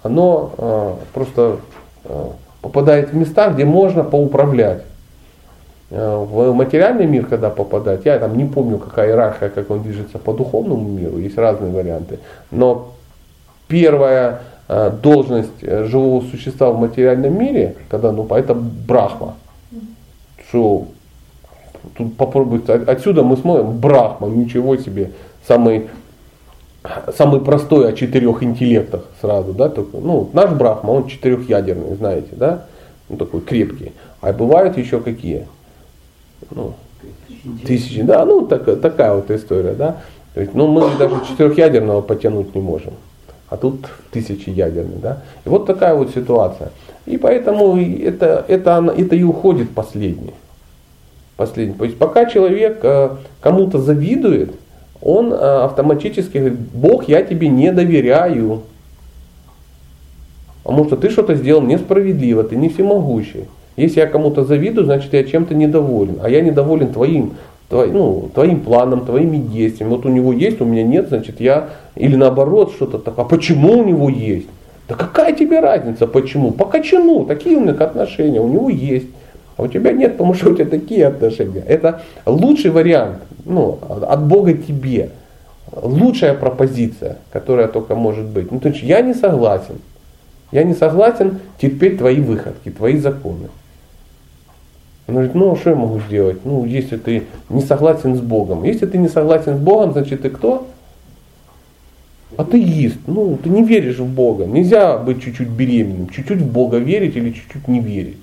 [0.05, 1.57] Оно э, просто
[2.03, 2.27] э,
[2.61, 4.83] попадает в места, где можно поуправлять.
[5.89, 10.19] Э, в материальный мир, когда попадать, я там не помню, какая иерархия, как он движется
[10.19, 12.19] по духовному миру, есть разные варианты.
[12.51, 12.93] Но
[13.67, 14.41] первая
[15.01, 19.35] должность живого существа в материальном мире, когда, ну, это брахма.
[20.49, 20.85] Что
[21.97, 25.11] тут попробуйте, отсюда мы смотрим, брахма, ничего себе,
[25.47, 25.89] самый,
[27.15, 32.65] самый простой о четырех интеллектах сразу, да, только, ну, наш Брахма, он четырехъядерный, знаете, да,
[33.09, 33.93] ну, такой крепкий.
[34.21, 35.47] А бывают еще какие?
[36.51, 36.73] Ну,
[37.65, 39.97] тысячи, да, ну, так, такая вот история, да.
[40.33, 42.93] То есть, ну, мы даже четырехъядерного потянуть не можем.
[43.47, 45.21] А тут тысячи ядерный, да.
[45.45, 46.71] И вот такая вот ситуация.
[47.05, 50.33] И поэтому это, это, это и уходит последний.
[51.37, 51.75] Последний.
[51.75, 53.09] То есть пока человек э,
[53.41, 54.55] кому-то завидует,
[55.05, 58.63] он э, автоматически говорит, Бог, я тебе не доверяю.
[60.63, 63.45] Потому что ты что-то сделал несправедливо, ты не всемогущий.
[63.77, 66.17] Если я кому-то завидую, значит я чем-то недоволен.
[66.23, 67.33] А я недоволен твоим,
[67.69, 69.91] твоим, ну, твоим планом, твоими действиями.
[69.91, 73.25] Вот у него есть, у меня нет, значит я, или наоборот что-то такое.
[73.25, 74.47] А почему у него есть?
[74.87, 76.49] Да какая тебе разница, почему?
[76.49, 79.07] По качану, такие у них отношения, у него есть.
[79.57, 81.63] А у тебя нет, потому что у тебя такие отношения.
[81.65, 85.11] Это лучший вариант ну, от Бога тебе.
[85.71, 88.51] Лучшая пропозиция, которая только может быть.
[88.51, 89.79] Ну, то есть я не согласен.
[90.51, 93.49] Я не согласен терпеть твои выходки, твои законы.
[95.07, 96.45] Он говорит, ну а что я могу сделать?
[96.45, 98.63] Ну, если ты не согласен с Богом.
[98.63, 100.67] Если ты не согласен с Богом, значит ты кто?
[102.37, 102.97] Атеист.
[103.07, 104.45] Ну, ты не веришь в Бога.
[104.45, 106.09] Нельзя быть чуть-чуть беременным.
[106.09, 108.17] Чуть-чуть в Бога верить или чуть-чуть не верить.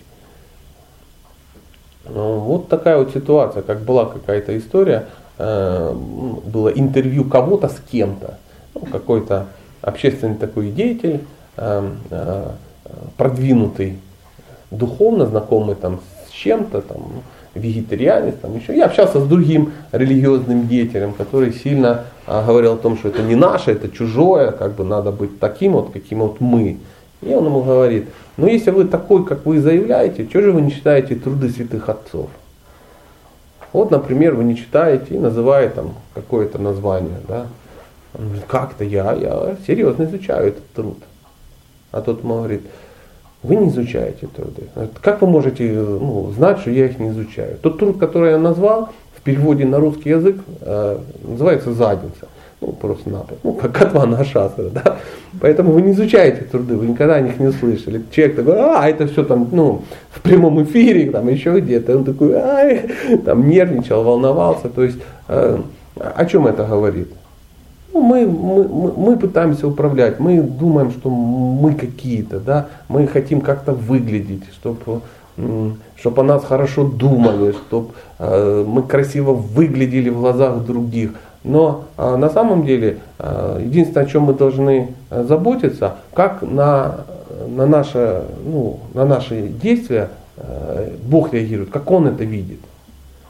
[2.09, 5.07] Ну, вот такая вот ситуация, как была какая-то история,
[5.39, 8.39] э, было интервью кого-то с кем-то,
[8.75, 9.47] ну, какой-то
[9.83, 11.21] общественный такой деятель,
[11.57, 12.51] э, э,
[13.17, 13.99] продвинутый,
[14.71, 17.03] духовно знакомый там с чем-то, там,
[17.55, 18.77] вегетарианец, там еще.
[18.77, 23.73] Я общался с другим религиозным деятелем, который сильно говорил о том, что это не наше,
[23.73, 26.79] это чужое, как бы надо быть таким вот, каким вот мы.
[27.23, 30.73] И он ему говорит, ну если вы такой, как вы заявляете, что же вы не
[30.73, 32.29] читаете труды святых отцов?
[33.73, 37.47] Вот, например, вы не читаете и называете там какое-то название, да?
[38.15, 40.99] Он говорит, как-то я, я серьезно изучаю этот труд.
[41.93, 42.63] А тот ему говорит,
[43.43, 44.69] вы не изучаете труды.
[45.01, 47.57] Как вы можете ну, знать, что я их не изучаю?
[47.63, 52.29] Тот труд, который я назвал, в переводе на русский язык э, называется задница
[52.63, 54.97] ну, просто-напросто, ну, как котва на шасера, да.
[55.41, 58.03] Поэтому вы не изучаете труды, вы никогда о них не слышали.
[58.13, 61.97] Человек такой, а, это все там, ну, в прямом эфире, там еще где-то.
[61.97, 62.91] Он такой, ай,
[63.25, 64.69] там нервничал, волновался.
[64.69, 64.99] То есть,
[65.29, 65.59] э,
[65.97, 67.09] о чем это говорит?
[67.93, 73.41] Ну, мы, мы, мы, мы пытаемся управлять, мы думаем, что мы какие-то, да, мы хотим
[73.41, 75.01] как-то выглядеть, чтобы
[75.97, 81.13] чтобы о нас хорошо думали, чтобы э, мы красиво выглядели в глазах других.
[81.45, 87.01] Но а, на самом деле а, единственное, о чем мы должны а, заботиться, как на,
[87.49, 90.11] на, наше, ну, на наши действия
[91.05, 92.59] Бог реагирует, как Он это видит.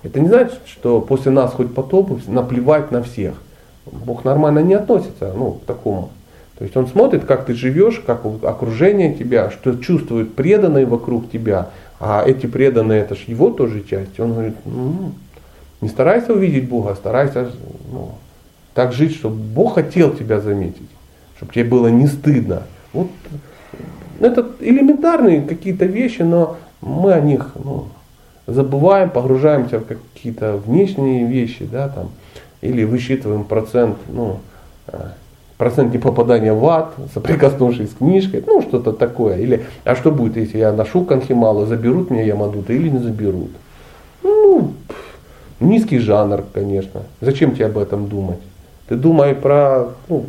[0.03, 3.35] Это не значит, что после нас хоть потоп, наплевать на всех.
[3.91, 6.11] Бог нормально не относится ну, к такому.
[6.59, 11.71] То есть Он смотрит, как ты живешь, как окружение тебя, что чувствуют преданные вокруг тебя,
[11.99, 14.19] а эти преданные это же его тоже часть.
[14.21, 15.15] Он говорит, м-м,
[15.83, 17.51] не старайся увидеть Бога, старайся
[17.93, 18.13] ну,
[18.73, 20.89] так жить, чтобы Бог хотел тебя заметить,
[21.37, 22.63] чтобы тебе было не стыдно.
[22.93, 23.09] Вот
[24.21, 27.89] ну, это элементарные какие-то вещи, но мы о них ну,
[28.47, 32.11] забываем, погружаемся в какие-то внешние вещи, да, там,
[32.61, 34.39] или высчитываем процент, ну,
[34.87, 34.99] э,
[35.59, 39.39] процент непопадания в ад, соприкоснувшись с книжкой, ну что-то такое.
[39.39, 43.51] Или, а что будет, если я ношу конхималу, заберут меня Ямадута или не заберут?
[44.23, 44.75] Ну,
[45.63, 47.03] Низкий жанр, конечно.
[47.21, 48.39] Зачем тебе об этом думать?
[48.89, 50.27] Ты думай про, ну,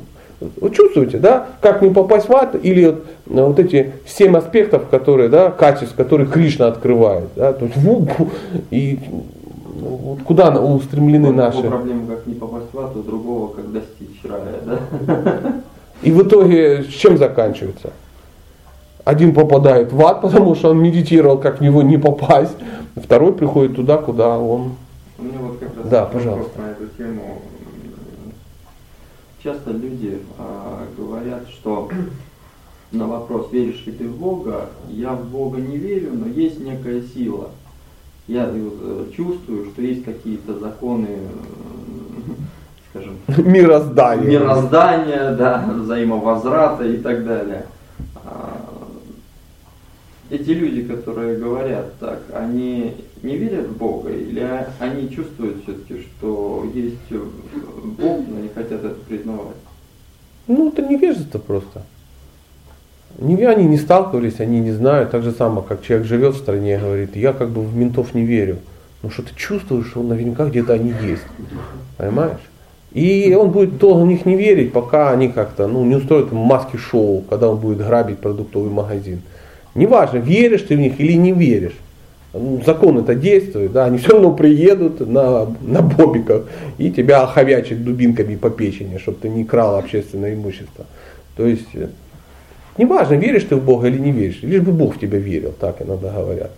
[0.73, 5.29] чувствуете, да, как не попасть в ад, или вот, ну, вот эти семь аспектов, которые,
[5.29, 7.77] да, качеств, которые Кришна открывает, да, то есть,
[8.71, 8.99] и
[9.79, 11.63] Вот куда устремлены Вот наши?
[11.63, 15.53] проблема как не попасть в ад, у другого как достичь рая, да?
[16.03, 17.91] И в итоге с чем заканчивается?
[19.03, 22.55] Один попадает в ад, потому что он медитировал, как в него не попасть.
[22.95, 24.73] Второй приходит туда, куда он.
[25.17, 26.59] У меня вот как раз Да, пожалуйста.
[26.61, 27.41] на эту тему.
[29.43, 31.89] Часто люди а, говорят, что
[32.91, 37.01] на вопрос, веришь ли ты в Бога, я в Бога не верю, но есть некая
[37.01, 37.49] сила.
[38.27, 42.31] Я э, чувствую, что есть какие-то законы, э,
[42.89, 44.39] скажем, Мироздание.
[44.39, 47.65] мироздания, да, взаимовозврата и так далее.
[48.23, 48.61] А,
[50.29, 54.45] Эти люди, которые говорят так, они не верят в Бога или
[54.79, 57.19] они чувствуют все-таки, что есть э,
[57.97, 59.55] Бог, но не хотят это признавать?
[60.47, 61.83] Ну, это невежество просто.
[63.17, 65.11] Не, они не сталкивались, они не знают.
[65.11, 68.13] Так же самое, как человек живет в стране и говорит, я как бы в ментов
[68.13, 68.57] не верю.
[69.01, 71.23] Ну что ты чувствуешь, что наверняка где-то они есть.
[71.97, 72.41] Понимаешь?
[72.91, 76.43] И он будет долго в них не верить, пока они как-то ну, не устроят ему
[76.43, 79.21] маски-шоу, когда он будет грабить продуктовый магазин.
[79.75, 81.77] Неважно, веришь ты в них или не веришь.
[82.33, 86.43] Ну, Закон это действует, да, они все равно приедут на, на бобиках
[86.77, 90.85] и тебя оховячат дубинками по печени, чтобы ты не крал общественное имущество.
[91.37, 91.87] То есть, э,
[92.77, 95.81] неважно, веришь ты в Бога или не веришь, лишь бы Бог в тебя верил, так
[95.81, 96.51] иногда говорят.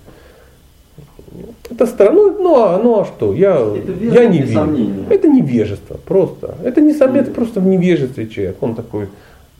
[1.69, 3.59] Это странно, ну, ну, а, ну а что, я,
[3.99, 4.53] я не верю.
[4.53, 5.05] сомнения.
[5.09, 6.55] Это невежество, просто.
[6.63, 8.55] Это не сомнение, это просто в невежестве человек.
[8.61, 9.09] Он такой,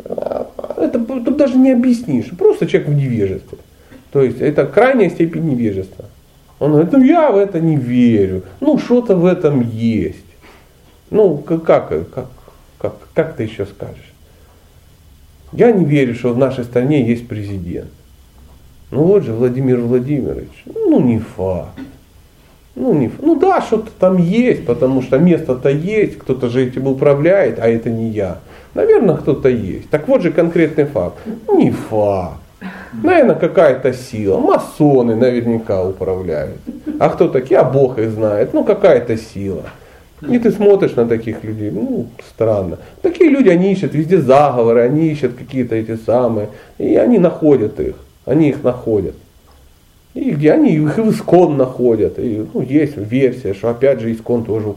[0.06, 3.58] а, это тут даже не объяснишь, просто человек в невежестве.
[4.16, 6.06] То есть это крайняя степень невежества.
[6.60, 10.16] Он говорит, ну я в это не верю, ну что-то в этом есть.
[11.10, 12.28] Ну как, как, как,
[12.78, 14.14] как, как ты еще скажешь?
[15.52, 17.92] Я не верю, что в нашей стране есть президент.
[18.90, 21.78] Ну вот же Владимир Владимирович, ну не факт.
[22.76, 27.60] Ну, не, ну да, что-то там есть, потому что место-то есть, кто-то же этим управляет,
[27.60, 28.40] а это не я.
[28.76, 29.90] Наверное, кто-то есть.
[29.90, 31.18] Так вот же конкретный факт.
[31.50, 32.45] Не факт.
[33.04, 34.40] Наверное, какая-то сила.
[34.40, 36.58] Масоны наверняка управляют.
[37.00, 37.60] А кто такие?
[37.60, 38.54] А Бог их знает.
[38.54, 39.64] Ну, какая-то сила.
[40.28, 42.80] И ты смотришь на таких людей, ну, странно.
[43.02, 47.96] Такие люди, они ищут везде заговоры, они ищут какие-то эти самые, и они находят их,
[48.26, 49.16] они их находят.
[50.14, 52.18] И где они их в искон находят.
[52.18, 54.74] И, ну, есть версия, что опять же искон тоже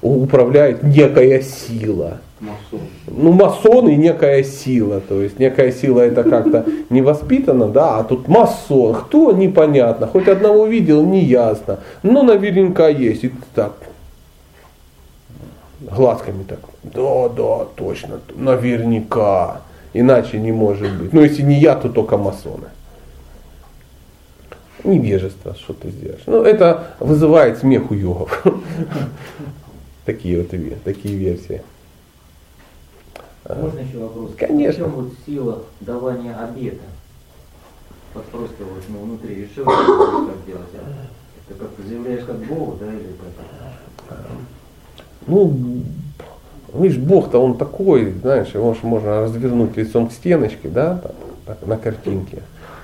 [0.00, 2.18] управляет некая сила.
[2.40, 2.80] Масон.
[3.06, 5.00] Ну, масоны некая сила.
[5.00, 8.94] То есть некая сила это как-то не воспитана, да, а тут масон.
[8.94, 10.06] Кто, непонятно.
[10.06, 11.80] Хоть одного видел, не ясно.
[12.02, 13.24] Но наверняка есть.
[13.24, 13.72] И так
[15.80, 16.60] глазками так.
[16.82, 19.62] Да, да, точно, наверняка.
[19.92, 21.12] Иначе не может быть.
[21.12, 22.68] Ну, если не я, то только масоны.
[24.84, 26.22] Невежество, что ты сделаешь.
[26.26, 28.44] Ну, это вызывает смех у йогов.
[30.06, 30.50] Такие вот
[30.84, 31.62] такие версии.
[33.54, 34.30] Можно еще вопрос?
[34.36, 34.84] Конечно.
[34.84, 36.84] В чем вот сила давания обета?
[38.14, 40.68] Вот просто вот ну, внутри решил, как делать.
[40.74, 41.06] а
[41.48, 43.14] Ты как-то заявляешь как Богу, да, или
[44.08, 44.18] как?
[45.26, 45.82] Ну,
[46.74, 51.14] видишь, Бог-то он такой, знаешь, его ж можно развернуть лицом к стеночке, да, так,
[51.46, 52.42] так, на картинке.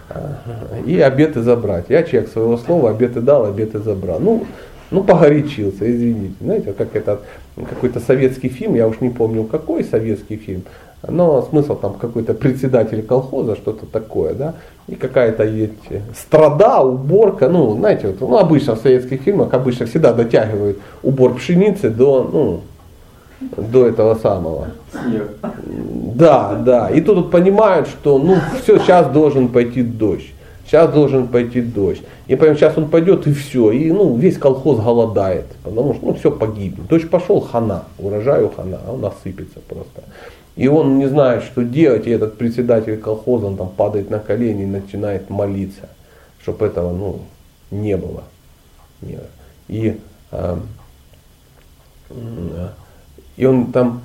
[0.08, 0.38] Ага.
[0.86, 1.86] И обеты забрать.
[1.88, 4.20] Я человек своего слова, обеты дал, обеты забрал.
[4.20, 4.46] Ну,
[4.90, 6.34] ну погорячился, извините.
[6.40, 7.20] Знаете, как это
[7.56, 10.62] какой-то советский фильм, я уж не помню какой советский фильм,
[11.06, 14.54] но смысл там какой-то председатель колхоза, что-то такое, да,
[14.88, 15.72] и какая-то есть
[16.16, 21.90] страда, уборка, ну, знаете, вот, ну, обычно в советских фильмах обычно всегда дотягивают убор пшеницы
[21.90, 22.60] до, ну,
[23.56, 24.68] до этого самого.
[24.92, 25.30] Снег.
[26.14, 26.88] Да, да.
[26.88, 30.32] И тут вот понимают, что ну все, сейчас должен пойти дождь.
[30.66, 32.02] Сейчас должен пойти дождь.
[32.26, 33.70] И понимаешь, сейчас он пойдет и все.
[33.70, 35.46] И ну, весь колхоз голодает.
[35.62, 36.86] Потому что ну, все погибнет.
[36.88, 37.84] Дождь пошел, хана.
[37.98, 40.02] Урожаю хана, а он осыпется просто.
[40.56, 42.06] И он не знает, что делать.
[42.06, 45.88] И этот председатель колхоза, он там падает на колени и начинает молиться,
[46.42, 47.20] чтобы этого ну,
[47.70, 48.24] не было.
[49.68, 50.00] И
[50.32, 50.58] а,
[52.10, 52.70] м,
[53.36, 54.02] и он там,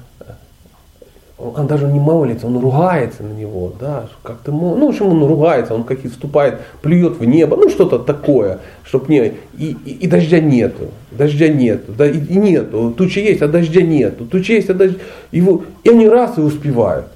[1.42, 5.08] он, даже не молится, он ругается на него, да, как ты мол- ну, в общем,
[5.08, 9.76] он ругается, он как и вступает, плюет в небо, ну, что-то такое, чтоб не, и,
[9.86, 14.26] и, и дождя нету, дождя нету, да, и, и нету, тучи есть, а дождя нету,
[14.26, 15.00] тучи есть, а дождя,
[15.32, 17.08] его, и они раз и успевают.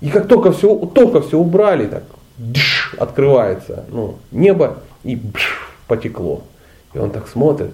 [0.00, 2.04] И как только все, только все убрали, так,
[2.38, 6.42] дш, открывается, ну, небо, и бш, потекло.
[6.94, 7.72] И он так смотрит,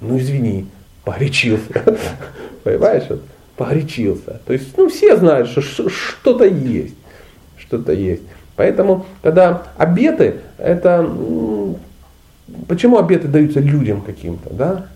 [0.00, 0.66] ну извини,
[1.04, 1.64] погорячился.
[2.64, 3.04] Понимаешь?
[3.60, 4.40] Погорячился.
[4.46, 6.94] То есть, ну, все знают, что что-то есть.
[7.58, 8.22] Что-то есть.
[8.56, 11.06] Поэтому, когда обеты, это
[12.68, 14.86] почему обеты даются людям каким-то, да?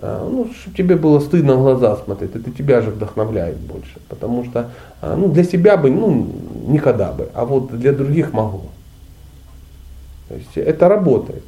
[0.00, 3.96] А, ну, чтобы тебе было стыдно в глаза смотреть, это тебя же вдохновляет больше.
[4.10, 4.68] Потому что
[5.00, 6.30] а, ну, для себя бы, ну,
[6.66, 8.64] никогда бы, а вот для других могу.
[10.28, 11.44] То есть это работает.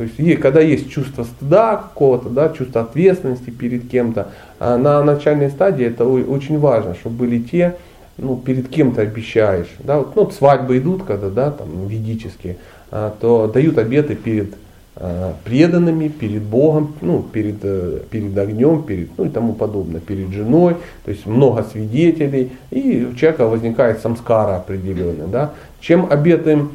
[0.00, 4.28] То есть когда есть чувство стыда какого-то, да, чувство ответственности перед кем-то,
[4.58, 7.76] а на начальной стадии это очень важно, чтобы были те,
[8.16, 9.68] ну, перед кем ты обещаешь.
[9.80, 12.56] Да, вот, ну, свадьбы идут, когда, да, там, ведические,
[12.90, 14.54] то дают обеты перед
[15.02, 20.28] Э, преданными перед Богом, ну, перед, э, перед огнем, перед, ну и тому подобное, перед
[20.30, 25.26] женой, то есть много свидетелей, и у человека возникает самскара определенная.
[25.26, 25.52] Да?
[25.80, 26.66] Чем обеты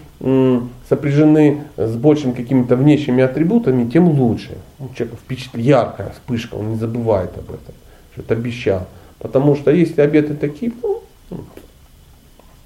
[0.90, 4.58] сопряжены с большими какими-то внешними атрибутами, тем лучше.
[4.80, 7.76] У человека впечатление, яркая вспышка, он не забывает об этом,
[8.14, 8.88] что это обещал.
[9.20, 11.02] Потому что если обеты такие, ну,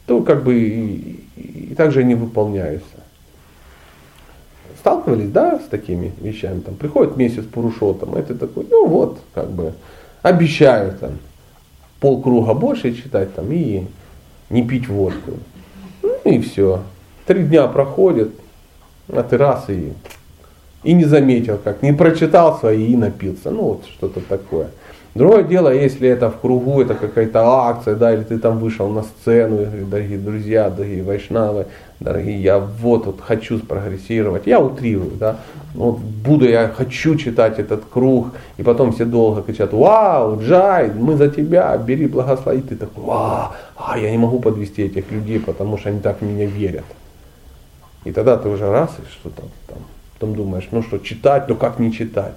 [0.06, 3.00] то как бы и, и, и также они выполняются
[4.80, 9.74] сталкивались, да, с такими вещами, там, приходит месяц Пурушотом, это такой, ну вот, как бы,
[10.22, 11.20] обещаю там,
[12.00, 13.84] полкруга больше читать там и
[14.50, 15.34] не пить водку.
[16.02, 16.82] Ну и все.
[17.26, 18.32] Три дня проходит,
[19.08, 19.94] а ты раз и,
[20.84, 23.52] и не заметил, как не прочитал свои и напился.
[23.52, 24.70] Ну вот что-то такое.
[25.16, 29.04] Другое дело, если это в кругу, это какая-то акция, да, или ты там вышел на
[29.04, 31.66] сцену, дорогие друзья, дорогие вайшнавы,
[32.00, 35.38] дорогие, я вот, вот хочу спрогрессировать, я утрирую, да,
[35.74, 41.18] вот буду, я хочу читать этот круг, и потом все долго кричат, вау, Джай, мы
[41.18, 45.78] за тебя, бери благослови, ты такой, вау, а я не могу подвести этих людей, потому
[45.78, 46.86] что они так в меня верят.
[48.06, 49.80] И тогда ты уже раз, и что-то там,
[50.14, 52.36] потом думаешь, ну что, читать, ну как не читать?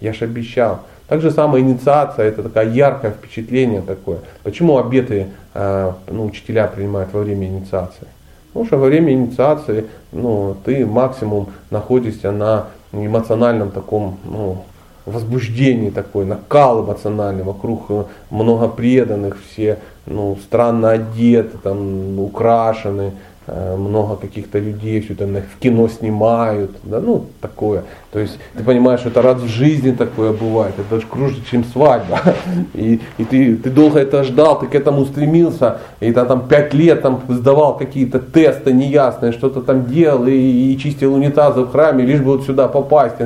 [0.00, 0.80] Я же обещал.
[1.08, 4.18] Так же самое инициация, это такое яркое впечатление такое.
[4.42, 8.06] Почему обеты э, ну, учителя принимают во время инициации?
[8.48, 14.64] Потому что во время инициации ну, ты максимум находишься на эмоциональном таком ну,
[15.06, 23.12] возбуждении такой, накал эмоциональный, вокруг э, много преданных, все ну, странно одеты, там, украшены,
[23.48, 27.84] много каких-то людей, это в кино снимают, да, ну такое.
[28.12, 31.64] То есть ты понимаешь, что это раз в жизни такое бывает, это даже круче, чем
[31.64, 32.20] свадьба.
[32.74, 36.74] И, и ты, ты долго это ждал, ты к этому стремился, и ты там пять
[36.74, 42.04] лет там сдавал какие-то тесты неясные, что-то там делал и, и чистил унитазы в храме,
[42.04, 43.16] лишь бы вот сюда попасть.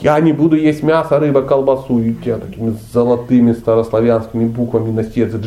[0.00, 2.00] Я не буду есть мясо, рыба, колбасу.
[2.00, 5.40] И у тебя такими золотыми старославянскими буквами на сердце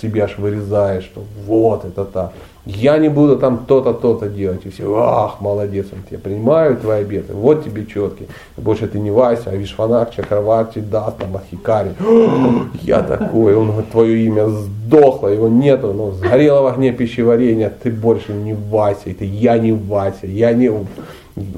[0.00, 2.32] себя аж вырезаешь, что вот это так
[2.64, 4.64] я не буду там то-то, то-то делать.
[4.64, 8.28] И все, ах, молодец, он тебя принимаю твои обеты, вот тебе четкий.
[8.56, 11.90] Больше ты не Вася, а Вишванак, Чакраварти, да, там, Ахикари.
[12.82, 17.90] Я такой, он говорит, твое имя сдохло, его нету, но сгорело в огне пищеварения, ты
[17.90, 20.70] больше не Вася, это я не Вася, я не...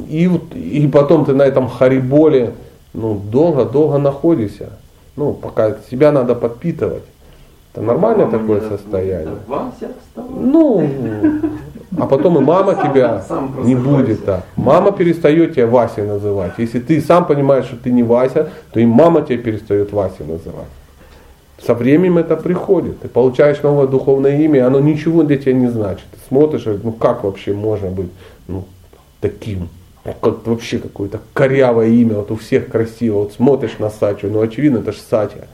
[0.09, 2.55] И, и потом ты на этом хариболе,
[2.94, 4.70] ну, долго-долго находишься.
[5.16, 7.02] Ну, пока себя надо подпитывать.
[7.74, 9.34] Это нормальное мама такое состояние.
[9.48, 10.88] Вася ну,
[11.98, 13.24] а потом и мама тебя
[13.64, 14.44] не будет так.
[14.55, 16.52] Мама перестает тебя Васей называть.
[16.56, 20.68] Если ты сам понимаешь, что ты не Вася, то и мама тебя перестает Васей называть.
[21.66, 23.01] Со временем это приходит.
[23.01, 26.05] Ты получаешь новое духовное имя, и оно ничего для тебя не значит.
[26.12, 28.10] Ты смотришь, ну как вообще можно быть
[28.46, 28.66] ну,
[29.20, 29.68] таким?
[30.05, 33.20] Как вообще какое-то корявое имя, вот у всех красиво.
[33.20, 35.48] Вот смотришь на Сачу, ну очевидно, это же Сатя.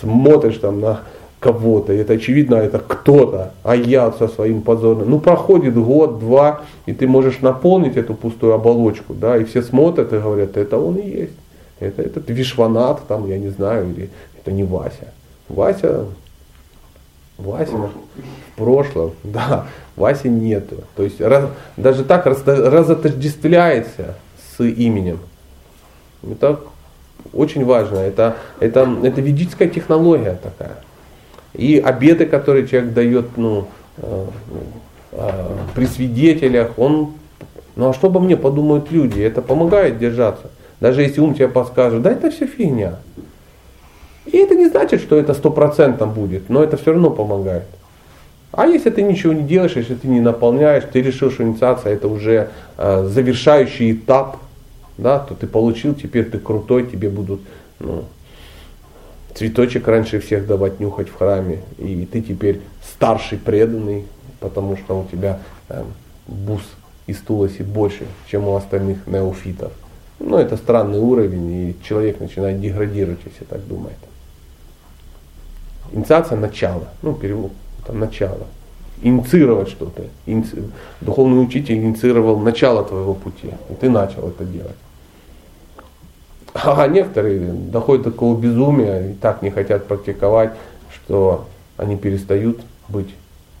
[0.00, 1.00] Смотришь там на
[1.40, 5.08] кого-то, это очевидно, это кто-то, а я со своим позорным.
[5.08, 10.12] Ну, проходит год, два, и ты можешь наполнить эту пустую оболочку, да, и все смотрят
[10.12, 11.32] и говорят, это он и есть.
[11.80, 15.08] Это этот Вишванат, там, я не знаю, или это не Вася.
[15.48, 16.04] Вася,
[17.38, 17.90] Вася в
[18.56, 20.76] прошлом, да, Васи нету.
[20.94, 21.46] То есть раз,
[21.78, 24.16] даже так раз, разотождествляется
[24.58, 25.18] с именем.
[26.22, 26.60] Это
[27.32, 27.96] очень важно.
[27.96, 30.76] Это, это, это ведическая технология такая.
[31.54, 33.66] И обеты, которые человек дает ну,
[33.98, 34.26] э,
[35.12, 35.30] э,
[35.74, 37.14] при свидетелях, он,
[37.76, 40.50] ну а что обо мне подумают люди, это помогает держаться.
[40.80, 42.96] Даже если ум тебе подскажет, да это все фигня.
[44.26, 47.64] И это не значит, что это стопроцентно будет, но это все равно помогает.
[48.52, 52.08] А если ты ничего не делаешь, если ты не наполняешь, ты решил, что инициация это
[52.08, 54.38] уже э, завершающий этап,
[54.98, 57.40] да, то ты получил, теперь ты крутой, тебе будут
[57.78, 58.04] ну,
[59.34, 64.04] цветочек раньше всех давать нюхать в храме, и ты теперь старший преданный,
[64.40, 65.84] потому что у тебя э,
[66.26, 66.62] бус
[67.06, 69.72] из Туласи больше, чем у остальных неофитов.
[70.18, 73.96] Ну, это странный уровень, и человек начинает деградировать, если так думает.
[75.92, 77.52] Инициация начало, ну, перевод,
[77.82, 78.46] это начало.
[79.02, 80.02] инициировать что-то.
[80.26, 80.70] Иници-
[81.00, 84.76] Духовный учитель инициировал начало твоего пути, и ты начал это делать.
[86.54, 90.52] А некоторые доходят до такого безумия и так не хотят практиковать,
[90.92, 91.46] что
[91.76, 93.14] они перестают быть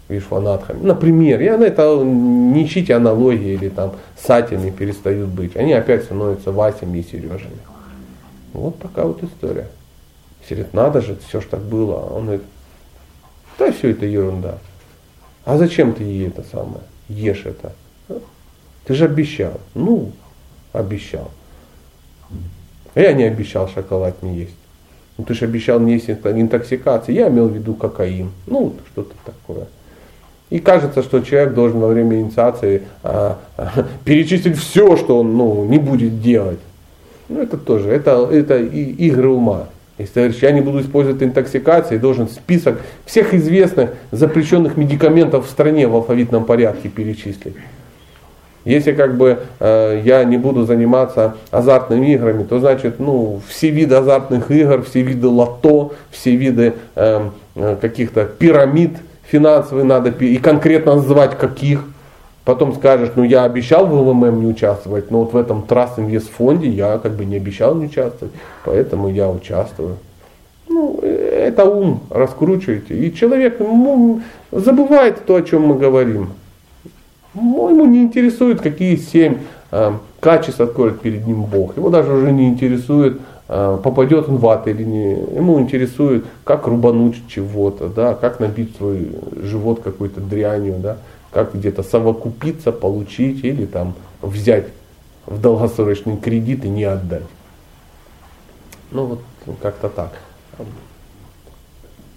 [0.08, 0.84] вишванатхами.
[0.84, 5.56] Например, я на это не ищите аналогии или там сатями перестают быть.
[5.56, 7.58] Они опять становятся Васями и Сережами.
[8.52, 9.68] Вот такая вот история.
[10.48, 12.08] Говорит, надо же, все ж так было.
[12.08, 12.42] А Он говорит,
[13.56, 14.58] да все это ерунда.
[15.44, 16.82] А зачем ты ей это самое?
[17.08, 17.72] Ешь это.
[18.84, 19.60] Ты же обещал.
[19.74, 20.10] Ну,
[20.72, 21.30] обещал.
[22.94, 24.54] Я не обещал шоколад не есть.
[25.16, 27.12] Ну ты же обещал не есть интоксикации.
[27.12, 28.30] Я имел в виду кокаин.
[28.46, 29.66] Ну, что-то такое.
[30.50, 35.64] И кажется, что человек должен во время инициации а, а, перечислить все, что он ну,
[35.64, 36.58] не будет делать.
[37.28, 39.68] Ну это тоже, это, это и, игры ума.
[39.98, 45.50] Если ты говоришь, я не буду использовать интоксикации, должен список всех известных запрещенных медикаментов в
[45.50, 47.54] стране в алфавитном порядке перечислить.
[48.64, 53.94] Если как бы э, я не буду заниматься азартными играми, то значит, ну, все виды
[53.94, 60.96] азартных игр, все виды лото, все виды э, э, каких-то пирамид финансовых надо и конкретно
[60.96, 61.84] называть каких.
[62.44, 66.68] Потом скажешь, ну я обещал в ЛММ не участвовать, но вот в этом Trust фонде
[66.68, 68.34] я как бы не обещал не участвовать,
[68.64, 69.96] поэтому я участвую.
[70.68, 72.94] Ну, э, это ум раскручиваете.
[72.94, 74.22] И человек ну,
[74.52, 76.30] забывает то, о чем мы говорим.
[77.34, 79.38] Ну, ему не интересует, какие семь
[79.70, 81.76] э, качеств откроет перед ним Бог.
[81.76, 85.12] Его даже уже не интересует, э, попадет он в ад или не.
[85.36, 90.98] Ему интересует, как рубануть чего-то, да, как набить свой живот какой-то дрянью, да,
[91.30, 94.66] как где-то совокупиться, получить или там взять
[95.26, 97.22] в долгосрочный кредит и не отдать.
[98.90, 99.20] Ну вот
[99.62, 100.12] как-то так.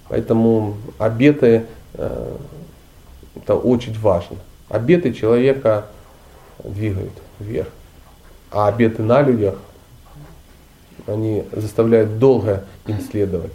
[0.09, 2.35] Поэтому обеты э,
[3.35, 4.37] это очень важно.
[4.69, 5.85] Обеты человека
[6.63, 7.67] двигают вверх.
[8.51, 9.55] А обеты на людях,
[11.07, 13.51] они заставляют долго им следовать.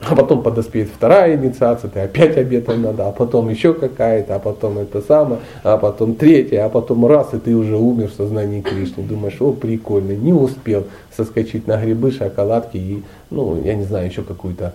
[0.00, 4.78] А потом подоспеет вторая инициация, ты опять обетом надо, а потом еще какая-то, а потом
[4.78, 9.02] это самое, а потом третья, а потом раз, и ты уже умер в сознании Кришны.
[9.02, 14.22] Думаешь, о, прикольно, не успел соскочить на грибы, шоколадки и, ну, я не знаю, еще
[14.22, 14.74] какую-то.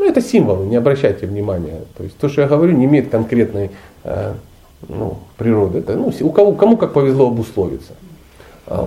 [0.00, 1.82] Ну, это символы, не обращайте внимания.
[1.98, 3.70] То есть то, что я говорю, не имеет конкретной
[4.04, 4.32] э,
[4.88, 5.80] ну, природы.
[5.80, 7.92] Это, ну, у кого, кому как повезло обусловиться.
[8.66, 8.82] А,